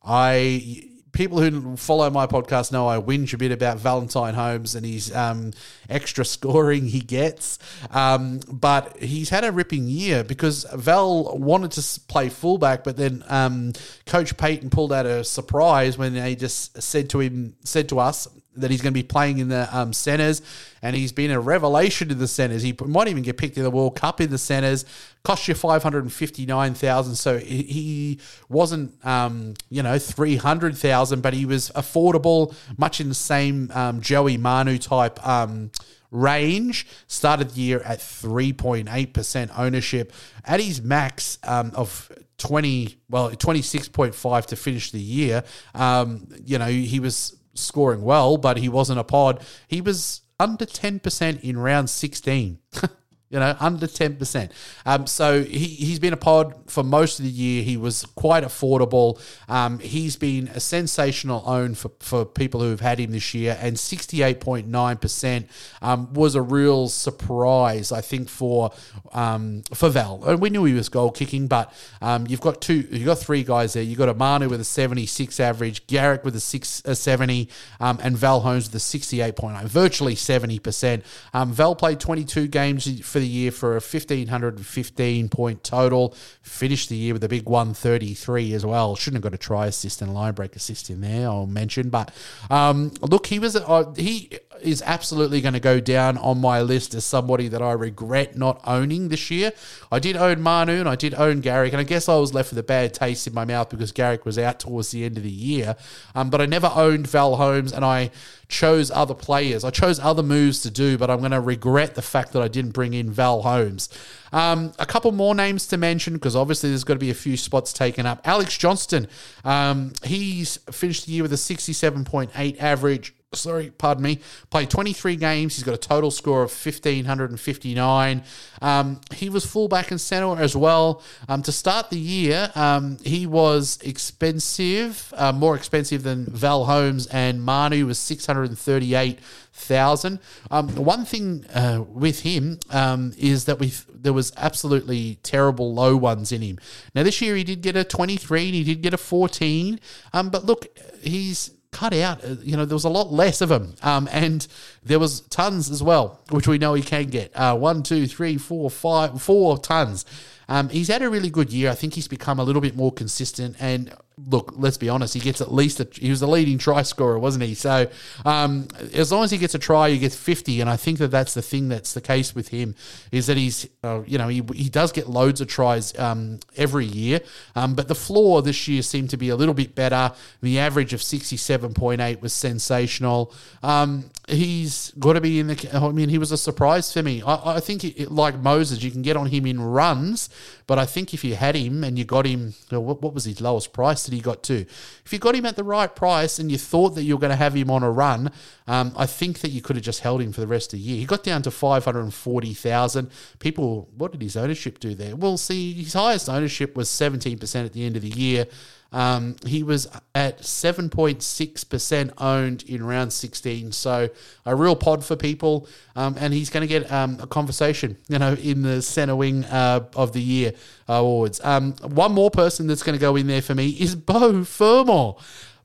I 0.02 0.90
people 1.12 1.40
who 1.40 1.76
follow 1.76 2.08
my 2.10 2.26
podcast 2.26 2.72
know 2.72 2.88
I 2.88 2.98
whinge 2.98 3.34
a 3.34 3.38
bit 3.38 3.52
about 3.52 3.78
Valentine 3.78 4.34
Holmes 4.34 4.74
and 4.74 4.86
his 4.86 5.14
um, 5.14 5.52
extra 5.88 6.24
scoring 6.36 6.86
he 6.86 7.00
gets. 7.00 7.58
Um, 7.90 8.40
but 8.48 8.96
he's 8.98 9.28
had 9.28 9.44
a 9.44 9.52
ripping 9.52 9.86
year 9.88 10.24
because 10.24 10.64
Val 10.72 11.36
wanted 11.36 11.72
to 11.72 12.00
play 12.08 12.28
fullback, 12.28 12.84
but 12.84 12.96
then 12.96 13.24
um, 13.28 13.72
Coach 14.06 14.36
Payten 14.36 14.70
pulled 14.70 14.92
out 14.92 15.06
a 15.06 15.24
surprise 15.24 15.98
when 15.98 16.14
they 16.14 16.34
just 16.34 16.80
said 16.80 17.10
to 17.10 17.20
him, 17.20 17.54
said 17.64 17.88
to 17.90 17.98
us, 17.98 18.28
that 18.56 18.70
he's 18.70 18.82
going 18.82 18.92
to 18.92 18.98
be 18.98 19.02
playing 19.06 19.38
in 19.38 19.48
the 19.48 19.68
um, 19.76 19.92
centres, 19.92 20.42
and 20.82 20.96
he's 20.96 21.12
been 21.12 21.30
a 21.30 21.40
revelation 21.40 22.10
in 22.10 22.18
the 22.18 22.26
centres. 22.28 22.62
He 22.62 22.74
might 22.84 23.08
even 23.08 23.22
get 23.22 23.36
picked 23.36 23.56
in 23.56 23.62
the 23.62 23.70
World 23.70 23.96
Cup 23.96 24.20
in 24.20 24.30
the 24.30 24.38
centres. 24.38 24.84
Cost 25.22 25.46
you 25.48 25.54
five 25.54 25.82
hundred 25.82 26.02
and 26.04 26.12
fifty 26.12 26.46
nine 26.46 26.74
thousand, 26.74 27.14
so 27.14 27.38
he- 27.38 27.62
he 27.62 28.18
wasn't, 28.48 28.92
um, 29.06 29.54
you 29.68 29.82
know, 29.82 29.98
three 29.98 30.36
hundred 30.36 30.76
thousand, 30.76 31.20
but 31.22 31.34
he 31.34 31.46
was 31.46 31.70
affordable, 31.76 32.54
much 32.76 33.00
in 33.00 33.08
the 33.08 33.14
same 33.14 33.70
um, 33.74 34.00
Joey 34.00 34.36
Manu 34.36 34.78
type. 34.78 35.24
Um, 35.26 35.70
range 36.12 36.88
started 37.06 37.50
the 37.50 37.60
year 37.60 37.80
at 37.82 38.00
3.8% 38.00 39.50
ownership 39.56 40.12
at 40.44 40.60
his 40.60 40.82
max 40.82 41.38
um, 41.44 41.70
of 41.74 42.10
20 42.38 42.96
well 43.08 43.30
26.5 43.30 44.46
to 44.46 44.56
finish 44.56 44.90
the 44.90 44.98
year 44.98 45.44
um, 45.74 46.26
you 46.44 46.58
know 46.58 46.66
he 46.66 46.98
was 46.98 47.36
scoring 47.60 48.02
well 48.02 48.36
but 48.36 48.58
he 48.58 48.68
wasn't 48.68 48.98
a 48.98 49.04
pod. 49.04 49.40
He 49.68 49.80
was 49.80 50.22
under 50.38 50.64
10% 50.64 51.40
in 51.42 51.58
round 51.58 51.90
16 51.90 52.58
you 53.30 53.38
know, 53.38 53.56
under 53.60 53.86
10%. 53.86 54.50
Um, 54.84 55.06
so 55.06 55.44
he, 55.44 55.66
he's 55.66 56.00
been 56.00 56.12
a 56.12 56.16
pod 56.16 56.54
for 56.66 56.82
most 56.82 57.20
of 57.20 57.24
the 57.24 57.30
year. 57.30 57.62
He 57.62 57.76
was 57.76 58.04
quite 58.16 58.42
affordable. 58.42 59.20
Um, 59.48 59.78
he's 59.78 60.16
been 60.16 60.48
a 60.48 60.58
sensational 60.58 61.44
own 61.46 61.74
for, 61.74 61.92
for 62.00 62.24
people 62.24 62.60
who've 62.60 62.80
had 62.80 62.98
him 62.98 63.12
this 63.12 63.32
year, 63.32 63.56
and 63.60 63.76
68.9% 63.76 65.46
um, 65.80 66.12
was 66.12 66.34
a 66.34 66.42
real 66.42 66.88
surprise, 66.88 67.92
I 67.92 68.00
think, 68.00 68.28
for 68.28 68.72
um, 69.12 69.62
for 69.72 69.88
Val. 69.88 70.24
And 70.24 70.40
we 70.40 70.50
knew 70.50 70.64
he 70.64 70.74
was 70.74 70.88
goal 70.88 71.12
kicking, 71.12 71.46
but 71.46 71.72
um, 72.02 72.26
you've 72.26 72.40
got 72.40 72.60
two, 72.60 72.86
you've 72.90 73.06
got 73.06 73.18
three 73.18 73.44
guys 73.44 73.74
there. 73.74 73.82
You've 73.82 73.98
got 73.98 74.14
Amanu 74.14 74.50
with 74.50 74.60
a 74.60 74.64
76 74.64 75.38
average, 75.38 75.86
Garrick 75.86 76.24
with 76.24 76.34
a, 76.34 76.40
six, 76.40 76.82
a 76.84 76.96
70, 76.96 77.48
um, 77.78 77.98
and 78.02 78.16
Val 78.16 78.40
Holmes 78.40 78.66
with 78.66 78.74
a 78.74 78.78
68.9, 78.78 79.64
virtually 79.64 80.16
70%. 80.16 81.02
Um, 81.32 81.52
Val 81.52 81.76
played 81.76 82.00
22 82.00 82.48
games 82.48 83.00
for 83.06 83.19
the 83.20 83.28
year 83.28 83.50
for 83.50 83.72
a 83.72 83.80
1,515 83.80 85.28
point 85.28 85.64
total. 85.64 86.14
Finished 86.42 86.88
the 86.88 86.96
year 86.96 87.12
with 87.12 87.24
a 87.24 87.28
big 87.28 87.48
133 87.48 88.52
as 88.54 88.66
well. 88.66 88.96
Shouldn't 88.96 89.22
have 89.22 89.30
got 89.32 89.34
a 89.34 89.38
try 89.38 89.66
assist 89.66 90.02
and 90.02 90.12
line 90.12 90.34
break 90.34 90.56
assist 90.56 90.90
in 90.90 91.00
there, 91.00 91.28
I'll 91.28 91.46
mention. 91.46 91.90
But 91.90 92.12
um, 92.50 92.92
look, 93.00 93.26
he 93.26 93.38
was 93.38 93.56
uh, 93.56 93.92
he 93.96 94.38
is 94.62 94.82
absolutely 94.84 95.40
going 95.40 95.54
to 95.54 95.60
go 95.60 95.80
down 95.80 96.18
on 96.18 96.40
my 96.40 96.60
list 96.60 96.94
as 96.94 97.04
somebody 97.04 97.48
that 97.48 97.62
I 97.62 97.72
regret 97.72 98.36
not 98.36 98.60
owning 98.64 99.08
this 99.08 99.30
year. 99.30 99.52
I 99.90 99.98
did 99.98 100.16
own 100.16 100.40
Manu 100.40 100.80
and 100.80 100.88
I 100.88 100.96
did 100.96 101.14
own 101.14 101.40
Garrick, 101.40 101.72
and 101.72 101.80
I 101.80 101.84
guess 101.84 102.08
I 102.08 102.16
was 102.16 102.34
left 102.34 102.50
with 102.50 102.58
a 102.58 102.62
bad 102.62 102.94
taste 102.94 103.26
in 103.26 103.34
my 103.34 103.44
mouth 103.44 103.68
because 103.68 103.92
Garrick 103.92 104.24
was 104.24 104.38
out 104.38 104.60
towards 104.60 104.90
the 104.90 105.04
end 105.04 105.16
of 105.16 105.22
the 105.22 105.30
year. 105.30 105.76
Um, 106.14 106.30
but 106.30 106.40
I 106.40 106.46
never 106.46 106.70
owned 106.74 107.06
Val 107.06 107.36
Holmes, 107.36 107.72
and 107.72 107.84
I 107.84 108.10
chose 108.50 108.90
other 108.90 109.14
players. 109.14 109.64
I 109.64 109.70
chose 109.70 109.98
other 109.98 110.22
moves 110.22 110.60
to 110.62 110.70
do, 110.70 110.98
but 110.98 111.08
I'm 111.08 111.20
going 111.20 111.30
to 111.30 111.40
regret 111.40 111.94
the 111.94 112.02
fact 112.02 112.32
that 112.32 112.42
I 112.42 112.48
didn't 112.48 112.72
bring 112.72 112.92
in 112.92 113.10
Val 113.10 113.42
Holmes. 113.42 113.88
Um, 114.32 114.72
a 114.78 114.86
couple 114.86 115.12
more 115.12 115.34
names 115.34 115.66
to 115.68 115.76
mention 115.76 116.14
because 116.14 116.36
obviously 116.36 116.70
there's 116.70 116.84
got 116.84 116.94
to 116.94 117.00
be 117.00 117.10
a 117.10 117.14
few 117.14 117.36
spots 117.36 117.72
taken 117.72 118.06
up. 118.06 118.20
Alex 118.26 118.58
Johnston, 118.58 119.08
um, 119.44 119.92
he's 120.04 120.58
finished 120.70 121.06
the 121.06 121.12
year 121.12 121.22
with 121.22 121.32
a 121.32 121.36
67.8 121.36 122.60
average 122.60 123.14
sorry, 123.32 123.70
pardon 123.70 124.02
me, 124.02 124.18
played 124.50 124.68
23 124.68 125.14
games. 125.14 125.54
He's 125.54 125.62
got 125.62 125.74
a 125.74 125.78
total 125.78 126.10
score 126.10 126.42
of 126.42 126.50
1,559. 126.50 128.24
Um, 128.60 129.00
he 129.14 129.30
was 129.30 129.46
fullback 129.46 129.92
and 129.92 130.00
centre 130.00 130.42
as 130.42 130.56
well. 130.56 131.00
Um, 131.28 131.40
to 131.42 131.52
start 131.52 131.90
the 131.90 131.98
year, 131.98 132.50
um, 132.56 132.98
he 133.04 133.28
was 133.28 133.78
expensive, 133.82 135.14
uh, 135.16 135.30
more 135.30 135.54
expensive 135.54 136.02
than 136.02 136.26
Val 136.26 136.64
Holmes 136.64 137.06
and 137.06 137.40
Manu 137.40 137.86
was 137.86 138.00
638 138.00 139.20
thousand. 139.52 140.20
Um, 140.50 140.74
one 140.74 141.04
thing 141.04 141.44
uh, 141.54 141.84
with 141.86 142.20
him 142.20 142.58
um, 142.70 143.12
is 143.18 143.44
that 143.44 143.58
we 143.58 143.72
there 143.92 144.12
was 144.12 144.32
absolutely 144.36 145.18
terrible 145.22 145.74
low 145.74 145.96
ones 145.96 146.32
in 146.32 146.40
him. 146.40 146.58
Now 146.94 147.02
this 147.02 147.20
year 147.20 147.36
he 147.36 147.44
did 147.44 147.60
get 147.60 147.76
a 147.76 147.84
twenty 147.84 148.16
three 148.16 148.46
and 148.46 148.54
he 148.54 148.64
did 148.64 148.80
get 148.80 148.94
a 148.94 148.98
fourteen. 148.98 149.78
Um, 150.12 150.30
but 150.30 150.46
look, 150.46 150.66
he's 151.02 151.50
cut 151.72 151.92
out. 151.94 152.24
uh, 152.24 152.36
You 152.42 152.56
know, 152.56 152.64
there 152.64 152.74
was 152.74 152.84
a 152.84 152.88
lot 152.90 153.12
less 153.12 153.40
of 153.40 153.50
him, 153.50 153.74
um, 153.82 154.08
and 154.12 154.46
there 154.82 154.98
was 154.98 155.20
tons 155.22 155.70
as 155.70 155.82
well, 155.82 156.20
which 156.30 156.48
we 156.48 156.58
know 156.58 156.74
he 156.74 156.82
can 156.82 157.06
get. 157.06 157.32
Uh, 157.34 157.56
one, 157.56 157.82
two, 157.82 158.06
three, 158.06 158.36
four, 158.38 158.70
five, 158.70 159.20
four 159.22 159.58
tons. 159.58 160.04
Um, 160.48 160.68
he's 160.68 160.88
had 160.88 161.02
a 161.02 161.08
really 161.08 161.30
good 161.30 161.52
year. 161.52 161.70
I 161.70 161.74
think 161.76 161.94
he's 161.94 162.08
become 162.08 162.40
a 162.40 162.44
little 162.44 162.60
bit 162.62 162.74
more 162.76 162.92
consistent. 162.92 163.56
And 163.60 163.94
look, 164.26 164.52
let's 164.56 164.76
be 164.76 164.88
honest, 164.88 165.14
he 165.14 165.20
gets 165.20 165.40
at 165.40 165.52
least 165.52 165.80
a, 165.80 165.88
he 165.92 166.10
was 166.10 166.20
the 166.20 166.26
leading 166.26 166.58
try 166.58 166.82
scorer, 166.82 167.18
wasn't 167.18 167.44
he? 167.44 167.54
So 167.54 167.88
um, 168.24 168.68
as 168.94 169.12
long 169.12 169.24
as 169.24 169.30
he 169.30 169.38
gets 169.38 169.54
a 169.54 169.58
try, 169.58 169.90
he 169.90 169.98
gets 169.98 170.16
fifty. 170.16 170.60
And 170.60 170.68
I 170.68 170.76
think 170.76 170.98
that 170.98 171.08
that's 171.08 171.34
the 171.34 171.42
thing 171.42 171.68
that's 171.68 171.94
the 171.94 172.00
case 172.00 172.34
with 172.34 172.48
him 172.48 172.74
is 173.12 173.26
that 173.26 173.36
he's 173.36 173.68
uh, 173.82 174.02
you 174.06 174.18
know 174.18 174.28
he, 174.28 174.42
he 174.54 174.68
does 174.68 174.92
get 174.92 175.08
loads 175.08 175.40
of 175.40 175.48
tries 175.48 175.98
um, 175.98 176.40
every 176.56 176.86
year, 176.86 177.20
um, 177.54 177.74
but 177.74 177.88
the 177.88 177.94
floor 177.94 178.42
this 178.42 178.68
year 178.68 178.82
seemed 178.82 179.10
to 179.10 179.16
be 179.16 179.28
a 179.28 179.36
little 179.36 179.54
bit 179.54 179.74
better. 179.74 180.12
The 180.42 180.58
average 180.58 180.92
of 180.92 181.02
sixty 181.02 181.36
seven 181.36 181.74
point 181.74 182.00
eight 182.00 182.20
was 182.20 182.32
sensational. 182.32 183.32
Um, 183.62 184.10
he's 184.30 184.92
got 184.98 185.14
to 185.14 185.20
be 185.20 185.40
in 185.40 185.48
the. 185.48 185.70
I 185.72 185.90
mean, 185.90 186.08
he 186.08 186.18
was 186.18 186.32
a 186.32 186.36
surprise 186.36 186.92
for 186.92 187.02
me. 187.02 187.22
I, 187.22 187.56
I 187.56 187.60
think 187.60 187.84
it, 187.84 188.10
like 188.10 188.38
Moses, 188.38 188.82
you 188.82 188.90
can 188.90 189.02
get 189.02 189.16
on 189.16 189.26
him 189.26 189.46
in 189.46 189.60
runs, 189.60 190.30
but 190.66 190.78
I 190.78 190.86
think 190.86 191.12
if 191.12 191.24
you 191.24 191.34
had 191.34 191.54
him 191.54 191.84
and 191.84 191.98
you 191.98 192.04
got 192.04 192.26
him, 192.26 192.54
what, 192.70 193.02
what 193.02 193.14
was 193.14 193.24
his 193.24 193.40
lowest 193.40 193.72
price 193.72 194.04
that 194.04 194.14
he 194.14 194.20
got 194.20 194.42
to? 194.44 194.64
If 195.04 195.12
you 195.12 195.18
got 195.18 195.34
him 195.34 195.46
at 195.46 195.56
the 195.56 195.64
right 195.64 195.94
price 195.94 196.38
and 196.38 196.50
you 196.50 196.58
thought 196.58 196.90
that 196.90 197.02
you 197.02 197.16
were 197.16 197.20
going 197.20 197.30
to 197.30 197.36
have 197.36 197.54
him 197.54 197.70
on 197.70 197.82
a 197.82 197.90
run, 197.90 198.30
um, 198.66 198.92
I 198.96 199.06
think 199.06 199.40
that 199.40 199.50
you 199.50 199.60
could 199.60 199.76
have 199.76 199.84
just 199.84 200.00
held 200.00 200.22
him 200.22 200.32
for 200.32 200.40
the 200.40 200.46
rest 200.46 200.72
of 200.72 200.78
the 200.78 200.84
year. 200.84 200.98
He 200.98 201.06
got 201.06 201.24
down 201.24 201.42
to 201.42 201.50
five 201.50 201.84
hundred 201.84 202.02
and 202.02 202.14
forty 202.14 202.54
thousand. 202.54 203.10
People, 203.38 203.88
what 203.96 204.12
did 204.12 204.22
his 204.22 204.36
ownership 204.36 204.78
do 204.78 204.94
there? 204.94 205.16
Well, 205.16 205.36
see, 205.36 205.72
his 205.72 205.92
highest 205.92 206.28
ownership 206.28 206.76
was 206.76 206.88
seventeen 206.88 207.38
percent 207.38 207.66
at 207.66 207.72
the 207.72 207.84
end 207.84 207.96
of 207.96 208.02
the 208.02 208.08
year. 208.08 208.46
Um, 208.92 209.36
he 209.46 209.62
was 209.62 209.88
at 210.14 210.40
7.6% 210.40 212.12
owned 212.18 212.62
in 212.64 212.84
round 212.84 213.12
16. 213.12 213.72
So 213.72 214.10
a 214.44 214.56
real 214.56 214.76
pod 214.76 215.04
for 215.04 215.16
people. 215.16 215.68
Um, 215.94 216.16
and 216.18 216.32
he's 216.32 216.50
going 216.50 216.62
to 216.62 216.66
get 216.66 216.90
um, 216.90 217.18
a 217.20 217.26
conversation, 217.26 217.96
you 218.08 218.18
know, 218.18 218.34
in 218.34 218.62
the 218.62 218.82
center 218.82 219.14
wing 219.14 219.44
uh, 219.44 219.86
of 219.94 220.12
the 220.12 220.22
year 220.22 220.52
awards. 220.88 221.40
Um, 221.44 221.74
one 221.82 222.12
more 222.12 222.30
person 222.30 222.66
that's 222.66 222.82
going 222.82 222.98
to 222.98 223.00
go 223.00 223.16
in 223.16 223.26
there 223.26 223.42
for 223.42 223.54
me 223.54 223.68
is 223.68 223.94
Beau 223.94 224.44
Fermor. 224.44 225.14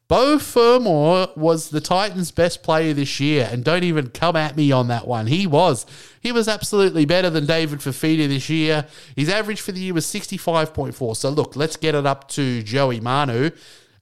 Beau 0.07 0.37
Fermor 0.37 1.29
was 1.35 1.69
the 1.69 1.81
Titans' 1.81 2.29
best 2.29 2.61
player 2.61 2.93
this 2.93 3.19
year, 3.19 3.49
and 3.51 3.63
don't 3.63 3.83
even 3.83 4.09
come 4.09 4.35
at 4.35 4.55
me 4.55 4.71
on 4.71 4.87
that 4.89 5.07
one. 5.07 5.25
He 5.25 5.47
was. 5.47 5.85
He 6.21 6.31
was 6.31 6.47
absolutely 6.47 7.05
better 7.05 7.31
than 7.31 7.47
David 7.47 7.79
Fifita 7.79 8.27
this 8.27 8.47
year. 8.47 8.85
His 9.15 9.29
average 9.29 9.61
for 9.61 9.71
the 9.71 9.79
year 9.79 9.95
was 9.95 10.05
65.4. 10.05 11.17
So, 11.17 11.29
look, 11.29 11.55
let's 11.55 11.75
get 11.75 11.95
it 11.95 12.05
up 12.05 12.27
to 12.29 12.61
Joey 12.61 12.99
Manu. 12.99 13.49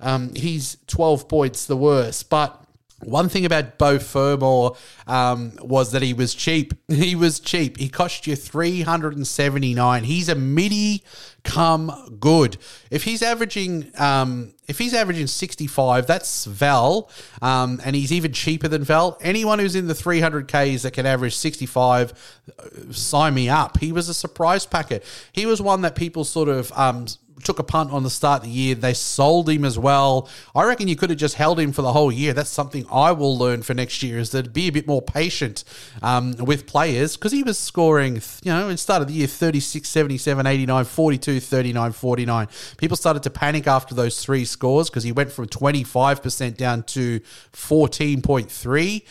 Um, 0.02 0.36
he's 0.36 0.76
12 0.88 1.30
points 1.30 1.66
the 1.66 1.78
worst, 1.78 2.30
but 2.30 2.64
one 3.06 3.30
thing 3.30 3.46
about 3.46 3.78
Beau 3.78 4.00
Fermor 4.00 4.72
um, 5.08 5.54
was 5.62 5.92
that 5.92 6.02
he 6.02 6.14
was 6.14 6.34
cheap. 6.34 6.74
He 6.94 7.16
was 7.16 7.40
cheap. 7.40 7.78
He 7.78 7.90
cost 7.90 8.28
you 8.28 8.36
three 8.36 8.82
hundred 8.82 9.16
and 9.16 9.28
seventy 9.28 9.74
nine. 9.74 10.04
He's 10.04 10.30
a 10.30 10.36
midi 10.36 11.04
come 11.44 12.18
good. 12.20 12.58
If 12.90 13.04
he's 13.04 13.22
averaging, 13.22 13.92
um, 13.98 14.54
if 14.68 14.80
he's 14.80 14.94
averaging 14.94 15.28
sixty 15.28 15.68
five, 15.68 16.08
that's 16.08 16.46
Val, 16.46 17.10
um, 17.42 17.82
and 17.84 17.96
he's 17.96 18.12
even 18.12 18.32
cheaper 18.32 18.68
than 18.68 18.84
Val. 18.84 19.18
Anyone 19.22 19.60
who's 19.60 19.76
in 19.76 19.88
the 19.88 19.96
three 19.96 20.22
hundred 20.22 20.48
Ks 20.48 20.84
that 20.84 20.94
can 20.94 21.06
average 21.06 21.36
sixty 21.36 21.66
five, 21.66 22.14
sign 22.92 23.34
me 23.34 23.50
up. 23.50 23.80
He 23.80 23.92
was 23.92 24.10
a 24.10 24.14
surprise 24.14 24.66
packet. 24.66 25.04
He 25.32 25.46
was 25.46 25.62
one 25.62 25.82
that 25.82 25.96
people 25.96 26.24
sort 26.24 26.50
of 26.50 26.72
um, 26.74 27.08
took 27.44 27.60
a 27.60 27.64
punt 27.64 27.92
on 27.92 28.04
the 28.04 28.10
start 28.10 28.42
of 28.42 28.50
the 28.50 28.54
year. 28.54 28.76
They 28.76 28.94
sold 28.94 29.50
him 29.50 29.66
as 29.66 29.78
well. 29.78 30.30
I 30.56 30.64
reckon 30.64 30.88
you 30.88 30.96
could 30.96 31.10
have 31.10 31.20
just 31.20 31.36
held 31.36 31.60
him 31.60 31.72
for 31.72 31.82
the 31.82 31.94
whole 31.94 32.12
year. 32.12 32.34
That's 32.34 32.50
something 32.50 32.86
I 32.92 33.12
will 33.12 33.38
learn 33.38 33.64
for 33.64 33.74
next 33.74 34.02
year 34.04 34.18
is 34.18 34.32
that 34.32 34.54
be 34.54 34.68
a 34.68 34.72
bit 34.72 34.88
more 34.88 35.02
patient 35.02 35.64
um, 36.02 36.36
with 36.38 36.66
players 36.66 37.18
because 37.18 37.32
he 37.32 37.44
was 37.44 37.58
scoring, 37.58 38.22
you 38.44 38.52
know, 38.52 38.70
it 38.70 38.78
started 38.78 39.08
the 39.08 39.14
year 39.14 39.28
36, 39.28 39.88
77, 39.88 40.48
89, 40.48 40.86
42, 40.86 41.40
39, 41.40 41.92
49. 41.92 42.48
People 42.78 42.98
started 42.98 43.24
to 43.24 43.30
panic 43.30 43.68
after 43.68 43.94
those 43.94 44.24
three 44.24 44.46
scores 44.46 44.90
because 44.90 45.04
he 45.04 45.12
went 45.12 45.32
from 45.32 45.48
25% 45.48 46.58
down 46.58 46.84
to 46.84 47.20
14.3. 47.54 49.04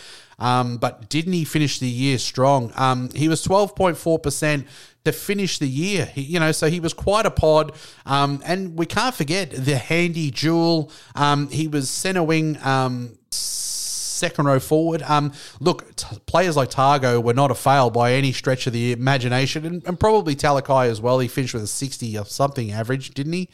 Um, 0.42 0.76
but 0.76 1.08
didn't 1.08 1.32
he 1.32 1.44
finish 1.44 1.78
the 1.78 1.88
year 1.88 2.18
strong? 2.18 2.72
Um, 2.74 3.10
he 3.14 3.28
was 3.28 3.46
12.4% 3.46 4.66
to 5.04 5.12
finish 5.12 5.58
the 5.58 5.68
year. 5.68 6.06
He, 6.06 6.22
you 6.22 6.40
know, 6.40 6.50
so 6.50 6.68
he 6.68 6.80
was 6.80 6.92
quite 6.92 7.26
a 7.26 7.30
pod. 7.30 7.72
Um, 8.04 8.42
and 8.44 8.76
we 8.76 8.86
can't 8.86 9.14
forget 9.14 9.50
the 9.52 9.76
handy 9.76 10.30
jewel. 10.30 10.90
Um, 11.14 11.48
he 11.48 11.68
was 11.68 11.88
center 11.88 12.22
wing. 12.24 12.58
Um, 12.62 13.18
second 13.30 14.46
row 14.46 14.60
forward. 14.60 15.02
Um, 15.02 15.32
look, 15.60 15.96
t- 15.96 16.16
players 16.26 16.56
like 16.56 16.70
Tago 16.70 17.22
were 17.22 17.34
not 17.34 17.50
a 17.50 17.54
fail 17.54 17.90
by 17.90 18.12
any 18.12 18.32
stretch 18.32 18.66
of 18.66 18.72
the 18.72 18.92
imagination, 18.92 19.66
and, 19.66 19.84
and 19.86 19.98
probably 19.98 20.36
Talakai 20.36 20.86
as 20.88 21.00
well. 21.00 21.18
He 21.18 21.26
finished 21.28 21.54
with 21.54 21.64
a 21.64 21.68
sixty 21.68 22.16
or 22.16 22.24
something 22.24 22.70
average, 22.70 23.14
didn't 23.14 23.32
he? 23.32 23.48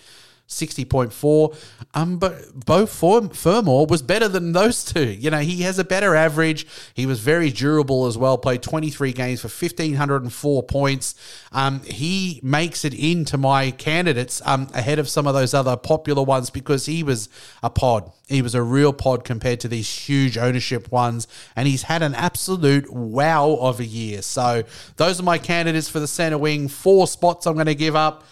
60.4. 0.48 1.56
Um, 1.94 2.18
but 2.18 2.64
Beau 2.64 2.86
Fur- 2.86 3.28
Fermor 3.28 3.84
was 3.86 4.02
better 4.02 4.28
than 4.28 4.52
those 4.52 4.84
two. 4.84 5.06
You 5.06 5.30
know, 5.30 5.40
he 5.40 5.62
has 5.62 5.78
a 5.78 5.84
better 5.84 6.14
average. 6.14 6.66
He 6.94 7.06
was 7.06 7.20
very 7.20 7.50
durable 7.50 8.06
as 8.06 8.16
well, 8.16 8.38
played 8.38 8.62
23 8.62 9.12
games 9.12 9.40
for 9.42 9.48
1,504 9.48 10.62
points. 10.64 11.14
Um, 11.52 11.80
he 11.80 12.40
makes 12.42 12.84
it 12.84 12.94
into 12.94 13.36
my 13.36 13.70
candidates 13.70 14.40
um, 14.44 14.68
ahead 14.72 14.98
of 14.98 15.08
some 15.08 15.26
of 15.26 15.34
those 15.34 15.52
other 15.52 15.76
popular 15.76 16.22
ones 16.22 16.50
because 16.50 16.86
he 16.86 17.02
was 17.02 17.28
a 17.62 17.70
pod. 17.70 18.10
He 18.26 18.42
was 18.42 18.54
a 18.54 18.62
real 18.62 18.92
pod 18.92 19.24
compared 19.24 19.60
to 19.60 19.68
these 19.68 19.88
huge 19.88 20.36
ownership 20.36 20.92
ones, 20.92 21.26
and 21.56 21.66
he's 21.66 21.84
had 21.84 22.02
an 22.02 22.14
absolute 22.14 22.92
wow 22.92 23.56
of 23.60 23.80
a 23.80 23.86
year. 23.86 24.20
So, 24.20 24.64
those 24.96 25.18
are 25.18 25.22
my 25.22 25.38
candidates 25.38 25.88
for 25.88 25.98
the 25.98 26.06
center 26.06 26.36
wing. 26.36 26.68
Four 26.68 27.06
spots 27.06 27.46
I'm 27.46 27.54
going 27.54 27.66
to 27.66 27.74
give 27.74 27.96
up. 27.96 28.24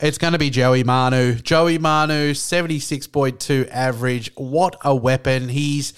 It's 0.00 0.16
going 0.16 0.32
to 0.32 0.38
be 0.38 0.48
Joey 0.48 0.84
Manu. 0.84 1.34
Joey 1.34 1.78
Manu, 1.78 2.30
76.2 2.30 3.68
average. 3.68 4.30
What 4.36 4.76
a 4.82 4.94
weapon. 4.94 5.48
He's 5.48 5.92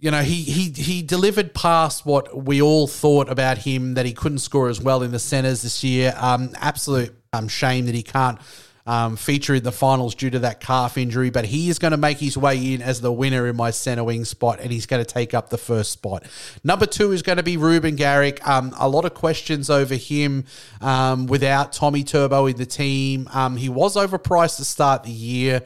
you 0.00 0.10
know, 0.10 0.22
he 0.22 0.42
he 0.42 0.70
he 0.70 1.02
delivered 1.02 1.54
past 1.54 2.06
what 2.06 2.44
we 2.44 2.62
all 2.62 2.86
thought 2.86 3.28
about 3.28 3.58
him 3.58 3.94
that 3.94 4.06
he 4.06 4.12
couldn't 4.12 4.38
score 4.38 4.68
as 4.68 4.80
well 4.80 5.02
in 5.02 5.10
the 5.10 5.18
centers 5.18 5.62
this 5.62 5.82
year. 5.84 6.14
Um, 6.16 6.50
absolute 6.56 7.14
um, 7.32 7.48
shame 7.48 7.86
that 7.86 7.94
he 7.94 8.02
can't 8.02 8.40
um, 8.88 9.16
feature 9.16 9.54
in 9.54 9.62
the 9.64 9.70
finals 9.70 10.14
due 10.14 10.30
to 10.30 10.38
that 10.38 10.60
calf 10.60 10.96
injury, 10.96 11.28
but 11.28 11.44
he 11.44 11.68
is 11.68 11.78
going 11.78 11.90
to 11.90 11.98
make 11.98 12.16
his 12.16 12.38
way 12.38 12.72
in 12.72 12.80
as 12.80 13.02
the 13.02 13.12
winner 13.12 13.46
in 13.46 13.54
my 13.54 13.70
center 13.70 14.02
wing 14.02 14.24
spot, 14.24 14.60
and 14.60 14.72
he's 14.72 14.86
going 14.86 15.04
to 15.04 15.14
take 15.14 15.34
up 15.34 15.50
the 15.50 15.58
first 15.58 15.92
spot. 15.92 16.24
Number 16.64 16.86
two 16.86 17.12
is 17.12 17.20
going 17.20 17.36
to 17.36 17.42
be 17.42 17.58
Reuben 17.58 17.96
Garrick. 17.96 18.44
Um, 18.48 18.74
a 18.78 18.88
lot 18.88 19.04
of 19.04 19.12
questions 19.12 19.68
over 19.68 19.94
him 19.94 20.46
um, 20.80 21.26
without 21.26 21.74
Tommy 21.74 22.02
Turbo 22.02 22.46
in 22.46 22.56
the 22.56 22.64
team. 22.64 23.28
Um, 23.30 23.58
he 23.58 23.68
was 23.68 23.94
overpriced 23.94 24.56
to 24.56 24.64
start 24.64 25.04
the 25.04 25.10
year. 25.10 25.62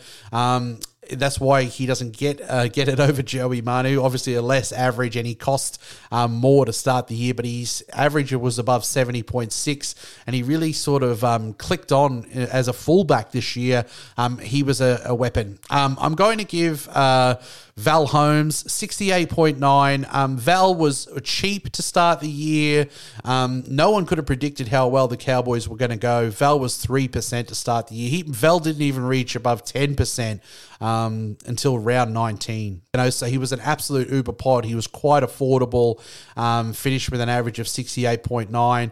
That's 1.10 1.40
why 1.40 1.64
he 1.64 1.86
doesn't 1.86 2.16
get 2.16 2.40
uh, 2.48 2.68
get 2.68 2.88
it 2.88 3.00
over 3.08 3.22
Joey 3.22 3.60
Manu. 3.60 4.02
Obviously, 4.02 4.34
a 4.34 4.42
less 4.42 4.72
average, 4.72 5.16
and 5.16 5.26
he 5.26 5.34
cost 5.34 5.82
um, 6.10 6.32
more 6.32 6.64
to 6.64 6.72
start 6.72 7.08
the 7.08 7.14
year, 7.14 7.34
but 7.34 7.44
his 7.44 7.84
average 7.92 8.32
was 8.32 8.58
above 8.58 8.84
seventy 8.84 9.22
point 9.22 9.52
six, 9.52 9.94
and 10.26 10.34
he 10.36 10.42
really 10.42 10.72
sort 10.72 11.02
of 11.02 11.24
um, 11.24 11.54
clicked 11.54 11.92
on 11.92 12.24
uh, 12.34 12.46
as 12.52 12.68
a 12.68 12.72
fullback 12.72 13.32
this 13.32 13.56
year. 13.56 13.84
Um, 14.16 14.38
he 14.38 14.62
was 14.62 14.80
a, 14.80 15.02
a 15.04 15.14
weapon. 15.14 15.58
Um, 15.70 15.96
I'm 16.00 16.14
going 16.14 16.38
to 16.38 16.44
give. 16.44 16.88
Uh, 16.88 17.38
Val 17.76 18.06
Holmes, 18.06 18.64
68.9. 18.64 20.14
Um, 20.14 20.36
Val 20.36 20.74
was 20.74 21.08
cheap 21.22 21.70
to 21.72 21.82
start 21.82 22.20
the 22.20 22.28
year. 22.28 22.86
Um, 23.24 23.64
no 23.66 23.90
one 23.90 24.04
could 24.04 24.18
have 24.18 24.26
predicted 24.26 24.68
how 24.68 24.88
well 24.88 25.08
the 25.08 25.16
Cowboys 25.16 25.68
were 25.68 25.76
going 25.76 25.90
to 25.90 25.96
go. 25.96 26.28
Val 26.28 26.60
was 26.60 26.84
3% 26.84 27.46
to 27.46 27.54
start 27.54 27.88
the 27.88 27.94
year. 27.94 28.10
He, 28.10 28.22
Val 28.22 28.58
didn't 28.58 28.82
even 28.82 29.04
reach 29.04 29.34
above 29.36 29.64
10% 29.64 30.40
um, 30.82 31.38
until 31.46 31.78
round 31.78 32.12
19. 32.12 32.82
You 32.92 32.98
know, 32.98 33.08
so 33.08 33.26
he 33.26 33.38
was 33.38 33.52
an 33.52 33.60
absolute 33.60 34.10
uber 34.10 34.32
pod. 34.32 34.66
He 34.66 34.74
was 34.74 34.86
quite 34.86 35.22
affordable, 35.22 36.00
um, 36.36 36.74
finished 36.74 37.10
with 37.10 37.22
an 37.22 37.30
average 37.30 37.58
of 37.58 37.66
68.9 37.66 38.90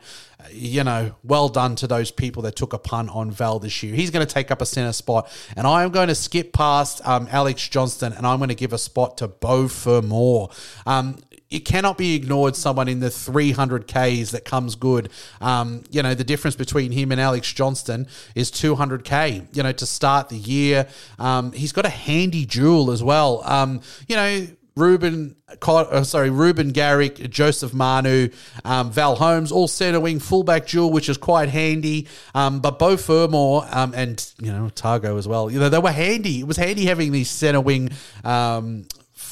you 0.50 0.84
know, 0.84 1.14
well 1.22 1.48
done 1.48 1.76
to 1.76 1.86
those 1.86 2.10
people 2.10 2.42
that 2.42 2.56
took 2.56 2.72
a 2.72 2.78
punt 2.78 3.10
on 3.10 3.30
Val 3.30 3.58
this 3.58 3.82
year. 3.82 3.94
He's 3.94 4.10
going 4.10 4.26
to 4.26 4.32
take 4.32 4.50
up 4.50 4.60
a 4.60 4.66
center 4.66 4.92
spot, 4.92 5.30
and 5.56 5.66
I 5.66 5.82
am 5.82 5.90
going 5.90 6.08
to 6.08 6.14
skip 6.14 6.52
past 6.52 7.06
um, 7.06 7.28
Alex 7.30 7.66
Johnston, 7.68 8.12
and 8.12 8.26
I'm 8.26 8.38
going 8.38 8.48
to 8.48 8.54
give 8.54 8.72
a 8.72 8.78
spot 8.78 9.18
to 9.18 9.28
Beau 9.28 9.68
Fermor. 9.68 10.48
Um, 10.86 11.18
it 11.50 11.60
cannot 11.60 11.98
be 11.98 12.14
ignored 12.14 12.54
someone 12.54 12.86
in 12.86 13.00
the 13.00 13.08
300Ks 13.08 14.30
that 14.30 14.44
comes 14.44 14.76
good. 14.76 15.10
Um, 15.40 15.82
you 15.90 16.02
know, 16.02 16.14
the 16.14 16.24
difference 16.24 16.54
between 16.54 16.92
him 16.92 17.10
and 17.10 17.20
Alex 17.20 17.52
Johnston 17.52 18.06
is 18.36 18.52
200K, 18.52 19.56
you 19.56 19.62
know, 19.64 19.72
to 19.72 19.86
start 19.86 20.28
the 20.28 20.36
year. 20.36 20.86
Um, 21.18 21.50
he's 21.52 21.72
got 21.72 21.86
a 21.86 21.90
handy 21.90 22.46
jewel 22.46 22.92
as 22.92 23.02
well. 23.02 23.42
Um, 23.44 23.80
you 24.06 24.14
know, 24.14 24.46
Reuben, 24.80 25.36
uh, 25.62 26.02
sorry, 26.02 26.30
Reuben 26.30 26.70
Garrick, 26.70 27.30
Joseph 27.30 27.74
Manu, 27.74 28.30
um, 28.64 28.90
Val 28.90 29.14
Holmes, 29.14 29.52
all 29.52 29.68
centre 29.68 30.00
wing, 30.00 30.18
fullback 30.18 30.66
duel, 30.66 30.90
which 30.90 31.08
is 31.08 31.16
quite 31.16 31.48
handy. 31.50 32.08
Um, 32.34 32.60
but 32.60 32.78
Beau 32.78 32.96
Fermor 32.96 33.68
um, 33.70 33.92
and 33.94 34.26
you 34.40 34.50
know 34.50 34.70
Tago 34.74 35.18
as 35.18 35.28
well. 35.28 35.50
You 35.50 35.60
know 35.60 35.68
they 35.68 35.78
were 35.78 35.92
handy. 35.92 36.40
It 36.40 36.46
was 36.46 36.56
handy 36.56 36.86
having 36.86 37.12
these 37.12 37.30
centre 37.30 37.60
wing. 37.60 37.90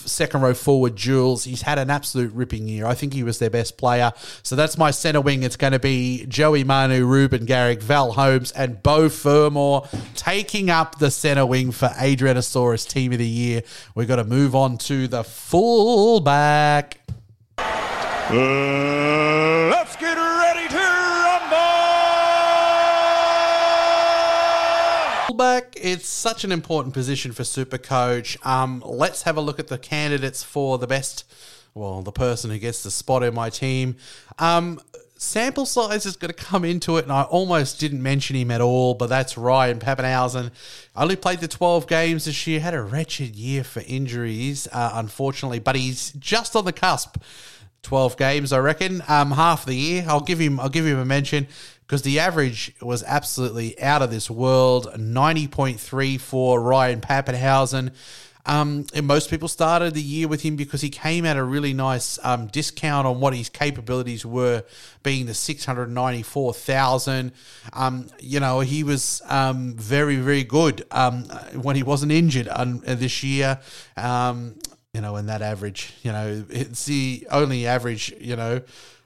Second 0.09 0.41
row 0.41 0.55
forward 0.55 0.97
Jules. 0.97 1.45
He's 1.45 1.63
had 1.63 1.79
an 1.79 1.91
absolute 1.91 2.33
ripping 2.33 2.67
year. 2.69 2.87
I 2.87 2.95
think 2.95 3.13
he 3.13 3.23
was 3.23 3.39
their 3.39 3.51
best 3.51 3.77
player. 3.77 4.13
So 4.43 4.57
that's 4.57 4.77
my 4.77 4.91
centre 4.91 5.21
wing. 5.21 5.43
It's 5.43 5.57
going 5.57 5.73
to 5.73 5.79
be 5.79 6.27
Joey 6.27 6.65
Manu, 6.65 7.07
Reuben 7.07 7.45
Garrick, 7.45 7.83
Val 7.83 8.13
Holmes, 8.13 8.53
and 8.53 8.83
Beau 8.83 9.09
Fermor 9.09 9.83
taking 10.15 10.71
up 10.71 10.99
the 10.99 11.11
centre 11.11 11.47
wing 11.47 11.73
for 11.73 11.89
Adrianasaurus 11.89 12.89
Team 12.89 13.13
of 13.13 13.19
the 13.19 13.27
Year. 13.27 13.63
We've 13.95 14.09
got 14.09 14.17
to 14.17 14.25
move 14.25 14.55
on 14.55 14.79
to 14.79 15.07
the 15.09 15.25
fullback. 15.25 17.01
Uh, 18.31 19.69
let's 19.71 19.97
get 19.97 20.15
ready 20.17 20.69
to 20.69 20.77
rumble! 20.77 21.57
Fullback, 25.29 25.75
it's 25.79 26.09
such 26.09 26.45
an 26.45 26.53
important 26.53 26.95
position 26.95 27.33
for 27.33 27.43
Supercoach. 27.43 28.45
Um, 28.47 28.83
let's 28.87 29.25
have 29.25 29.37
a 29.37 29.43
look 29.43 29.59
at 29.59 29.69
the 29.69 29.77
candidates 29.77 30.43
for 30.43 30.79
the 30.79 30.87
best, 30.87 31.31
well, 31.75 32.01
the 32.01 32.11
person 32.11 32.51
who 32.51 32.59
gets 32.59 32.83
the 32.83 32.91
spot 32.91 33.23
in 33.23 33.35
my 33.35 33.51
team. 33.51 33.97
Um, 34.39 34.81
sample 35.19 35.67
size 35.67 36.07
is 36.07 36.17
going 36.17 36.33
to 36.33 36.45
come 36.45 36.65
into 36.65 36.97
it, 36.97 37.03
and 37.03 37.13
I 37.13 37.25
almost 37.25 37.79
didn't 37.79 38.03
mention 38.03 38.37
him 38.37 38.51
at 38.51 38.63
all, 38.63 38.95
but 38.95 39.11
that's 39.11 39.37
Ryan 39.37 39.81
Papenhuyzen. 39.81 40.51
Only 40.97 41.17
played 41.17 41.41
the 41.41 41.49
12 41.49 41.87
games 41.87 42.25
this 42.25 42.47
year, 42.47 42.61
had 42.61 42.73
a 42.73 42.81
wretched 42.81 43.37
year 43.37 43.65
for 43.65 43.83
injuries, 43.87 44.67
uh, 44.73 44.93
unfortunately, 44.95 45.59
but 45.59 45.77
he's 45.77 46.13
just 46.13 46.57
on 46.57 46.65
the 46.65 46.73
cusp. 46.73 47.19
12 47.83 48.17
games, 48.17 48.53
I 48.53 48.59
reckon. 48.59 49.03
Um, 49.07 49.33
half 49.33 49.67
the 49.67 49.75
year. 49.75 50.05
I'll 50.09 50.21
give 50.21 50.41
him 50.41 50.59
I'll 50.59 50.69
give 50.69 50.85
him 50.85 50.99
a 50.99 51.05
mention 51.05 51.47
because 51.89 52.03
the 52.03 52.21
average 52.21 52.75
was 52.83 53.03
absolutely 53.05 53.81
out 53.81 54.03
of 54.03 54.11
this 54.11 54.31
world. 54.31 54.93
90.3 54.95 56.21
for 56.21 56.61
Ryan 56.61 57.01
Papenhuyzen. 57.01 57.93
Um, 58.45 58.87
and 58.95 59.07
most 59.07 59.31
people 59.31 59.49
started 59.49 59.95
the 59.95 60.03
year 60.03 60.29
with 60.29 60.43
him 60.43 60.57
because 60.57 60.83
he 60.83 60.91
came 60.91 61.25
at 61.25 61.39
a 61.39 61.43
really 61.43 61.73
nice 61.73 62.19
um, 62.23 62.47
discount 62.49 63.07
on 63.07 63.21
what 63.21 63.35
his 63.35 63.49
capabilities 63.49 64.25
were, 64.25 64.65
being 65.03 65.27
the 65.27 65.35
six 65.35 65.67
hundred 65.67 65.91
ninety 65.91 66.23
four 66.23 66.55
thousand. 66.55 67.33
Um, 67.75 68.09
you 68.19 68.41
know, 68.41 68.61
he 68.61 68.85
was 68.85 69.21
um, 69.27 69.75
very 69.75 70.17
very 70.17 70.45
good 70.45 70.87
um, 70.91 71.25
when 71.61 71.77
he 71.77 71.83
wasn't 71.83 72.13
injured 72.13 72.49
um, 72.51 72.81
this 72.87 73.23
year. 73.23 73.61
You 74.95 75.03
know, 75.03 75.17
and 75.17 75.29
that 75.29 75.43
average, 75.43 75.93
you 76.03 76.11
know, 76.11 76.45
it's 76.49 76.87
the 76.87 77.29
only 77.31 77.67
average, 77.67 78.15
you 78.19 78.35
know, 78.35 78.63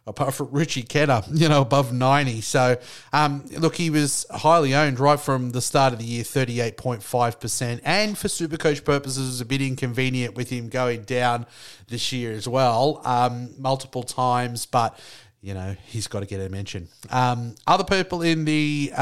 apart 0.07 0.35
from 0.35 0.49
Richie 0.51 0.83
Kenner, 0.83 1.23
you 1.33 1.49
know, 1.49 1.63
above 1.63 1.93
90. 1.93 2.41
So, 2.41 2.79
um, 3.13 3.45
look, 3.59 3.77
he 3.77 3.91
was 3.91 4.27
highly 4.31 4.75
owned 4.75 4.99
right 4.99 5.19
from 5.19 5.51
the 5.51 5.61
start 5.61 5.93
of 5.93 5.99
the 5.99 6.05
year, 6.05 6.25
38.5%. 6.25 7.81
And 7.85 8.19
for 8.19 8.29
Supercoach 8.29 8.85
purposes, 8.85 9.19
it 9.19 9.31
was 9.31 9.41
a 9.41 9.45
bit 9.45 9.63
inconvenient 9.63 10.35
with 10.35 10.51
him 10.51 10.69
going 10.69 11.03
down 11.03 11.47
this 11.89 12.13
year 12.13 12.33
as 12.33 12.49
well, 12.49 13.01
um, 13.05 13.51
multiple 13.59 14.03
times. 14.03 14.67
But, 14.67 14.99
you 15.41 15.55
know, 15.55 15.77
he's 15.87 16.09
got 16.09 16.21
to 16.21 16.27
get 16.27 16.41
a 16.41 16.49
mention. 16.49 16.89
Um, 17.11 17.55
other 17.67 17.85
people 17.85 18.23
in 18.23 18.45
the. 18.45 18.93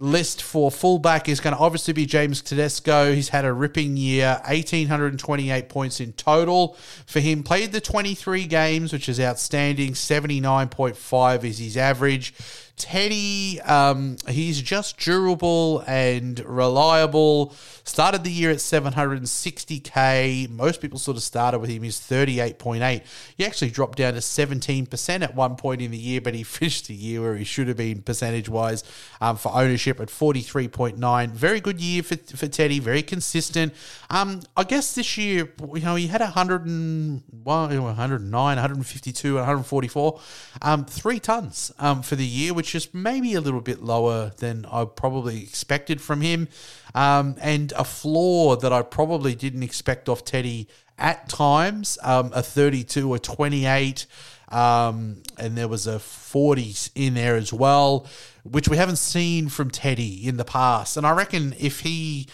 List 0.00 0.42
for 0.42 0.70
fullback 0.70 1.28
is 1.28 1.40
going 1.40 1.56
to 1.56 1.60
obviously 1.60 1.92
be 1.92 2.06
James 2.06 2.40
Tedesco. 2.40 3.12
He's 3.12 3.30
had 3.30 3.44
a 3.44 3.52
ripping 3.52 3.96
year, 3.96 4.40
1,828 4.46 5.68
points 5.68 6.00
in 6.00 6.12
total 6.12 6.76
for 7.06 7.18
him. 7.18 7.42
Played 7.42 7.72
the 7.72 7.80
23 7.80 8.46
games, 8.46 8.92
which 8.92 9.08
is 9.08 9.18
outstanding. 9.18 9.94
79.5 9.94 11.42
is 11.42 11.58
his 11.58 11.76
average. 11.76 12.32
Teddy, 12.78 13.60
um, 13.62 14.16
he's 14.28 14.62
just 14.62 14.98
durable 14.98 15.84
and 15.86 16.38
reliable. 16.40 17.54
Started 17.84 18.22
the 18.22 18.30
year 18.30 18.50
at 18.50 18.58
760k. 18.58 20.48
Most 20.50 20.80
people 20.80 20.98
sort 20.98 21.16
of 21.16 21.22
started 21.22 21.58
with 21.58 21.70
him. 21.70 21.82
He's 21.82 21.98
38.8. 21.98 23.02
He 23.36 23.44
actually 23.46 23.70
dropped 23.70 23.98
down 23.98 24.12
to 24.12 24.20
17% 24.20 25.22
at 25.22 25.34
one 25.34 25.56
point 25.56 25.80
in 25.80 25.90
the 25.90 25.98
year, 25.98 26.20
but 26.20 26.34
he 26.34 26.42
finished 26.58 26.86
the 26.86 26.94
year 26.94 27.20
where 27.22 27.36
he 27.36 27.44
should 27.44 27.66
have 27.66 27.76
been 27.78 28.02
percentage 28.02 28.48
wise 28.48 28.84
um, 29.20 29.36
for 29.36 29.54
ownership 29.54 30.00
at 30.00 30.08
43.9. 30.08 31.30
Very 31.30 31.60
good 31.60 31.80
year 31.80 32.02
for, 32.02 32.16
for 32.16 32.46
Teddy. 32.46 32.78
Very 32.78 33.02
consistent. 33.02 33.72
Um, 34.10 34.42
I 34.56 34.64
guess 34.64 34.94
this 34.94 35.16
year, 35.18 35.52
you 35.74 35.80
know, 35.80 35.96
he 35.96 36.06
had 36.06 36.20
101, 36.20 37.22
109, 37.44 38.30
152, 38.32 39.34
144, 39.34 40.20
um, 40.62 40.84
three 40.84 41.18
tons 41.18 41.72
um, 41.78 42.02
for 42.02 42.16
the 42.16 42.26
year, 42.26 42.54
which 42.54 42.67
is 42.74 42.92
maybe 42.92 43.34
a 43.34 43.40
little 43.40 43.60
bit 43.60 43.82
lower 43.82 44.32
than 44.38 44.66
I 44.70 44.84
probably 44.84 45.42
expected 45.42 46.00
from 46.00 46.20
him. 46.20 46.48
Um, 46.94 47.36
and 47.40 47.72
a 47.72 47.84
floor 47.84 48.56
that 48.56 48.72
I 48.72 48.82
probably 48.82 49.34
didn't 49.34 49.62
expect 49.62 50.08
off 50.08 50.24
Teddy 50.24 50.68
at 50.98 51.28
times 51.28 51.98
um, 52.02 52.32
a 52.34 52.42
32, 52.42 53.14
a 53.14 53.18
28. 53.18 54.06
Um, 54.50 55.22
and 55.38 55.56
there 55.56 55.68
was 55.68 55.86
a 55.86 55.98
40 55.98 56.74
in 56.94 57.14
there 57.14 57.36
as 57.36 57.52
well, 57.52 58.06
which 58.44 58.68
we 58.68 58.76
haven't 58.76 58.96
seen 58.96 59.48
from 59.48 59.70
Teddy 59.70 60.26
in 60.26 60.36
the 60.36 60.44
past. 60.44 60.96
And 60.96 61.06
I 61.06 61.12
reckon 61.12 61.54
if 61.58 61.80
he 61.80 62.26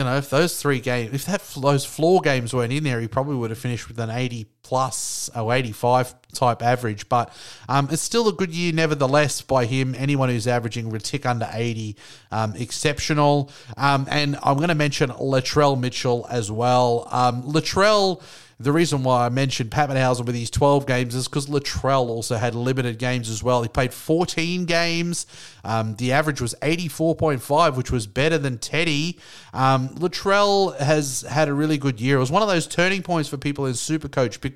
you 0.00 0.06
know, 0.06 0.16
if 0.16 0.30
those 0.30 0.60
three 0.60 0.80
games, 0.80 1.12
if 1.12 1.26
that 1.26 1.42
those 1.60 1.84
floor 1.84 2.22
games 2.22 2.54
weren't 2.54 2.72
in 2.72 2.84
there, 2.84 3.02
he 3.02 3.06
probably 3.06 3.36
would 3.36 3.50
have 3.50 3.58
finished 3.58 3.86
with 3.86 3.98
an 3.98 4.08
80 4.08 4.46
plus 4.62 5.30
85 5.34 6.14
type 6.32 6.62
average. 6.62 7.08
But 7.08 7.34
um, 7.68 7.88
it's 7.90 8.02
still 8.02 8.28
a 8.28 8.32
good 8.32 8.54
year, 8.54 8.72
nevertheless, 8.72 9.42
by 9.42 9.66
him. 9.66 9.94
Anyone 9.94 10.28
who's 10.28 10.46
averaging 10.46 10.96
tick 11.00 11.26
under 11.26 11.48
80, 11.52 11.96
um, 12.30 12.54
exceptional. 12.56 13.50
Um, 13.76 14.06
and 14.10 14.36
I'm 14.42 14.56
going 14.56 14.68
to 14.68 14.74
mention 14.74 15.10
Latrell 15.10 15.78
Mitchell 15.78 16.26
as 16.30 16.50
well. 16.50 17.08
Um, 17.10 17.42
Latrell 17.42 18.22
the 18.60 18.72
reason 18.72 19.02
why 19.04 19.24
I 19.24 19.30
mentioned 19.30 19.70
Papenhuyzen 19.70 20.26
with 20.26 20.34
his 20.34 20.50
12 20.50 20.86
games 20.86 21.14
is 21.14 21.26
because 21.26 21.46
Latrell 21.46 22.08
also 22.08 22.36
had 22.36 22.54
limited 22.54 22.98
games 22.98 23.30
as 23.30 23.42
well. 23.42 23.62
He 23.62 23.70
played 23.70 23.94
14 23.94 24.66
games. 24.66 25.26
Um, 25.64 25.96
the 25.96 26.12
average 26.12 26.42
was 26.42 26.54
84.5, 26.60 27.76
which 27.76 27.90
was 27.90 28.06
better 28.06 28.36
than 28.36 28.58
Teddy. 28.58 29.18
Um, 29.54 29.88
Latrell 29.94 30.78
has 30.78 31.22
had 31.22 31.48
a 31.48 31.54
really 31.54 31.78
good 31.78 32.02
year. 32.02 32.18
It 32.18 32.20
was 32.20 32.30
one 32.30 32.42
of 32.42 32.48
those 32.48 32.66
turning 32.66 33.02
points 33.02 33.30
for 33.30 33.38
people 33.38 33.64
in 33.64 33.72
Supercoach 33.72 34.42
because 34.42 34.49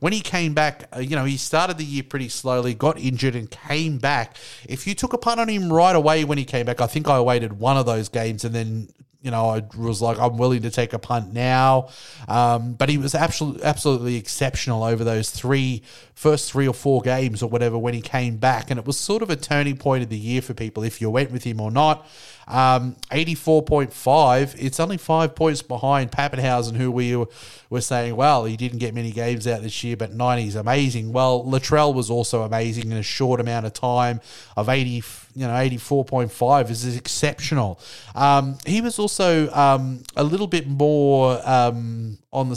when 0.00 0.12
he 0.12 0.20
came 0.20 0.54
back, 0.54 0.84
uh, 0.94 1.00
you 1.00 1.16
know, 1.16 1.24
he 1.24 1.36
started 1.36 1.78
the 1.78 1.84
year 1.84 2.02
pretty 2.02 2.28
slowly, 2.28 2.74
got 2.74 2.98
injured, 2.98 3.34
and 3.34 3.50
came 3.50 3.98
back. 3.98 4.36
If 4.68 4.86
you 4.86 4.94
took 4.94 5.12
a 5.12 5.18
punt 5.18 5.40
on 5.40 5.48
him 5.48 5.72
right 5.72 5.94
away 5.94 6.24
when 6.24 6.38
he 6.38 6.44
came 6.44 6.66
back, 6.66 6.80
I 6.80 6.86
think 6.86 7.08
I 7.08 7.20
waited 7.20 7.58
one 7.58 7.76
of 7.76 7.86
those 7.86 8.08
games 8.08 8.44
and 8.44 8.54
then 8.54 8.88
you 9.22 9.30
know, 9.30 9.50
I 9.50 9.62
was 9.76 10.00
like, 10.00 10.18
I'm 10.18 10.38
willing 10.38 10.62
to 10.62 10.70
take 10.70 10.92
a 10.92 10.98
punt 10.98 11.32
now. 11.32 11.88
Um, 12.26 12.72
but 12.72 12.88
he 12.88 12.96
was 12.96 13.14
absolutely, 13.14 13.62
absolutely 13.64 14.16
exceptional 14.16 14.82
over 14.82 15.04
those 15.04 15.30
three, 15.30 15.82
first 16.14 16.50
three 16.50 16.66
or 16.66 16.72
four 16.72 17.02
games 17.02 17.42
or 17.42 17.50
whatever 17.50 17.76
when 17.76 17.92
he 17.92 18.00
came 18.00 18.38
back. 18.38 18.70
And 18.70 18.80
it 18.80 18.86
was 18.86 18.96
sort 18.96 19.22
of 19.22 19.28
a 19.28 19.36
turning 19.36 19.76
point 19.76 20.02
of 20.02 20.08
the 20.08 20.18
year 20.18 20.40
for 20.40 20.54
people 20.54 20.82
if 20.82 21.02
you 21.02 21.10
went 21.10 21.32
with 21.32 21.44
him 21.44 21.60
or 21.60 21.70
not. 21.70 22.06
Um, 22.50 22.96
84.5, 23.12 24.56
it's 24.58 24.80
only 24.80 24.96
five 24.96 25.36
points 25.36 25.62
behind 25.62 26.10
Papenhuyzen, 26.10 26.74
who 26.74 26.90
we 26.90 27.16
were 27.16 27.80
saying, 27.80 28.16
well, 28.16 28.44
he 28.44 28.56
didn't 28.56 28.78
get 28.78 28.92
many 28.92 29.12
games 29.12 29.46
out 29.46 29.62
this 29.62 29.84
year, 29.84 29.96
but 29.96 30.12
90 30.12 30.48
is 30.48 30.56
amazing. 30.56 31.12
Well, 31.12 31.44
Latrell 31.44 31.94
was 31.94 32.10
also 32.10 32.42
amazing 32.42 32.90
in 32.90 32.96
a 32.96 33.04
short 33.04 33.40
amount 33.40 33.66
of 33.66 33.72
time 33.72 34.20
of 34.56 34.68
80, 34.68 34.90
you 34.90 35.02
know, 35.46 35.52
84.5 35.52 36.70
is 36.70 36.96
exceptional. 36.96 37.78
Um, 38.16 38.58
he 38.66 38.80
was 38.80 38.98
also 38.98 39.48
um, 39.52 40.02
a 40.16 40.24
little 40.24 40.48
bit 40.48 40.66
more 40.66 41.40
um, 41.48 42.18
on 42.32 42.48
the 42.48 42.56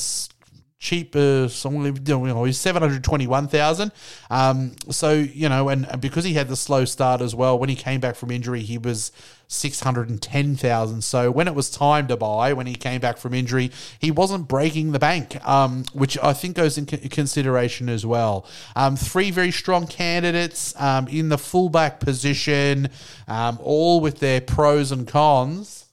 cheaper. 0.83 1.47
So 1.49 1.71
you 1.71 1.91
know, 2.01 2.43
he's 2.43 2.59
seven 2.59 2.81
hundred 2.81 3.03
twenty-one 3.03 3.47
thousand. 3.47 3.91
Um, 4.29 4.75
so 4.89 5.13
you 5.13 5.49
know, 5.49 5.69
and, 5.69 5.87
and 5.89 6.01
because 6.01 6.25
he 6.25 6.33
had 6.33 6.49
the 6.49 6.57
slow 6.57 6.85
start 6.85 7.21
as 7.21 7.33
well, 7.33 7.57
when 7.57 7.69
he 7.69 7.75
came 7.75 8.01
back 8.01 8.15
from 8.15 8.29
injury, 8.29 8.61
he 8.61 8.77
was 8.77 9.11
six 9.47 9.79
hundred 9.79 10.09
and 10.09 10.21
ten 10.21 10.55
thousand. 10.55 11.03
So 11.03 11.31
when 11.31 11.47
it 11.47 11.55
was 11.55 11.69
time 11.69 12.07
to 12.07 12.17
buy, 12.17 12.51
when 12.51 12.67
he 12.67 12.75
came 12.75 12.99
back 12.99 13.17
from 13.17 13.33
injury, 13.33 13.71
he 13.97 14.11
wasn't 14.11 14.47
breaking 14.47 14.91
the 14.91 14.99
bank, 14.99 15.43
um, 15.47 15.85
which 15.93 16.17
I 16.21 16.33
think 16.33 16.57
goes 16.57 16.77
in 16.77 16.85
consideration 16.85 17.87
as 17.87 18.05
well. 18.05 18.45
Um, 18.75 18.97
three 18.97 19.31
very 19.31 19.51
strong 19.51 19.87
candidates 19.87 20.75
um, 20.79 21.07
in 21.07 21.29
the 21.29 21.37
fullback 21.37 22.01
position, 22.01 22.89
um, 23.27 23.57
all 23.63 24.01
with 24.01 24.19
their 24.19 24.41
pros 24.41 24.91
and 24.91 25.07
cons. 25.07 25.85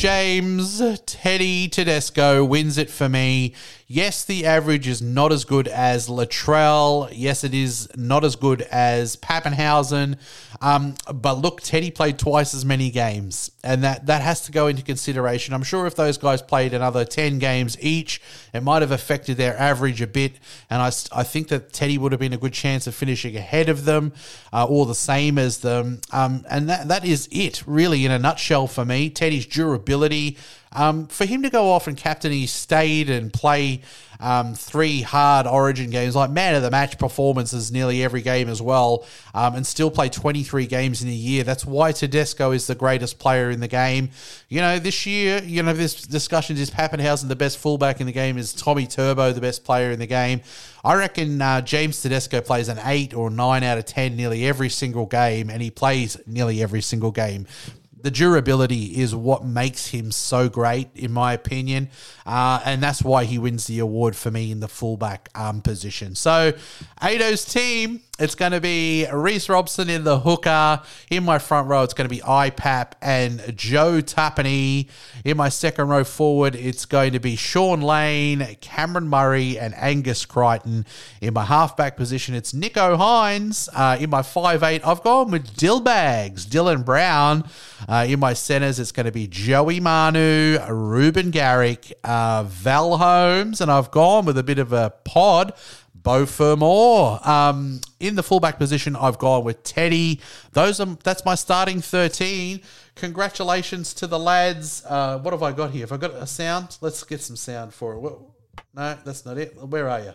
James 0.00 0.80
Teddy 1.04 1.68
Tedesco 1.68 2.42
wins 2.42 2.78
it 2.78 2.88
for 2.88 3.06
me. 3.06 3.52
Yes, 3.86 4.24
the 4.24 4.46
average 4.46 4.88
is 4.88 5.02
not 5.02 5.30
as 5.30 5.44
good 5.44 5.68
as 5.68 6.08
Latrell. 6.08 7.12
Yes, 7.12 7.44
it 7.44 7.52
is 7.52 7.86
not 7.94 8.24
as 8.24 8.34
good 8.34 8.62
as 8.62 9.16
Papenhuyzen. 9.16 10.16
Um, 10.62 10.94
but 11.12 11.38
look, 11.38 11.62
Teddy 11.62 11.90
played 11.90 12.18
twice 12.18 12.52
as 12.52 12.66
many 12.66 12.90
games, 12.90 13.50
and 13.64 13.82
that, 13.82 14.06
that 14.06 14.20
has 14.20 14.42
to 14.42 14.52
go 14.52 14.66
into 14.66 14.82
consideration. 14.82 15.54
I'm 15.54 15.62
sure 15.62 15.86
if 15.86 15.94
those 15.94 16.18
guys 16.18 16.42
played 16.42 16.74
another 16.74 17.06
10 17.06 17.38
games 17.38 17.78
each, 17.80 18.20
it 18.52 18.62
might 18.62 18.82
have 18.82 18.90
affected 18.90 19.38
their 19.38 19.58
average 19.58 20.02
a 20.02 20.06
bit. 20.06 20.34
And 20.68 20.82
I, 20.82 20.88
I 21.12 21.22
think 21.22 21.48
that 21.48 21.72
Teddy 21.72 21.96
would 21.96 22.12
have 22.12 22.20
been 22.20 22.34
a 22.34 22.38
good 22.38 22.52
chance 22.52 22.86
of 22.86 22.94
finishing 22.94 23.36
ahead 23.36 23.70
of 23.70 23.86
them 23.86 24.12
uh, 24.52 24.66
or 24.66 24.84
the 24.84 24.94
same 24.94 25.38
as 25.38 25.58
them. 25.58 26.02
Um, 26.12 26.44
and 26.50 26.68
that, 26.68 26.88
that 26.88 27.06
is 27.06 27.26
it, 27.32 27.62
really, 27.66 28.04
in 28.04 28.12
a 28.12 28.18
nutshell 28.18 28.66
for 28.66 28.84
me. 28.84 29.08
Teddy's 29.08 29.46
durability. 29.46 30.36
Um, 30.72 31.08
for 31.08 31.24
him 31.24 31.42
to 31.42 31.50
go 31.50 31.70
off 31.70 31.88
and 31.88 31.96
captain, 31.96 32.30
he 32.30 32.46
stayed 32.46 33.10
and 33.10 33.32
play 33.32 33.80
um, 34.20 34.54
three 34.54 35.00
hard 35.00 35.46
Origin 35.46 35.90
games, 35.90 36.14
like 36.14 36.30
man 36.30 36.54
of 36.54 36.62
the 36.62 36.70
match 36.70 36.98
performances 36.98 37.72
nearly 37.72 38.04
every 38.04 38.22
game 38.22 38.48
as 38.48 38.60
well, 38.62 39.04
um, 39.34 39.56
and 39.56 39.66
still 39.66 39.90
play 39.90 40.08
23 40.08 40.66
games 40.66 41.02
in 41.02 41.08
a 41.08 41.12
year. 41.12 41.42
That's 41.42 41.64
why 41.64 41.92
Tedesco 41.92 42.52
is 42.52 42.66
the 42.66 42.74
greatest 42.74 43.18
player 43.18 43.50
in 43.50 43.60
the 43.60 43.68
game. 43.68 44.10
You 44.48 44.60
know, 44.60 44.78
this 44.78 45.06
year, 45.06 45.42
you 45.42 45.62
know, 45.62 45.72
this 45.72 46.02
discussion 46.02 46.56
is 46.56 46.70
Papenhuyzen 46.70 47.28
the 47.28 47.36
best 47.36 47.58
fullback 47.58 48.00
in 48.00 48.06
the 48.06 48.12
game? 48.12 48.38
Is 48.38 48.52
Tommy 48.52 48.86
Turbo 48.86 49.32
the 49.32 49.40
best 49.40 49.64
player 49.64 49.90
in 49.90 49.98
the 49.98 50.06
game? 50.06 50.42
I 50.84 50.94
reckon 50.94 51.42
uh, 51.42 51.60
James 51.62 52.00
Tedesco 52.00 52.40
plays 52.40 52.68
an 52.68 52.78
eight 52.84 53.12
or 53.12 53.28
nine 53.28 53.62
out 53.64 53.78
of 53.78 53.86
10 53.86 54.16
nearly 54.16 54.46
every 54.46 54.68
single 54.68 55.06
game, 55.06 55.50
and 55.50 55.60
he 55.60 55.70
plays 55.70 56.16
nearly 56.26 56.62
every 56.62 56.80
single 56.80 57.10
game 57.10 57.46
the 58.02 58.10
durability 58.10 59.00
is 59.00 59.14
what 59.14 59.44
makes 59.44 59.88
him 59.88 60.10
so 60.12 60.48
great, 60.48 60.88
in 60.94 61.12
my 61.12 61.32
opinion, 61.32 61.88
uh, 62.26 62.60
and 62.64 62.82
that's 62.82 63.02
why 63.02 63.24
he 63.24 63.38
wins 63.38 63.66
the 63.66 63.78
award 63.78 64.16
for 64.16 64.30
me 64.30 64.50
in 64.50 64.60
the 64.60 64.68
fullback 64.68 65.28
um, 65.34 65.62
position. 65.62 66.14
So, 66.14 66.52
Ado's 67.02 67.44
team, 67.44 68.00
it's 68.20 68.34
going 68.34 68.52
to 68.52 68.60
be 68.60 69.06
Reece 69.10 69.48
Robson 69.48 69.88
in 69.88 70.04
the 70.04 70.20
hooker. 70.20 70.82
In 71.10 71.24
my 71.24 71.38
front 71.38 71.68
row, 71.68 71.82
it's 71.82 71.94
going 71.94 72.08
to 72.08 72.14
be 72.14 72.20
IPAP 72.20 72.92
and 73.00 73.56
Joe 73.56 74.02
Tapine. 74.02 74.88
In 75.24 75.36
my 75.38 75.48
second 75.48 75.88
row 75.88 76.04
forward, 76.04 76.54
it's 76.54 76.84
going 76.84 77.14
to 77.14 77.18
be 77.18 77.34
Shaun 77.34 77.80
Lane, 77.80 78.58
Cameron 78.60 79.08
Murray, 79.08 79.58
and 79.58 79.74
Angus 79.74 80.26
Crichton. 80.26 80.84
In 81.22 81.32
my 81.32 81.44
halfback 81.44 81.96
position, 81.96 82.34
it's 82.34 82.52
Nicho 82.52 82.98
Hynes. 82.98 83.70
Uh, 83.72 83.96
in 83.98 84.10
my 84.10 84.22
five 84.22 84.62
eight, 84.62 84.86
I've 84.86 85.02
gone 85.02 85.30
with 85.30 85.56
Dillbags, 85.56 86.44
Dylan 86.46 86.84
Brown. 86.84 87.48
Uh, 87.88 88.04
in 88.06 88.20
my 88.20 88.34
centers, 88.34 88.78
it's 88.78 88.92
going 88.92 89.06
to 89.06 89.12
be 89.12 89.26
Joey 89.26 89.80
Manu, 89.80 90.58
Reuben 90.68 91.30
Garrick, 91.30 91.92
uh, 92.04 92.44
Val 92.46 92.98
Holmes, 92.98 93.62
and 93.62 93.70
I've 93.70 93.90
gone 93.90 94.26
with 94.26 94.36
a 94.36 94.42
bit 94.42 94.58
of 94.58 94.74
a 94.74 94.92
pod. 95.04 95.54
Beau 96.02 96.26
Fermor. 96.26 97.20
Um, 97.28 97.80
in 97.98 98.14
the 98.14 98.22
fullback 98.22 98.58
position, 98.58 98.96
I've 98.96 99.18
gone 99.18 99.44
with 99.44 99.62
Teddy. 99.62 100.20
Those 100.52 100.80
are 100.80 100.86
that's 101.04 101.24
my 101.24 101.34
starting 101.34 101.80
thirteen. 101.80 102.60
Congratulations 102.94 103.94
to 103.94 104.06
the 104.06 104.18
lads. 104.18 104.84
Uh, 104.86 105.18
what 105.18 105.32
have 105.32 105.42
I 105.42 105.52
got 105.52 105.70
here? 105.70 105.82
Have 105.82 105.92
I 105.92 105.96
got 105.96 106.14
a 106.14 106.26
sound? 106.26 106.78
Let's 106.80 107.02
get 107.04 107.20
some 107.20 107.36
sound 107.36 107.72
for 107.74 107.94
it. 107.94 108.12
No, 108.74 108.98
that's 109.04 109.24
not 109.24 109.38
it. 109.38 109.56
Where 109.56 109.88
are 109.88 110.00
you? 110.00 110.14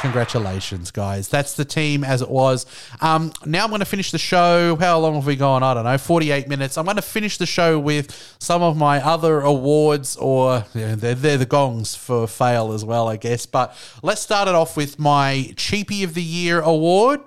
Congratulations, 0.00 0.90
guys. 0.90 1.28
That's 1.28 1.52
the 1.54 1.64
team 1.66 2.04
as 2.04 2.22
it 2.22 2.30
was. 2.30 2.64
Um, 3.02 3.32
now 3.44 3.64
I'm 3.64 3.70
going 3.70 3.80
to 3.80 3.84
finish 3.84 4.10
the 4.12 4.18
show. 4.18 4.76
How 4.76 4.98
long 4.98 5.14
have 5.14 5.26
we 5.26 5.36
gone? 5.36 5.62
I 5.62 5.74
don't 5.74 5.84
know, 5.84 5.98
48 5.98 6.48
minutes. 6.48 6.78
I'm 6.78 6.86
going 6.86 6.96
to 6.96 7.02
finish 7.02 7.36
the 7.36 7.44
show 7.44 7.78
with 7.78 8.36
some 8.38 8.62
of 8.62 8.78
my 8.78 9.04
other 9.04 9.40
awards, 9.40 10.16
or 10.16 10.64
they're, 10.72 10.96
they're 10.96 11.36
the 11.36 11.44
gongs 11.44 11.94
for 11.94 12.26
fail 12.26 12.72
as 12.72 12.82
well, 12.82 13.08
I 13.08 13.18
guess. 13.18 13.44
But 13.44 13.76
let's 14.02 14.22
start 14.22 14.48
it 14.48 14.54
off 14.54 14.74
with 14.74 14.98
my 14.98 15.52
Cheapie 15.56 16.02
of 16.02 16.14
the 16.14 16.22
Year 16.22 16.60
award. 16.60 17.20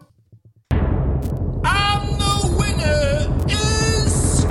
And 0.71 0.81
the 2.19 2.55
winner 2.57 3.45
is. 3.49 4.45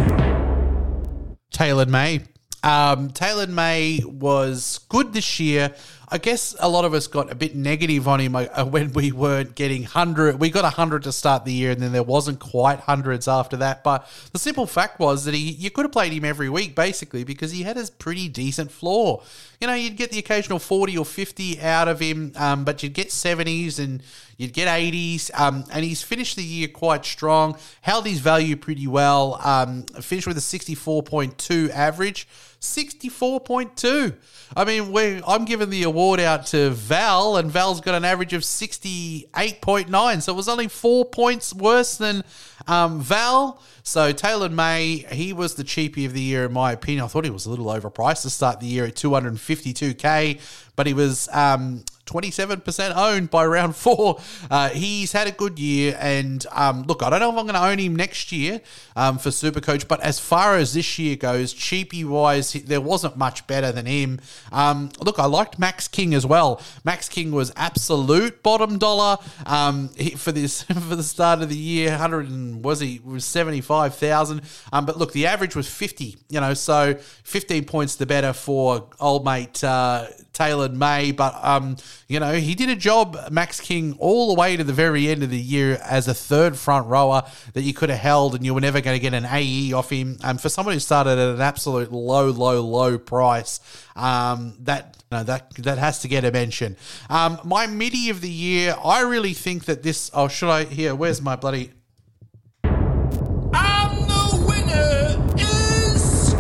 Taylor 1.50 1.86
May. 1.86 2.20
Um, 2.62 3.10
Taylor 3.10 3.48
May 3.48 4.00
was 4.04 4.78
good 4.88 5.12
this 5.12 5.40
year. 5.40 5.74
I 6.12 6.18
guess 6.18 6.54
a 6.60 6.68
lot 6.68 6.84
of 6.84 6.92
us 6.92 7.06
got 7.06 7.32
a 7.32 7.34
bit 7.34 7.56
negative 7.56 8.06
on 8.06 8.20
him 8.20 8.36
uh, 8.36 8.66
when 8.66 8.92
we 8.92 9.12
weren't 9.12 9.54
getting 9.54 9.80
100. 9.80 10.38
We 10.38 10.50
got 10.50 10.62
100 10.64 11.04
to 11.04 11.12
start 11.12 11.46
the 11.46 11.54
year, 11.54 11.70
and 11.70 11.80
then 11.80 11.92
there 11.92 12.02
wasn't 12.02 12.38
quite 12.38 12.80
hundreds 12.80 13.26
after 13.26 13.56
that. 13.56 13.82
But 13.82 14.06
the 14.30 14.38
simple 14.38 14.66
fact 14.66 15.00
was 15.00 15.24
that 15.24 15.32
he 15.32 15.52
you 15.52 15.70
could 15.70 15.86
have 15.86 15.92
played 15.92 16.12
him 16.12 16.26
every 16.26 16.50
week, 16.50 16.74
basically, 16.74 17.24
because 17.24 17.52
he 17.52 17.62
had 17.62 17.78
a 17.78 17.86
pretty 17.98 18.28
decent 18.28 18.70
floor. 18.70 19.22
You 19.58 19.68
know, 19.68 19.72
you'd 19.72 19.96
get 19.96 20.10
the 20.10 20.18
occasional 20.18 20.58
40 20.58 20.98
or 20.98 21.06
50 21.06 21.62
out 21.62 21.88
of 21.88 22.00
him, 22.00 22.32
um, 22.36 22.64
but 22.64 22.82
you'd 22.82 22.92
get 22.92 23.08
70s 23.08 23.78
and 23.78 24.02
you'd 24.36 24.52
get 24.52 24.68
80s. 24.68 25.30
Um, 25.32 25.64
and 25.72 25.82
he's 25.82 26.02
finished 26.02 26.36
the 26.36 26.44
year 26.44 26.68
quite 26.68 27.06
strong, 27.06 27.56
held 27.80 28.06
his 28.06 28.18
value 28.18 28.56
pretty 28.56 28.86
well, 28.86 29.40
um, 29.42 29.84
finished 29.84 30.26
with 30.26 30.36
a 30.36 30.40
64.2 30.40 31.70
average. 31.70 32.28
64.2. 32.62 34.14
I 34.56 34.64
mean, 34.64 34.92
we 34.92 35.20
I'm 35.26 35.44
giving 35.44 35.68
the 35.68 35.82
award 35.82 36.20
out 36.20 36.46
to 36.46 36.70
Val, 36.70 37.36
and 37.36 37.50
Val's 37.50 37.80
got 37.80 37.96
an 37.96 38.04
average 38.04 38.32
of 38.32 38.42
68.9. 38.42 40.22
So 40.22 40.32
it 40.32 40.36
was 40.36 40.48
only 40.48 40.68
four 40.68 41.04
points 41.04 41.52
worse 41.52 41.96
than 41.96 42.22
um, 42.68 43.00
Val. 43.00 43.60
So 43.82 44.12
Taylor 44.12 44.48
May, 44.48 44.98
he 45.10 45.32
was 45.32 45.56
the 45.56 45.64
cheapie 45.64 46.06
of 46.06 46.12
the 46.12 46.20
year, 46.20 46.44
in 46.44 46.52
my 46.52 46.70
opinion. 46.70 47.04
I 47.04 47.08
thought 47.08 47.24
he 47.24 47.30
was 47.30 47.46
a 47.46 47.50
little 47.50 47.66
overpriced 47.66 48.22
to 48.22 48.30
start 48.30 48.60
the 48.60 48.66
year 48.66 48.84
at 48.84 48.94
252K, 48.94 50.40
but 50.76 50.86
he 50.86 50.94
was. 50.94 51.28
Um, 51.32 51.84
27% 52.12 52.94
owned 52.96 53.30
by 53.30 53.46
round 53.46 53.74
four. 53.76 54.20
Uh, 54.50 54.68
he's 54.68 55.12
had 55.12 55.26
a 55.26 55.32
good 55.32 55.58
year. 55.58 55.96
And 56.00 56.44
um, 56.52 56.82
look, 56.82 57.02
I 57.02 57.10
don't 57.10 57.20
know 57.20 57.30
if 57.30 57.38
I'm 57.38 57.46
going 57.46 57.54
to 57.54 57.64
own 57.64 57.78
him 57.78 57.96
next 57.96 58.32
year 58.32 58.60
um, 58.96 59.18
for 59.18 59.30
Supercoach, 59.30 59.88
but 59.88 60.00
as 60.00 60.18
far 60.18 60.56
as 60.56 60.74
this 60.74 60.98
year 60.98 61.16
goes, 61.16 61.54
cheapie 61.54 62.04
wise, 62.04 62.52
there 62.52 62.80
wasn't 62.80 63.16
much 63.16 63.46
better 63.46 63.72
than 63.72 63.86
him. 63.86 64.20
Um, 64.50 64.90
look, 65.00 65.18
I 65.18 65.26
liked 65.26 65.58
Max 65.58 65.88
King 65.88 66.12
as 66.14 66.26
well. 66.26 66.60
Max 66.84 67.08
King 67.08 67.32
was 67.32 67.52
absolute 67.56 68.42
bottom 68.42 68.78
dollar 68.78 69.18
um, 69.46 69.88
for 70.16 70.32
this 70.32 70.62
for 70.88 70.96
the 70.96 71.02
start 71.02 71.40
of 71.40 71.48
the 71.48 71.56
year. 71.56 71.90
100 71.90 72.28
and 72.28 72.64
was 72.64 72.80
he 72.80 73.00
was 73.04 73.24
75,000. 73.24 74.42
Um, 74.72 74.86
but 74.86 74.98
look, 74.98 75.12
the 75.12 75.26
average 75.26 75.56
was 75.56 75.68
50. 75.68 76.16
You 76.28 76.40
know, 76.40 76.54
so 76.54 76.94
15 77.24 77.64
points 77.64 77.96
the 77.96 78.06
better 78.06 78.32
for 78.32 78.88
old 79.00 79.24
mate. 79.24 79.62
Uh, 79.62 80.08
Taylor 80.33 80.68
May, 80.68 81.12
but 81.12 81.35
um, 81.43 81.76
you 82.09 82.18
know, 82.18 82.33
he 82.35 82.55
did 82.55 82.70
a 82.70 82.76
job, 82.76 83.18
Max 83.30 83.61
King, 83.61 83.97
all 83.99 84.35
the 84.35 84.41
way 84.41 84.57
to 84.57 84.64
the 84.64 84.72
very 84.72 85.09
end 85.09 85.22
of 85.22 85.30
the 85.30 85.39
year 85.39 85.78
as 85.85 86.09
a 86.09 86.14
third 86.14 86.57
front 86.57 86.87
rower 86.87 87.24
that 87.53 87.62
you 87.62 87.74
could 87.74 87.91
have 87.91 87.99
held, 87.99 88.35
and 88.35 88.45
you 88.45 88.55
were 88.55 88.61
never 88.61 88.80
going 88.80 88.97
to 88.97 89.01
get 89.01 89.14
an 89.14 89.26
AE 89.26 89.72
off 89.72 89.91
him. 89.91 90.18
And 90.24 90.41
for 90.41 90.49
someone 90.49 90.74
who 90.74 90.80
started 90.80 91.18
at 91.18 91.35
an 91.35 91.41
absolute 91.41 91.93
low, 91.93 92.30
low, 92.30 92.62
low 92.62 92.99
price, 92.99 93.61
um, 93.95 94.57
that 94.61 94.97
you 95.11 95.18
know, 95.18 95.24
that 95.24 95.55
that 95.59 95.78
has 95.78 96.01
to 96.01 96.09
get 96.09 96.24
a 96.24 96.33
mention. 96.33 96.76
Um, 97.11 97.39
my 97.45 97.66
midi 97.66 98.11
of 98.11 98.20
the 98.20 98.30
year, 98.30 98.74
I 98.83 99.03
really 99.03 99.35
think 99.35 99.66
that 99.66 99.83
this. 99.83 100.11
Oh, 100.14 100.28
should 100.28 100.51
I? 100.51 100.64
Here, 100.64 100.95
where's 100.95 101.20
my 101.20 101.37
bloody? 101.37 101.72
And 102.64 104.09
the 104.09 104.45
winner 104.49 105.35
is. 105.37 106.35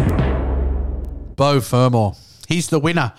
Beau 1.36 1.60
Fermor. 1.60 2.12
He's 2.48 2.68
the 2.68 2.78
winner. 2.78 3.12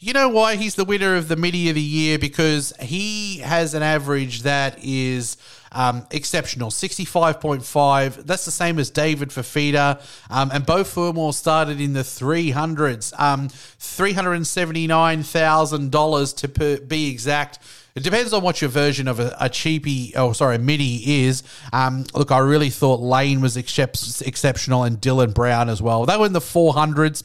You 0.00 0.12
know 0.12 0.28
why 0.28 0.54
he's 0.54 0.76
the 0.76 0.84
winner 0.84 1.16
of 1.16 1.26
the 1.26 1.34
midi 1.34 1.68
of 1.70 1.74
the 1.74 1.82
year? 1.82 2.20
Because 2.20 2.72
he 2.80 3.38
has 3.38 3.74
an 3.74 3.82
average 3.82 4.42
that 4.42 4.78
is 4.80 5.36
um, 5.72 6.06
exceptional 6.12 6.70
65.5. 6.70 8.24
That's 8.24 8.44
the 8.44 8.52
same 8.52 8.78
as 8.78 8.90
David 8.90 9.30
Fifita. 9.30 10.00
Um, 10.30 10.52
and 10.52 10.64
Beau 10.64 10.84
Fermor 10.84 11.32
started 11.32 11.80
in 11.80 11.94
the 11.94 12.02
300s, 12.02 13.12
um, 13.18 13.48
$379,000 13.48 16.36
to 16.36 16.48
per, 16.48 16.78
be 16.78 17.10
exact. 17.10 17.58
It 17.98 18.04
depends 18.04 18.32
on 18.32 18.44
what 18.44 18.62
your 18.62 18.70
version 18.70 19.08
of 19.08 19.18
a, 19.18 19.36
a 19.40 19.48
cheapie, 19.48 20.12
oh 20.14 20.32
sorry, 20.32 20.54
a 20.54 20.58
midi 20.60 21.24
is. 21.24 21.42
Um, 21.72 22.04
look, 22.14 22.30
I 22.30 22.38
really 22.38 22.70
thought 22.70 23.00
Lane 23.00 23.40
was 23.40 23.56
excep- 23.56 23.96
exceptional 24.24 24.84
and 24.84 25.00
Dylan 25.00 25.34
Brown 25.34 25.68
as 25.68 25.82
well. 25.82 26.06
They 26.06 26.16
were 26.16 26.26
in 26.26 26.32
the 26.32 26.38
400s, 26.38 27.24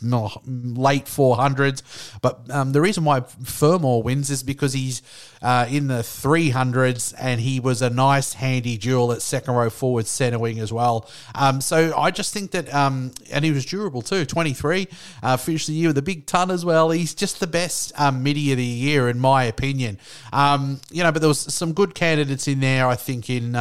late 0.75 1.05
400s. 1.05 1.83
But 2.23 2.49
um, 2.49 2.71
the 2.71 2.81
reason 2.81 3.03
why 3.03 3.19
Fermor 3.19 4.01
wins 4.01 4.31
is 4.31 4.41
because 4.41 4.73
he's 4.73 5.03
uh, 5.43 5.67
in 5.69 5.87
the 5.87 5.99
300s 5.99 7.13
and 7.19 7.41
he 7.41 7.59
was 7.59 7.81
a 7.81 7.89
nice, 7.89 8.33
handy 8.33 8.77
duel 8.77 9.11
at 9.11 9.21
second 9.21 9.53
row 9.53 9.69
forward 9.69 10.07
center 10.07 10.39
wing 10.39 10.59
as 10.59 10.73
well. 10.73 11.09
Um, 11.35 11.61
so 11.61 11.95
I 11.95 12.09
just 12.09 12.33
think 12.33 12.51
that, 12.51 12.73
um, 12.73 13.11
and 13.31 13.43
he 13.45 13.51
was 13.51 13.65
durable 13.65 14.01
too, 14.01 14.25
23, 14.25 14.87
uh, 15.21 15.37
finished 15.37 15.67
the 15.67 15.73
year 15.73 15.89
with 15.89 15.97
a 15.97 16.01
big 16.01 16.25
ton 16.25 16.49
as 16.49 16.63
well. 16.63 16.89
He's 16.89 17.13
just 17.13 17.39
the 17.39 17.47
best 17.47 17.91
um, 17.99 18.23
midi 18.23 18.51
of 18.51 18.57
the 18.57 18.63
year, 18.63 19.09
in 19.09 19.19
my 19.19 19.43
opinion. 19.43 19.99
Um, 20.31 20.79
you 20.89 21.03
know, 21.03 21.11
but 21.11 21.19
there 21.19 21.27
was 21.29 21.53
some 21.53 21.73
good 21.73 21.93
candidates 21.93 22.47
in 22.47 22.61
there, 22.61 22.87
I 22.87 22.95
think, 22.95 23.29
in. 23.29 23.55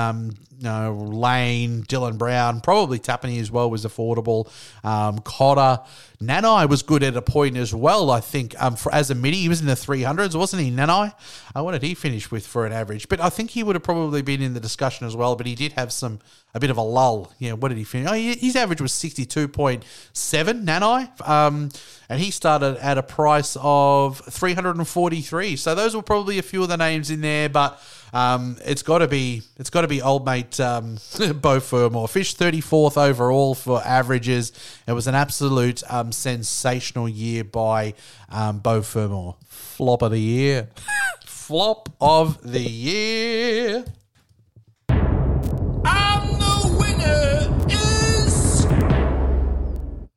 You 0.62 0.68
know, 0.68 0.94
Lane, 0.94 1.82
Dylan 1.82 2.18
Brown, 2.18 2.60
probably 2.60 3.00
Tapine 3.00 3.40
as 3.40 3.50
well 3.50 3.68
was 3.68 3.84
affordable. 3.84 4.48
Um, 4.84 5.18
Cotter, 5.18 5.82
Nanai 6.22 6.68
was 6.68 6.84
good 6.84 7.02
at 7.02 7.16
a 7.16 7.22
point 7.22 7.56
as 7.56 7.74
well. 7.74 8.12
I 8.12 8.20
think 8.20 8.54
um, 8.62 8.76
for 8.76 8.94
as 8.94 9.10
a 9.10 9.16
midi, 9.16 9.38
he 9.38 9.48
was 9.48 9.60
in 9.60 9.66
the 9.66 9.74
three 9.74 10.02
hundreds, 10.04 10.36
wasn't 10.36 10.62
he? 10.62 10.70
Nanai, 10.70 11.14
uh, 11.56 11.64
what 11.64 11.72
did 11.72 11.82
he 11.82 11.94
finish 11.94 12.30
with 12.30 12.46
for 12.46 12.64
an 12.64 12.72
average? 12.72 13.08
But 13.08 13.18
I 13.18 13.28
think 13.28 13.50
he 13.50 13.64
would 13.64 13.74
have 13.74 13.82
probably 13.82 14.22
been 14.22 14.40
in 14.40 14.54
the 14.54 14.60
discussion 14.60 15.04
as 15.04 15.16
well. 15.16 15.34
But 15.34 15.46
he 15.46 15.56
did 15.56 15.72
have 15.72 15.90
some 15.90 16.20
a 16.54 16.60
bit 16.60 16.70
of 16.70 16.76
a 16.76 16.82
lull. 16.82 17.32
Yeah, 17.40 17.54
what 17.54 17.70
did 17.70 17.78
he 17.78 17.82
finish? 17.82 18.08
Oh, 18.08 18.14
his 18.14 18.54
average 18.54 18.80
was 18.80 18.92
sixty 18.92 19.24
two 19.24 19.48
point 19.48 19.84
seven. 20.12 20.64
Nanai, 20.64 21.28
um, 21.28 21.70
and 22.08 22.20
he 22.20 22.30
started 22.30 22.76
at 22.76 22.98
a 22.98 23.02
price 23.02 23.56
of 23.60 24.20
three 24.30 24.54
hundred 24.54 24.76
and 24.76 24.86
forty 24.86 25.22
three. 25.22 25.56
So 25.56 25.74
those 25.74 25.96
were 25.96 26.02
probably 26.02 26.38
a 26.38 26.42
few 26.42 26.62
of 26.62 26.68
the 26.68 26.76
names 26.76 27.10
in 27.10 27.20
there, 27.20 27.48
but. 27.48 27.82
Um, 28.12 28.58
it's 28.64 28.82
got 28.82 28.98
to 28.98 29.08
be 29.08 29.42
it's 29.58 29.70
got 29.70 29.82
to 29.82 29.88
be 29.88 30.02
old 30.02 30.26
mate 30.26 30.60
um, 30.60 30.98
Beau 31.40 31.60
Fermor. 31.60 32.06
Fish 32.06 32.34
thirty 32.34 32.60
fourth 32.60 32.98
overall 32.98 33.54
for 33.54 33.82
averages. 33.84 34.52
It 34.86 34.92
was 34.92 35.06
an 35.06 35.14
absolute 35.14 35.82
um, 35.90 36.12
sensational 36.12 37.08
year 37.08 37.44
by 37.44 37.94
um, 38.28 38.58
Beau 38.58 38.82
Fermor. 38.82 39.34
Flop 39.46 40.02
of 40.02 40.10
the 40.10 40.20
year. 40.20 40.68
Flop 41.26 41.88
of 42.00 42.42
the 42.42 42.60
year. 42.60 43.84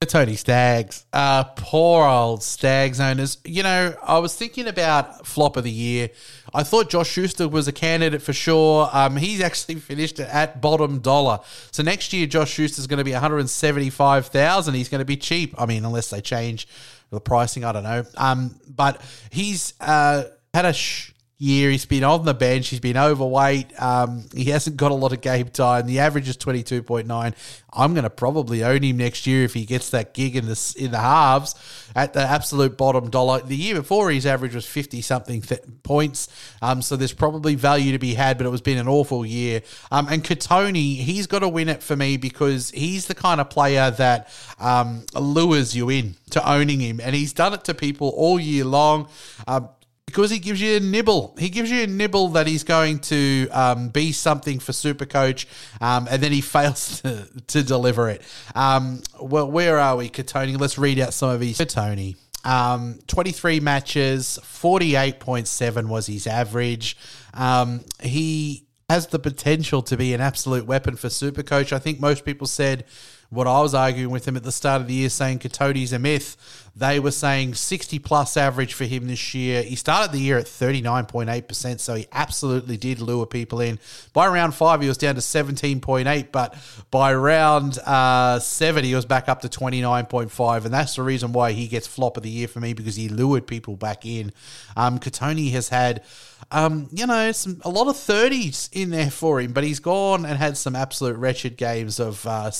Tony 0.06 0.36
Staggs, 0.36 1.06
uh, 1.12 1.44
poor 1.44 2.08
old 2.08 2.44
Staggs 2.44 3.00
owners. 3.00 3.38
You 3.44 3.64
know, 3.64 3.96
I 4.02 4.20
was 4.20 4.36
thinking 4.36 4.68
about 4.68 5.26
flop 5.26 5.58
of 5.58 5.64
the 5.64 5.72
year. 5.72 6.10
I 6.54 6.64
thought 6.64 6.90
Josh 6.90 7.10
Schuster 7.10 7.48
was 7.48 7.68
a 7.68 7.72
candidate 7.72 8.22
for 8.22 8.34
sure. 8.34 8.90
Um, 8.94 9.18
he's 9.18 9.42
actually 9.42 9.76
finished 9.76 10.20
at 10.20 10.62
bottom 10.62 11.00
dollar. 11.00 11.40
So 11.72 11.84
next 11.84 12.14
year, 12.14 12.28
Josh 12.28 12.52
Schuster's 12.52 12.88
going 12.88 13.00
to 13.00 13.04
be 13.04 13.12
one 13.12 13.22
hundred 13.22 13.50
seventy-five 13.50 14.28
thousand. 14.28 14.76
He's 14.76 14.90
going 14.90 15.00
to 15.00 15.06
be 15.06 15.18
cheap. 15.18 15.54
I 15.58 15.66
mean, 15.66 15.84
unless 15.84 16.10
they 16.10 16.22
change 16.22 16.68
the 17.10 17.20
pricing, 17.20 17.66
I 17.66 17.72
don't 17.72 17.84
know. 17.84 18.06
Um, 18.18 18.60
but 18.68 19.02
he's 19.30 19.74
uh, 19.82 20.24
had 20.54 20.66
a. 20.66 20.74
Sh- 20.74 21.12
year. 21.38 21.70
He's 21.70 21.86
been 21.86 22.04
on 22.04 22.24
the 22.26 22.34
bench. 22.34 22.70
He's 22.70 22.80
been 22.80 22.98
overweight. 22.98 23.80
Um, 23.82 24.26
he 24.34 24.46
hasn't 24.46 24.78
got 24.78 24.92
a 24.92 24.96
lot 24.96 25.12
of 25.12 25.22
game 25.22 25.50
time. 25.50 25.86
The 25.86 26.00
average 26.00 26.30
is 26.30 26.38
twenty 26.38 26.64
two 26.64 26.82
point 26.82 27.08
nine. 27.08 27.36
I'm 27.78 27.94
going 27.94 28.04
to 28.04 28.10
probably 28.10 28.64
own 28.64 28.84
him 28.84 28.98
next 28.98 29.28
year 29.28 29.44
if 29.44 29.54
he 29.54 29.66
gets 29.66 29.90
that 29.90 30.14
gig 30.14 30.38
in 30.38 30.46
the 30.46 30.76
in 30.78 30.92
the 30.92 31.00
halves 31.00 31.56
at 31.94 32.14
the 32.14 32.22
absolute 32.22 32.78
bottom 32.78 33.10
dollar. 33.10 33.42
The 33.42 33.56
year 33.56 33.76
before, 33.76 34.12
his 34.12 34.26
average 34.26 34.56
was 34.56 34.66
fifty 34.66 35.02
something 35.02 35.42
th- 35.42 35.62
points. 35.84 36.30
Um, 36.62 36.82
so 36.82 36.96
there's 36.96 37.14
probably 37.14 37.56
value 37.56 37.92
to 37.92 38.00
be 38.00 38.14
had, 38.14 38.38
but 38.38 38.48
it 38.48 38.50
was 38.50 38.62
been 38.62 38.78
an 38.78 38.88
awful 38.88 39.26
year. 39.26 39.62
Um, 39.92 40.08
and 40.10 40.24
Kotoni, 40.24 40.98
he's 40.98 41.28
got 41.28 41.40
to 41.40 41.50
win 41.50 41.68
it 41.68 41.84
for 41.84 41.98
me 41.98 42.16
because 42.16 42.72
he's 42.72 43.08
the 43.08 43.16
kind 43.16 43.42
of 43.42 43.50
player 43.50 43.92
that 43.92 44.30
um, 44.60 45.06
lures 45.14 45.76
you 45.76 45.90
in 45.90 46.16
to 46.30 46.50
owning 46.50 46.80
him, 46.80 47.02
and 47.02 47.14
he's 47.14 47.34
done 47.34 47.54
it 47.54 47.66
to 47.66 47.74
people 47.74 48.10
all 48.16 48.40
year 48.40 48.64
long. 48.64 49.10
Um, 49.48 49.68
because 50.06 50.30
he 50.30 50.40
gives 50.40 50.62
you 50.62 50.78
a 50.78 50.80
nibble. 50.80 51.36
He 51.38 51.50
gives 51.50 51.72
you 51.72 51.84
a 51.84 51.88
nibble 51.88 52.30
that 52.30 52.48
he's 52.48 52.64
going 52.64 53.00
to 53.00 53.50
um, 53.52 53.90
be 53.90 54.12
something 54.12 54.60
for 54.60 54.72
Supercoach, 54.72 55.46
um, 55.82 56.08
and 56.10 56.22
then 56.22 56.32
he 56.32 56.42
fails 56.56 57.02
to, 57.02 57.28
to 57.48 57.64
deliver 57.64 58.10
it. 58.10 58.22
Um, 58.54 59.02
well, 59.20 59.50
where 59.50 59.80
are 59.80 59.96
we, 59.98 60.10
Kotoni? 60.10 60.60
Let's 60.60 60.78
read 60.78 61.00
out 61.00 61.14
some 61.14 61.30
of 61.30 61.42
his. 61.42 61.58
Kotoni. 61.58 62.16
Um, 62.44 63.00
23 63.08 63.60
matches, 63.60 64.38
48.7 64.44 65.88
was 65.88 66.06
his 66.06 66.28
average. 66.28 66.96
Um, 67.34 67.84
he 68.02 68.68
has 68.88 69.08
the 69.08 69.18
potential 69.18 69.82
to 69.82 69.98
be 69.98 70.14
an 70.14 70.22
absolute 70.22 70.68
weapon 70.68 70.96
for 70.96 71.08
Supercoach. 71.08 71.74
I 71.74 71.80
think 71.80 72.00
most 72.00 72.24
people 72.24 72.46
said 72.46 72.86
what 73.30 73.48
I 73.48 73.60
was 73.62 73.74
arguing 73.74 74.12
with 74.12 74.28
him 74.28 74.38
at 74.38 74.44
the 74.44 74.52
start 74.52 74.82
of 74.82 74.88
the 74.88 74.94
year, 74.94 75.10
saying 75.10 75.40
Kotoni's 75.40 75.92
a 75.92 76.00
myth. 76.00 76.38
They 76.78 77.00
were 77.00 77.12
saying 77.12 77.54
60 77.54 78.00
plus 78.00 78.36
average 78.36 78.74
for 78.74 78.84
him 78.84 79.08
this 79.08 79.34
year. 79.34 79.64
He 79.64 79.78
started 79.78 80.12
the 80.12 80.20
year 80.20 80.38
at 80.38 80.46
39.8%, 80.46 81.80
so 81.80 81.96
he 81.96 82.06
absolutely 82.12 82.76
did 82.76 83.00
lure 83.00 83.26
people 83.26 83.62
in. 83.62 83.80
By 84.12 84.28
round 84.28 84.56
five, 84.56 84.82
he 84.82 84.88
was 84.90 84.98
down 84.98 85.16
to 85.16 85.22
17.8, 85.22 86.32
but 86.34 86.54
by 86.92 87.14
round 87.14 87.80
uh, 87.80 88.40
seven, 88.40 88.84
he 88.84 88.94
was 88.94 89.06
back 89.06 89.30
up 89.30 89.40
to 89.42 89.48
29.5, 89.48 90.66
and 90.66 90.74
that's 90.74 90.96
the 90.96 91.04
reason 91.04 91.32
why 91.32 91.54
he 91.54 91.68
gets 91.68 91.88
flop 91.88 92.18
of 92.18 92.24
the 92.24 92.30
year 92.30 92.50
for 92.50 92.60
me 92.60 92.74
because 92.74 92.98
he 92.98 93.08
lured 93.08 93.48
people 93.48 93.78
back 93.78 94.06
in. 94.06 94.34
Um, 94.76 95.00
Kotoni 95.00 95.52
has 95.52 95.70
had 95.70 96.04
um, 96.52 96.90
you 96.92 97.08
know, 97.08 97.32
some 97.32 97.62
a 97.64 97.70
lot 97.70 97.88
of 97.88 97.96
30s 97.96 98.70
in 98.72 98.90
there 98.92 99.10
for 99.10 99.40
him, 99.40 99.54
but 99.54 99.64
he's 99.64 99.80
gone 99.80 100.26
and 100.26 100.38
had 100.38 100.58
some 100.58 100.76
absolute 100.76 101.18
wretched 101.18 101.58
games 101.58 102.00
of 102.00 102.26
uh, 102.28 102.52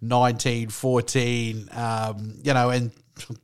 19, 0.00 0.68
14, 0.68 1.68
um, 1.72 2.34
you 2.42 2.54
know, 2.54 2.70
and 2.70 2.92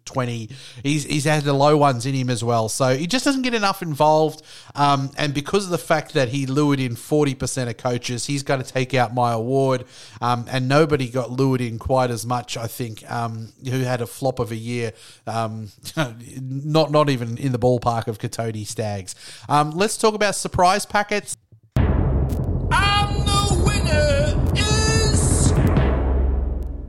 20. 0.04 0.50
He's, 0.82 1.04
he's 1.04 1.24
had 1.24 1.44
the 1.44 1.52
low 1.52 1.76
ones 1.76 2.06
in 2.06 2.14
him 2.14 2.30
as 2.30 2.44
well. 2.44 2.68
So 2.68 2.96
he 2.96 3.06
just 3.06 3.24
doesn't 3.24 3.42
get 3.42 3.54
enough 3.54 3.82
involved. 3.82 4.42
Um, 4.74 5.10
and 5.16 5.34
because 5.34 5.64
of 5.64 5.70
the 5.70 5.78
fact 5.78 6.14
that 6.14 6.28
he 6.28 6.46
lured 6.46 6.80
in 6.80 6.94
40% 6.94 7.68
of 7.68 7.76
coaches, 7.76 8.26
he's 8.26 8.42
going 8.42 8.62
to 8.62 8.70
take 8.70 8.94
out 8.94 9.14
my 9.14 9.32
award. 9.32 9.84
Um, 10.20 10.46
and 10.50 10.68
nobody 10.68 11.08
got 11.08 11.30
lured 11.30 11.60
in 11.60 11.78
quite 11.78 12.10
as 12.10 12.26
much, 12.26 12.56
I 12.56 12.66
think, 12.66 13.08
um, 13.10 13.52
who 13.64 13.80
had 13.80 14.00
a 14.00 14.06
flop 14.06 14.38
of 14.38 14.50
a 14.50 14.56
year. 14.56 14.92
Um, 15.26 15.68
not, 16.40 16.90
not 16.90 17.10
even 17.10 17.38
in 17.38 17.52
the 17.52 17.58
ballpark 17.58 18.06
of 18.06 18.18
Kotoni 18.18 18.66
Staggs. 18.66 19.14
Um, 19.48 19.70
let's 19.72 19.96
talk 19.96 20.14
about 20.14 20.34
surprise 20.34 20.86
packets. 20.86 21.36
And 21.76 23.26
the 23.26 23.62
winner 23.66 24.52
is. 24.54 25.52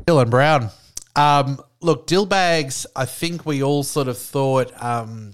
Dylan 0.06 0.30
Brown. 0.30 0.70
Um, 1.16 1.60
look, 1.82 2.08
Dillbags, 2.08 2.86
I 2.96 3.06
think 3.06 3.46
we 3.46 3.62
all 3.62 3.84
sort 3.84 4.08
of 4.08 4.18
thought 4.18 4.72
um, 4.82 5.34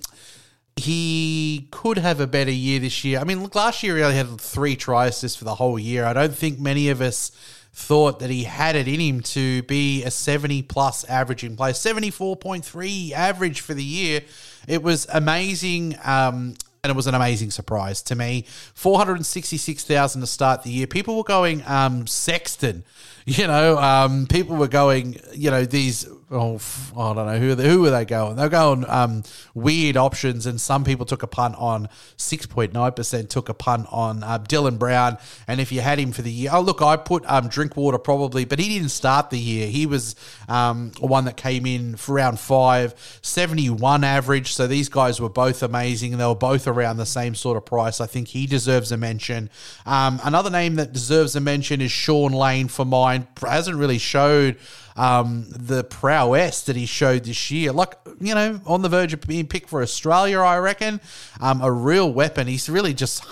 he 0.76 1.68
could 1.72 1.98
have 1.98 2.20
a 2.20 2.28
better 2.28 2.52
year 2.52 2.80
this 2.80 3.04
year. 3.04 3.20
I 3.20 3.24
mean, 3.24 3.44
look, 3.44 3.56
last 3.56 3.84
year 3.84 3.98
he 3.98 4.04
only 4.04 4.16
had 4.16 4.40
three 4.40 4.76
try 4.76 5.08
assists 5.08 5.38
for 5.38 5.46
the 5.46 5.56
whole 5.56 5.80
year. 5.80 6.06
I 6.06 6.14
don't 6.14 6.36
think 6.36 6.60
many 6.60 6.90
of 6.90 7.02
us 7.02 7.32
thought 7.72 8.20
that 8.20 8.30
he 8.30 8.44
had 8.44 8.76
it 8.76 8.88
in 8.88 9.00
him 9.00 9.22
to 9.22 9.64
be 9.64 10.04
a 10.04 10.12
70 10.12 10.64
plus 10.64 11.04
averaging 11.06 11.56
player. 11.56 11.74
74.3 11.74 13.12
average 13.12 13.62
for 13.62 13.74
the 13.74 13.84
year. 13.84 14.22
It 14.68 14.84
was 14.84 15.08
amazing. 15.12 15.96
Um, 16.04 16.56
and 16.84 16.92
it 16.92 16.96
was 16.96 17.08
an 17.08 17.16
amazing 17.16 17.52
surprise 17.52 18.02
to 18.04 18.16
me. 18.16 18.46
466,000 18.74 20.22
to 20.22 20.28
start 20.28 20.64
the 20.64 20.72
year. 20.72 20.88
People 20.88 21.18
were 21.18 21.24
going 21.24 21.62
um, 21.68 22.08
Sexton. 22.08 22.84
You 23.26 23.48
know, 23.48 23.78
um, 23.78 24.28
people 24.28 24.56
were 24.56 24.68
going, 24.68 25.20
you 25.34 25.52
know, 25.52 25.66
these, 25.66 26.08
oh, 26.32 26.60
I 26.98 27.14
don't 27.14 27.26
know, 27.28 27.38
who, 27.38 27.56
they, 27.56 27.70
who 27.70 27.82
were 27.82 27.90
they 27.90 28.06
going? 28.06 28.36
They 28.36 28.44
were 28.44 28.50
going 28.50 28.86
um, 28.88 29.24
weird 29.54 29.98
options, 29.98 30.46
and 30.46 30.60
some 30.60 30.84
people 30.84 31.06
took 31.06 31.24
a 31.24 31.28
punt 31.28 31.56
on 31.58 31.90
6.9%, 32.18 33.30
took 33.30 33.50
a 33.50 33.54
punt 33.54 33.88
on 33.92 34.24
uh, 34.24 34.40
Dylan 34.40 34.80
Brown. 34.80 35.18
And 35.48 35.60
if 35.60 35.72
you 35.72 35.82
had 35.82 36.00
him 36.00 36.12
for 36.12 36.22
the 36.22 36.32
year, 36.32 36.50
oh, 36.54 36.62
look, 36.62 36.82
I 36.82 36.98
put 36.98 37.24
um, 37.28 37.50
Drinkwater 37.50 37.98
probably, 37.98 38.46
but 38.46 38.60
he 38.60 38.70
didn't 38.70 38.90
start 38.90 39.30
the 39.30 39.40
year. 39.40 39.68
He 39.68 39.86
was 39.86 40.16
um, 40.48 40.92
one 41.00 41.26
that 41.26 41.38
came 41.38 41.66
in 41.66 41.98
for 41.98 42.14
round 42.14 42.40
five, 42.40 43.20
71 43.22 44.04
average. 44.04 44.54
So 44.54 44.68
these 44.68 44.90
guys 44.90 45.20
were 45.20 45.30
both 45.30 45.62
amazing, 45.64 46.14
and 46.14 46.22
they 46.22 46.26
were 46.26 46.36
both 46.36 46.68
around 46.68 46.98
the 46.98 47.06
same 47.06 47.36
sort 47.36 47.58
of 47.58 47.66
price. 47.66 48.02
I 48.02 48.08
think 48.08 48.30
he 48.30 48.48
deserves 48.48 48.92
a 48.92 48.98
mention. 48.98 49.50
Um, 49.86 50.20
another 50.24 50.50
name 50.50 50.76
that 50.76 50.94
deserves 50.94 51.36
a 51.36 51.40
mention 51.40 51.82
is 51.82 51.92
Shaun 51.92 52.32
Lane 52.32 52.68
for 52.68 52.86
mine. 52.86 53.09
Hasn't 53.42 53.78
really 53.78 53.98
showed 53.98 54.58
um, 55.00 55.46
the 55.50 55.86
prowess 55.86 56.64
that 56.64 56.76
he 56.76 56.86
showed 56.86 57.24
this 57.24 57.50
year. 57.50 57.72
Like, 57.72 57.96
you 58.20 58.36
know, 58.36 58.60
on 58.66 58.82
the 58.82 58.90
verge 58.90 59.14
of 59.14 59.22
being 59.22 59.48
picked 59.48 59.70
for 59.70 59.82
Australia, 59.82 60.40
I 60.40 60.58
reckon. 60.58 61.00
Um, 61.40 61.62
a 61.62 61.72
real 61.72 62.12
weapon. 62.12 62.48
He's 62.48 62.70
really 62.70 62.94
just, 62.94 63.24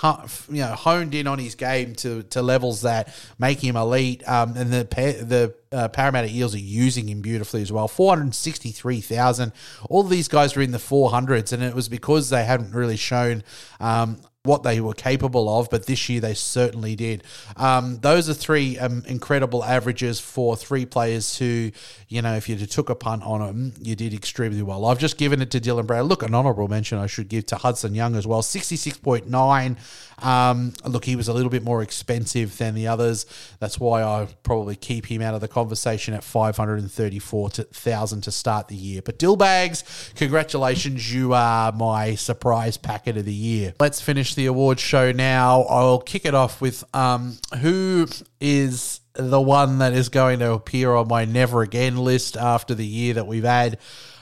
you 0.50 0.62
know, 0.62 0.74
honed 0.74 1.14
in 1.14 1.28
on 1.28 1.40
his 1.40 1.56
game 1.56 1.94
to, 1.96 2.24
to 2.24 2.42
levels 2.42 2.84
that 2.84 3.14
make 3.38 3.60
him 3.60 3.76
elite. 3.76 4.26
Um, 4.28 4.56
and 4.56 4.72
the, 4.72 4.86
the 4.86 5.54
uh, 5.78 5.90
Parramatta 5.90 6.30
Eels 6.30 6.56
are 6.56 6.60
using 6.60 7.10
him 7.10 7.20
beautifully 7.20 7.62
as 7.62 7.72
well. 7.72 7.90
463,000. 7.90 9.52
All 9.90 10.04
these 10.04 10.30
guys 10.30 10.56
were 10.56 10.62
in 10.62 10.72
the 10.72 10.78
400s, 10.78 11.52
and 11.52 11.62
it 11.62 11.76
was 11.76 11.90
because 11.90 12.30
they 12.30 12.46
hadn't 12.46 12.74
really 12.74 12.96
shown 12.96 13.44
um, 13.82 14.22
what 14.48 14.64
they 14.64 14.80
were 14.82 14.94
capable 14.94 15.60
of, 15.60 15.70
but 15.70 15.86
this 15.86 16.10
year 16.10 16.20
they 16.20 16.34
certainly 16.34 16.96
did. 16.96 17.24
Um, 17.56 18.00
those 18.00 18.30
are 18.30 18.34
three 18.34 18.80
um, 18.80 19.04
incredible 19.06 19.64
averages 19.64 20.20
for 20.20 20.56
three 20.56 20.86
players 20.86 21.38
who, 21.38 21.72
you 22.08 22.22
know, 22.22 22.36
if 22.36 22.50
you 22.50 22.56
took 22.66 22.90
a 22.90 22.96
punt 22.96 23.24
on 23.24 23.46
them, 23.46 23.74
you 23.82 23.96
did 23.96 24.14
extremely 24.14 24.62
well. 24.62 24.86
I've 24.86 25.00
just 25.00 25.18
given 25.18 25.42
it 25.42 25.52
to 25.52 25.60
Dylan 25.60 25.86
Brown. 25.86 26.06
Look, 26.06 26.24
an 26.24 26.34
honourable 26.34 26.68
mention 26.68 26.98
I 26.98 27.08
should 27.08 27.28
give 27.30 27.46
to 27.48 27.58
Hudson 27.58 27.94
Young 27.94 28.16
as 28.16 28.26
well. 28.26 28.42
66.9. 28.42 29.78
Um, 30.20 30.74
look, 30.84 31.06
he 31.06 31.16
was 31.16 31.28
a 31.28 31.34
little 31.34 31.52
bit 31.52 31.64
more 31.64 31.84
expensive 31.84 32.58
than 32.58 32.74
the 32.74 32.88
others. 32.88 33.26
That's 33.60 33.80
why 33.80 34.02
I 34.02 34.28
probably 34.44 34.76
keep 34.76 35.06
him 35.06 35.22
out 35.22 35.36
of 35.36 35.42
the 35.42 35.48
conversation 35.48 36.14
at 36.14 36.24
534,000 36.24 38.22
to 38.22 38.32
start 38.32 38.68
the 38.68 38.76
year. 38.76 39.02
But 39.04 39.20
Dillbags, 39.20 40.16
congratulations. 40.16 41.14
You 41.14 41.34
are 41.34 41.72
my 41.72 42.16
surprise 42.16 42.78
packet 42.78 43.18
of 43.18 43.26
the 43.26 43.34
year. 43.34 43.74
Let's 43.80 44.02
finish 44.02 44.34
the 44.38 44.46
awards 44.46 44.82
show 44.82 45.12
now. 45.12 45.64
I'll 45.64 46.00
kick 46.00 46.26
it 46.26 46.34
off 46.34 46.62
with 46.62 46.86
um, 46.96 47.38
who 47.60 48.08
is 48.40 49.02
the 49.16 49.42
one 49.42 49.80
that 49.80 49.92
is 49.92 50.08
going 50.08 50.40
to 50.40 50.54
appear 50.54 50.94
on 50.94 51.10
my 51.10 51.26
never 51.26 51.64
again 51.64 51.98
list 51.98 52.38
after 52.38 52.74
the 52.74 52.86
year 52.86 53.16
that 53.16 53.28
we've 53.28 53.44
had. 53.44 53.80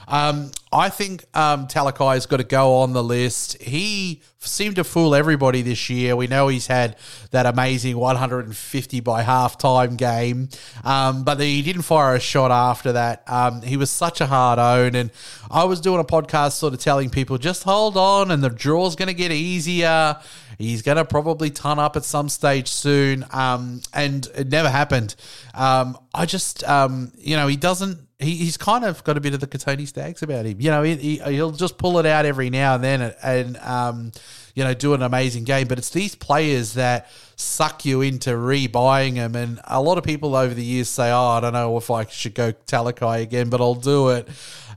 Um, 0.08 0.50
I 0.72 0.88
think 0.88 1.24
um, 1.34 1.66
Talakai's 1.66 2.26
got 2.26 2.36
to 2.36 2.44
go 2.44 2.76
on 2.76 2.92
the 2.92 3.02
list. 3.02 3.60
He 3.62 4.22
seemed 4.38 4.76
to 4.76 4.84
fool 4.84 5.14
everybody 5.14 5.62
this 5.62 5.90
year. 5.90 6.14
We 6.14 6.26
know 6.26 6.48
he's 6.48 6.66
had 6.66 6.96
that 7.30 7.46
amazing 7.46 7.96
150 7.96 9.00
by 9.00 9.22
halftime 9.22 9.96
game, 9.96 10.48
um, 10.84 11.24
but 11.24 11.40
he 11.40 11.62
didn't 11.62 11.82
fire 11.82 12.14
a 12.14 12.20
shot 12.20 12.50
after 12.50 12.92
that. 12.92 13.24
Um, 13.26 13.62
he 13.62 13.76
was 13.76 13.90
such 13.90 14.20
a 14.20 14.26
hard 14.26 14.58
own, 14.58 14.94
and 14.94 15.10
I 15.50 15.64
was 15.64 15.80
doing 15.80 16.00
a 16.00 16.04
podcast 16.04 16.52
sort 16.52 16.74
of 16.74 16.80
telling 16.80 17.10
people 17.10 17.38
just 17.38 17.64
hold 17.64 17.96
on, 17.96 18.30
and 18.30 18.42
the 18.42 18.50
draw's 18.50 18.96
going 18.96 19.08
to 19.08 19.14
get 19.14 19.32
easier. 19.32 20.16
He's 20.58 20.82
going 20.82 20.96
to 20.96 21.04
probably 21.04 21.50
ton 21.50 21.78
up 21.78 21.96
at 21.96 22.04
some 22.04 22.28
stage 22.28 22.68
soon, 22.68 23.26
um, 23.30 23.82
and 23.92 24.26
it 24.34 24.48
never 24.48 24.70
happened. 24.70 25.14
Um, 25.54 25.98
I 26.14 26.26
just, 26.26 26.64
um, 26.64 27.12
you 27.18 27.36
know, 27.36 27.46
he 27.46 27.56
doesn't 27.56 28.05
he, 28.18 28.36
he's 28.36 28.56
kind 28.56 28.84
of 28.84 29.04
got 29.04 29.16
a 29.16 29.20
bit 29.20 29.34
of 29.34 29.40
the 29.40 29.46
Kotoni 29.46 29.86
Staggs 29.86 30.22
about 30.22 30.46
him. 30.46 30.60
You 30.60 30.70
know, 30.70 30.82
he, 30.82 30.96
he, 30.96 31.16
he'll 31.18 31.50
just 31.50 31.76
pull 31.76 31.98
it 31.98 32.06
out 32.06 32.24
every 32.24 32.48
now 32.48 32.74
and 32.74 32.84
then 32.84 33.02
and, 33.02 33.14
and 33.22 33.56
um, 33.58 34.12
you 34.54 34.64
know, 34.64 34.72
do 34.72 34.94
an 34.94 35.02
amazing 35.02 35.44
game. 35.44 35.68
But 35.68 35.78
it's 35.78 35.90
these 35.90 36.14
players 36.14 36.74
that 36.74 37.10
suck 37.36 37.84
you 37.84 38.00
into 38.00 38.30
rebuying 38.30 39.14
them. 39.14 39.36
And 39.36 39.60
a 39.64 39.82
lot 39.82 39.98
of 39.98 40.04
people 40.04 40.34
over 40.34 40.54
the 40.54 40.64
years 40.64 40.88
say, 40.88 41.10
oh, 41.10 41.28
I 41.28 41.40
don't 41.40 41.52
know 41.52 41.76
if 41.76 41.90
I 41.90 42.06
should 42.06 42.34
go 42.34 42.52
Talakai 42.52 43.20
again, 43.22 43.50
but 43.50 43.60
I'll 43.60 43.74
do 43.74 44.08
it. 44.08 44.28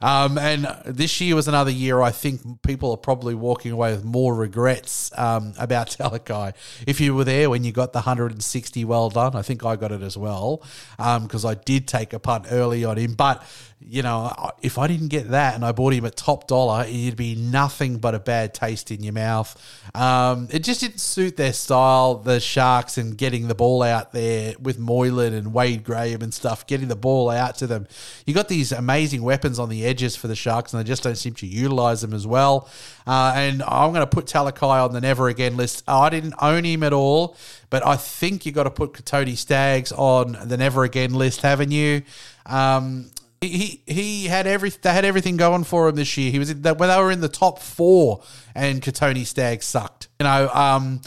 Um, 0.02 0.38
and 0.38 0.66
this 0.86 1.20
year 1.22 1.36
was 1.36 1.48
another 1.48 1.72
year 1.72 2.02
I 2.02 2.12
think 2.12 2.62
people 2.62 2.92
are 2.92 2.98
probably 2.98 3.36
walking 3.36 3.72
away 3.72 3.92
with 3.92 4.04
more 4.04 4.34
regrets 4.36 5.12
um, 5.18 5.54
about 5.60 5.88
Talakai. 6.00 6.54
If 6.88 7.02
you 7.02 7.16
were 7.16 7.24
there 7.24 7.50
when 7.50 7.64
you 7.64 7.72
got 7.72 7.94
the 7.94 8.00
160, 8.00 8.86
well 8.86 9.10
done. 9.10 9.36
I 9.36 9.42
think 9.42 9.66
I 9.66 9.76
got 9.76 9.92
it 9.92 10.02
as 10.02 10.18
well 10.18 10.64
because 10.98 11.46
I 11.46 11.56
did 11.56 11.88
take 11.88 12.14
a 12.14 12.20
punt 12.20 12.48
early 12.50 12.86
on 12.86 12.98
him. 12.98 13.14
But 13.14 13.44
you 13.82 14.02
know, 14.02 14.52
if 14.62 14.78
I 14.78 14.88
didn't 14.88 15.08
get 15.08 15.30
that 15.30 15.56
and 15.56 15.64
I 15.64 15.72
bought 15.72 15.94
him 15.94 16.06
at 16.06 16.18
top 16.18 16.48
dollar, 16.48 16.84
it'd 16.84 17.16
be 17.16 17.36
nothing 17.36 17.98
but 17.98 18.14
a 18.14 18.20
bad 18.20 18.54
taste 18.54 18.92
in 18.92 19.04
your 19.04 19.14
mouth. 19.14 19.56
Um, 19.96 20.50
it 20.52 20.64
just 20.64 20.82
didn't 20.82 21.00
suit 21.00 21.38
their 21.38 21.54
style, 21.54 22.16
the 22.16 22.42
Sharks, 22.42 22.98
and 22.98 23.18
getting 23.18 23.48
the 23.48 23.56
ball 23.56 23.82
out 23.82 24.12
there 24.12 24.56
with 24.60 24.80
Moylan 24.80 25.34
and 25.34 25.54
Wade 25.54 25.86
Graham 25.86 26.22
and 26.22 26.34
stuff, 26.34 26.68
getting 26.68 26.90
the 26.90 26.96
ball 26.98 27.30
out 27.30 27.56
to 27.60 27.68
them. 27.68 27.88
You 28.26 28.34
got 28.34 28.50
these 28.50 28.74
amazing 28.74 29.22
weapons 29.22 29.60
on 29.60 29.70
the 29.70 29.86
edges 29.90 30.16
for 30.16 30.28
the 30.28 30.36
Sharks, 30.36 30.74
and 30.74 30.80
they 30.80 30.88
just 30.88 31.04
don't 31.04 31.16
seem 31.18 31.34
to 31.36 31.48
utilize 31.48 32.02
them 32.02 32.14
as 32.14 32.26
well. 32.28 32.70
Uh, 33.08 33.34
and 33.36 33.64
I'm 33.64 33.92
going 33.92 34.02
to 34.02 34.08
put 34.08 34.26
Talakai 34.26 34.86
on 34.86 34.94
the 34.94 35.02
never 35.02 35.28
again 35.28 35.58
list. 35.58 35.84
I 35.88 36.10
didn't 36.10 36.36
own 36.42 36.64
him 36.64 36.84
at 36.84 36.94
all, 36.94 37.36
but 37.70 37.86
I 37.86 37.96
think 37.96 38.46
you've 38.46 38.56
got 38.56 38.64
to 38.64 38.72
put 38.72 38.94
Kotoni 38.94 39.36
Staggs 39.36 39.92
on 39.92 40.38
the 40.44 40.58
never 40.58 40.84
again 40.84 41.14
list, 41.14 41.42
haven't 41.42 41.72
you? 41.72 42.04
Um, 42.46 43.12
he 43.42 43.82
he 43.86 44.26
had 44.26 44.48
every 44.48 44.70
they 44.70 44.92
had 44.92 45.06
everything 45.06 45.38
going 45.38 45.64
for 45.64 45.88
him 45.88 45.96
this 45.96 46.18
year. 46.18 46.32
He 46.32 46.40
was 46.40 46.50
in, 46.50 46.62
when 46.62 46.90
they 46.90 46.98
were 46.98 47.12
in 47.12 47.22
the 47.22 47.30
top 47.30 47.60
four, 47.60 48.22
and 48.54 48.82
Kotoni 48.82 49.26
Staggs 49.26 49.66
sucked. 49.66 50.10
You 50.20 50.26
know, 50.26 50.50
um, 50.50 51.02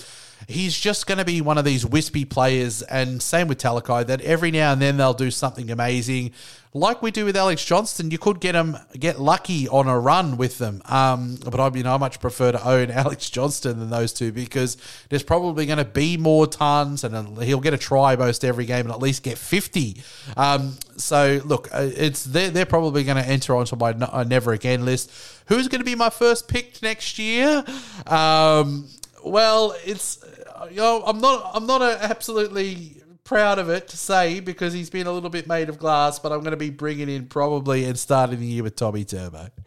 he's 0.48 0.78
just 0.78 1.06
going 1.06 1.18
to 1.18 1.24
be 1.24 1.40
one 1.40 1.58
of 1.58 1.64
these 1.64 1.84
wispy 1.84 2.24
players, 2.24 2.82
and 2.82 3.22
same 3.22 3.48
with 3.48 3.58
Talakai, 3.58 4.06
that 4.06 4.20
every 4.22 4.50
now 4.50 4.72
and 4.72 4.82
then 4.82 4.96
they'll 4.96 5.14
do 5.14 5.30
something 5.30 5.70
amazing. 5.70 6.32
Like 6.74 7.02
we 7.02 7.10
do 7.10 7.26
with 7.26 7.36
Alex 7.36 7.62
Johnston, 7.62 8.10
you 8.10 8.16
could 8.16 8.40
get 8.40 8.54
him 8.54 8.78
get 8.98 9.20
lucky 9.20 9.68
on 9.68 9.88
a 9.88 10.00
run 10.00 10.38
with 10.38 10.56
them. 10.56 10.80
Um, 10.86 11.36
but 11.44 11.60
I 11.60 11.66
I 11.66 11.96
much 11.98 12.18
prefer 12.18 12.52
to 12.52 12.66
own 12.66 12.90
Alex 12.90 13.28
Johnston 13.28 13.78
than 13.78 13.90
those 13.90 14.14
two 14.14 14.32
because 14.32 14.78
there's 15.10 15.22
probably 15.22 15.66
going 15.66 15.76
to 15.76 15.84
be 15.84 16.16
more 16.16 16.46
tons, 16.46 17.04
and 17.04 17.42
he'll 17.42 17.60
get 17.60 17.74
a 17.74 17.78
try 17.78 18.16
most 18.16 18.42
every 18.42 18.64
game 18.64 18.86
and 18.86 18.90
at 18.90 19.00
least 19.00 19.22
get 19.22 19.36
50. 19.36 20.02
Um, 20.34 20.76
so 20.96 21.42
look, 21.44 21.68
uh, 21.74 21.90
it's 21.94 22.24
they're, 22.24 22.48
they're 22.48 22.64
probably 22.64 23.04
going 23.04 23.22
to 23.22 23.28
enter 23.28 23.54
onto 23.54 23.76
my 23.76 23.90
uh, 23.90 24.24
never 24.24 24.54
again 24.54 24.86
list. 24.86 25.10
Who's 25.48 25.68
going 25.68 25.80
to 25.80 25.84
be 25.84 25.94
my 25.94 26.08
first 26.08 26.48
pick 26.48 26.80
next 26.82 27.18
year? 27.18 27.64
Um, 28.06 28.88
well, 29.22 29.74
it's 29.84 30.24
know, 30.70 31.02
I'm 31.04 31.20
not 31.20 31.50
I'm 31.54 31.66
not 31.66 31.82
absolutely 31.82 33.02
proud 33.24 33.58
of 33.58 33.68
it 33.68 33.88
to 33.88 33.96
say 33.96 34.40
because 34.40 34.72
he's 34.72 34.90
been 34.90 35.06
a 35.06 35.12
little 35.12 35.30
bit 35.30 35.46
made 35.46 35.68
of 35.68 35.78
glass, 35.78 36.18
but 36.18 36.32
I'm 36.32 36.40
going 36.40 36.52
to 36.52 36.56
be 36.56 36.70
bringing 36.70 37.08
in 37.08 37.26
probably 37.26 37.84
and 37.84 37.98
starting 37.98 38.40
the 38.40 38.46
year 38.46 38.62
with 38.62 38.76
Tommy 38.76 39.04
Turbo. 39.04 39.48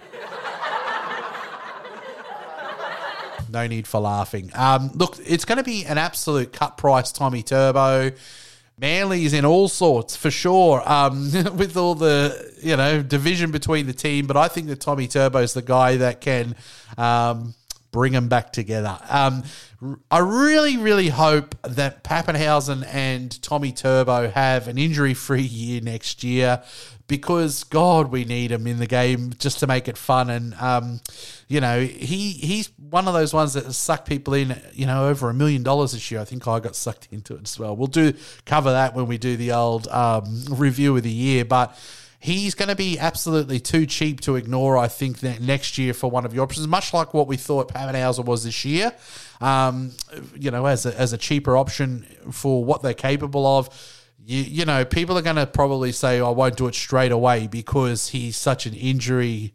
no 3.49 3.67
need 3.67 3.87
for 3.87 4.01
laughing. 4.01 4.51
Um, 4.53 4.91
look, 4.93 5.17
it's 5.25 5.45
going 5.45 5.57
to 5.57 5.63
be 5.63 5.85
an 5.85 5.97
absolute 5.97 6.53
cut 6.53 6.77
price 6.77 7.11
Tommy 7.11 7.43
Turbo. 7.43 8.11
Manly's 8.77 9.31
in 9.31 9.45
all 9.45 9.69
sorts 9.69 10.17
for 10.17 10.29
sure, 10.29 10.83
um, 10.85 11.31
with 11.55 11.77
all 11.77 11.95
the 11.95 12.53
you 12.61 12.75
know 12.75 13.01
division 13.01 13.51
between 13.51 13.87
the 13.87 13.93
team. 13.93 14.27
But 14.27 14.35
I 14.35 14.49
think 14.49 14.67
that 14.67 14.81
Tommy 14.81 15.07
Turbo's 15.07 15.53
the 15.53 15.61
guy 15.61 15.95
that 15.97 16.19
can 16.19 16.55
um, 16.97 17.53
bring 17.95 18.11
them 18.11 18.27
back 18.27 18.51
together. 18.51 18.99
Um, 19.09 19.43
I 20.11 20.19
really, 20.19 20.75
really 20.75 21.07
hope 21.07 21.55
that 21.63 22.03
Papenhuyzen 22.03 22.85
and 22.91 23.41
Tommy 23.41 23.71
Turbo 23.71 24.29
have 24.29 24.67
an 24.67 24.77
injury-free 24.77 25.41
year 25.43 25.79
next 25.79 26.21
year 26.21 26.61
because 27.07 27.63
God, 27.63 28.11
we 28.11 28.25
need 28.25 28.51
him 28.51 28.67
in 28.67 28.79
the 28.79 28.85
game 28.85 29.31
just 29.37 29.59
to 29.59 29.67
make 29.67 29.87
it 29.87 29.97
fun. 29.97 30.29
And 30.29 30.55
um, 30.55 30.99
you 31.47 31.61
know, 31.61 31.79
he 31.79 32.31
he's 32.31 32.69
one 32.77 33.07
of 33.07 33.13
those 33.13 33.33
ones 33.33 33.53
that 33.53 33.71
suck 33.71 34.05
people 34.05 34.33
in. 34.33 34.59
You 34.73 34.87
know, 34.87 35.07
over 35.07 35.29
a 35.29 35.33
million 35.33 35.63
dollars 35.63 35.93
this 35.93 36.11
year. 36.11 36.19
I 36.19 36.25
think 36.25 36.45
I 36.49 36.59
got 36.59 36.75
sucked 36.75 37.07
into 37.11 37.35
it 37.35 37.43
as 37.43 37.57
well. 37.57 37.77
We'll 37.77 37.87
do 37.87 38.11
cover 38.45 38.71
that 38.71 38.93
when 38.93 39.07
we 39.07 39.17
do 39.17 39.37
the 39.37 39.53
old 39.53 39.87
um, 39.87 40.43
review 40.49 40.97
of 40.97 41.03
the 41.03 41.11
year, 41.11 41.45
but. 41.45 41.77
He's 42.19 42.55
going 42.55 42.69
to 42.69 42.75
be 42.75 42.97
absolutely 42.97 43.59
too 43.59 43.85
cheap 43.85 44.21
to 44.21 44.35
ignore, 44.35 44.77
I 44.77 44.87
think, 44.87 45.21
next 45.41 45.77
year 45.77 45.93
for 45.93 46.09
one 46.09 46.25
of 46.25 46.33
your 46.33 46.43
options, 46.43 46.67
much 46.67 46.93
like 46.93 47.13
what 47.13 47.27
we 47.27 47.37
thought 47.37 47.71
Papenhuyzen 47.71 48.25
was 48.25 48.43
this 48.43 48.65
year. 48.65 48.93
Um, 49.41 49.91
you 50.35 50.49
know, 50.49 50.65
as 50.65 50.85
a, 50.85 50.99
as 50.99 51.13
a 51.13 51.17
cheaper 51.17 51.55
option 51.55 52.05
for 52.31 52.63
what 52.63 52.81
they're 52.81 52.93
capable 52.93 53.45
of 53.45 53.69
you, 54.25 54.41
you 54.41 54.65
know, 54.65 54.83
people 54.83 55.17
are 55.17 55.21
going 55.21 55.35
to 55.35 55.45
probably 55.45 55.91
say, 55.91 56.19
oh, 56.19 56.27
I 56.27 56.31
won't 56.31 56.57
do 56.57 56.67
it 56.67 56.75
straight 56.75 57.11
away 57.11 57.47
because 57.47 58.09
he's 58.09 58.35
such 58.35 58.65
an 58.65 58.73
injury, 58.73 59.53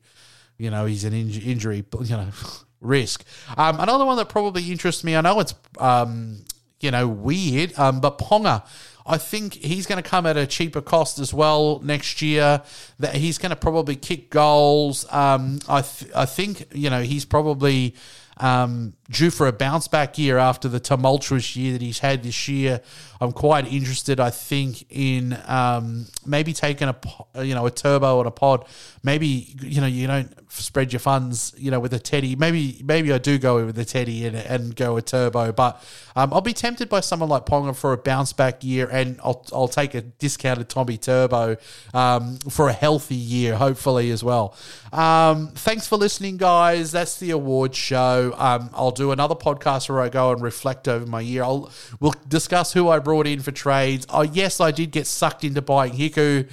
you 0.59 0.71
know, 0.71 0.87
he's 0.87 1.05
an 1.05 1.13
in- 1.13 1.31
injury, 1.31 1.85
you 2.03 2.17
know, 2.17 2.29
risk. 2.81 3.25
Um, 3.57 3.81
another 3.81 4.05
one 4.05 4.17
that 4.17 4.29
probably 4.29 4.71
interests 4.71 5.03
me, 5.05 5.17
I 5.17 5.21
know 5.21 5.41
it's, 5.41 5.55
um, 5.79 6.45
you 6.81 6.91
know, 6.91 7.09
weird, 7.09 7.79
um, 7.79 8.01
but 8.01 8.19
Ponga. 8.19 8.65
I 9.07 9.19
think 9.19 9.55
he's 9.55 9.87
going 9.87 10.03
to 10.03 10.09
come 10.09 10.27
at 10.27 10.37
a 10.37 10.47
cheaper 10.47 10.81
cost 10.81 11.19
as 11.19 11.33
well 11.33 11.81
next 11.83 12.23
year. 12.23 12.63
That 12.99 13.15
he's 13.15 13.39
going 13.39 13.51
to 13.51 13.57
probably 13.57 13.97
kick 13.97 14.31
goals. 14.31 15.07
Um, 15.11 15.61
I 15.69 15.83
th- 15.83 16.13
I 16.15 16.27
think 16.27 16.67
you 16.73 16.91
know 16.91 17.03
he's 17.03 17.25
probably 17.25 17.95
um, 18.41 18.95
due 19.11 19.31
for 19.31 19.47
a 19.47 19.53
bounce 19.53 19.89
back 19.89 20.19
year 20.19 20.39
after 20.39 20.69
the 20.69 20.81
tumultuous 20.81 21.57
year 21.57 21.73
that 21.73 21.83
he's 21.83 21.99
had 21.99 22.23
this 22.23 22.49
year. 22.49 22.81
I'm 23.21 23.33
quite 23.33 23.71
interested. 23.71 24.19
I 24.19 24.31
think 24.31 24.87
in 24.91 25.37
um, 25.47 26.07
maybe 26.25 26.53
taking 26.53 26.89
a 26.89 27.45
you 27.45 27.55
know 27.55 27.67
a 27.67 27.71
turbo 27.71 28.17
or 28.17 28.27
a 28.27 28.31
pod. 28.31 28.65
Maybe 29.03 29.55
you 29.61 29.81
know 29.81 29.87
you 29.87 30.07
don't 30.07 30.33
spread 30.51 30.93
your 30.93 31.01
funds 31.01 31.55
you 31.57 31.71
know 31.71 31.81
with 31.81 31.93
a 31.93 31.99
teddy. 31.99 32.35
Maybe 32.35 32.81
maybe 32.85 33.13
I 33.13 33.19
do 33.19 33.39
go 33.39 33.67
with 33.67 33.77
the 33.77 33.85
teddy 33.85 34.27
and, 34.27 34.37
and 34.37 34.75
go 34.75 34.97
a 34.97 35.03
turbo, 35.03 35.53
but 35.53 35.83
um, 36.17 36.33
I'll 36.33 36.41
be 36.41 36.53
tempted 36.53 36.89
by 36.89 37.01
someone 37.01 37.29
like 37.29 37.47
Ponga 37.47 37.77
for 37.77 37.93
a 37.93 37.97
bounce 37.97 38.33
back 38.33 38.65
year, 38.65 38.89
and 38.91 39.21
I'll 39.23 39.45
I'll 39.53 39.69
take 39.69 39.95
a 39.95 40.01
discounted 40.01 40.69
Tommy 40.69 40.97
Turbo 40.97 41.57
um, 41.95 42.39
for 42.39 42.69
a 42.69 42.73
healthy 42.73 43.15
year, 43.15 43.57
hopefully 43.57 44.11
as 44.11 44.25
well. 44.25 44.55
Um, 44.93 45.49
thanks 45.49 45.87
for 45.87 45.97
listening, 45.97 46.37
guys. 46.37 46.91
That's 46.93 47.19
the 47.19 47.31
award 47.31 47.75
show. 47.75 48.35
Um, 48.37 48.71
I'll 48.73 48.91
do 48.91 49.13
another 49.13 49.35
podcast 49.35 49.89
where 49.89 50.01
I 50.01 50.09
go 50.09 50.33
and 50.33 50.43
reflect 50.43 50.89
over 50.89 51.07
my 51.07 51.21
year. 51.21 51.43
I'll 51.43 51.71
we'll 52.01 52.15
discuss 52.29 52.73
who 52.73 52.89
I 52.89 52.99
brought 53.11 53.27
in 53.27 53.41
for 53.41 53.51
trades. 53.51 54.07
Oh, 54.09 54.23
yes, 54.23 54.61
I 54.61 54.71
did 54.71 54.93
get 54.93 55.05
sucked 55.05 55.43
into 55.43 55.61
buying 55.61 55.95
Hiku 55.95 56.49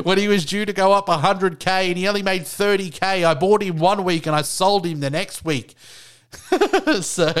when 0.04 0.16
he 0.16 0.28
was 0.28 0.46
due 0.46 0.64
to 0.64 0.72
go 0.72 0.94
up 0.94 1.08
100k 1.08 1.88
and 1.88 1.98
he 1.98 2.08
only 2.08 2.22
made 2.22 2.44
30k. 2.44 3.02
I 3.02 3.34
bought 3.34 3.62
him 3.62 3.76
one 3.76 4.02
week 4.02 4.26
and 4.26 4.34
I 4.34 4.40
sold 4.40 4.86
him 4.86 5.00
the 5.00 5.10
next 5.10 5.44
week. 5.44 5.74
so, 7.02 7.32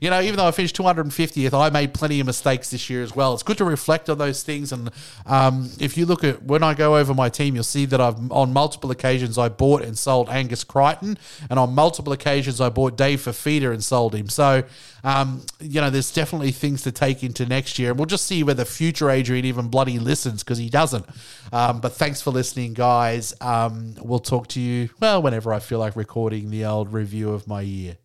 you 0.00 0.10
know, 0.10 0.20
even 0.20 0.36
though 0.36 0.46
I 0.46 0.50
finished 0.50 0.76
250th, 0.76 1.52
I 1.52 1.70
made 1.70 1.94
plenty 1.94 2.20
of 2.20 2.26
mistakes 2.26 2.70
this 2.70 2.90
year 2.90 3.02
as 3.02 3.16
well. 3.16 3.32
It's 3.32 3.42
good 3.42 3.58
to 3.58 3.64
reflect 3.64 4.10
on 4.10 4.18
those 4.18 4.42
things. 4.42 4.72
And 4.72 4.90
um, 5.24 5.70
if 5.78 5.96
you 5.96 6.04
look 6.04 6.24
at 6.24 6.42
when 6.42 6.62
I 6.62 6.74
go 6.74 6.98
over 6.98 7.14
my 7.14 7.30
team, 7.30 7.54
you'll 7.54 7.64
see 7.64 7.86
that 7.86 8.02
I've 8.02 8.30
on 8.30 8.52
multiple 8.52 8.90
occasions 8.90 9.38
I 9.38 9.48
bought 9.48 9.82
and 9.82 9.96
sold 9.96 10.28
Angus 10.28 10.64
Crichton, 10.64 11.18
and 11.48 11.58
on 11.58 11.74
multiple 11.74 12.12
occasions 12.12 12.60
I 12.60 12.68
bought 12.68 12.96
Dave 12.96 13.20
Fifita 13.20 13.72
and 13.72 13.82
sold 13.82 14.14
him. 14.14 14.28
So, 14.28 14.64
um, 15.04 15.42
you 15.60 15.80
know, 15.80 15.90
there's 15.90 16.12
definitely 16.12 16.52
things 16.52 16.82
to 16.82 16.92
take 16.92 17.22
into 17.22 17.46
next 17.46 17.78
year. 17.78 17.90
And 17.90 17.98
we'll 17.98 18.06
just 18.06 18.26
see 18.26 18.42
whether 18.42 18.64
future 18.64 19.10
Adrian 19.10 19.44
even 19.44 19.68
bloody 19.68 19.98
listens 19.98 20.42
because 20.42 20.58
he 20.58 20.68
doesn't. 20.68 21.06
Um, 21.52 21.80
but 21.80 21.92
thanks 21.94 22.20
for 22.20 22.30
listening, 22.30 22.74
guys. 22.74 23.34
Um, 23.40 23.94
we'll 24.00 24.18
talk 24.18 24.48
to 24.48 24.60
you, 24.60 24.90
well, 25.00 25.22
whenever 25.22 25.52
I 25.52 25.58
feel 25.58 25.78
like 25.78 25.96
recording 25.96 26.50
the 26.50 26.64
old 26.64 26.92
review 26.92 27.30
of 27.30 27.46
my 27.46 27.62
year. 27.62 27.96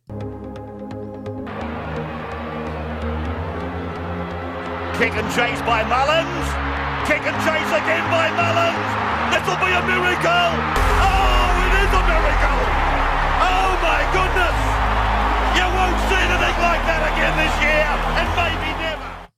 Kick 4.95 5.11
and 5.11 5.27
chase 5.35 5.59
by 5.67 5.83
Mullins. 5.83 6.47
Kick 7.03 7.19
and 7.19 7.37
chase 7.43 7.71
again 7.75 8.05
by 8.07 8.31
Mullins. 8.31 8.89
This 9.35 9.43
will 9.43 9.59
be 9.59 9.67
a 9.67 9.83
miracle. 9.83 10.49
Oh, 11.03 11.65
it 11.67 11.73
is 11.83 11.91
a 11.91 12.03
miracle. 12.07 12.61
Oh 13.43 13.64
like 16.65 16.81
that 16.89 17.01
again 17.13 17.33
this 17.37 17.55
year, 17.61 17.85
and 18.17 18.29
maybe 18.33 18.71
never. 18.81 18.94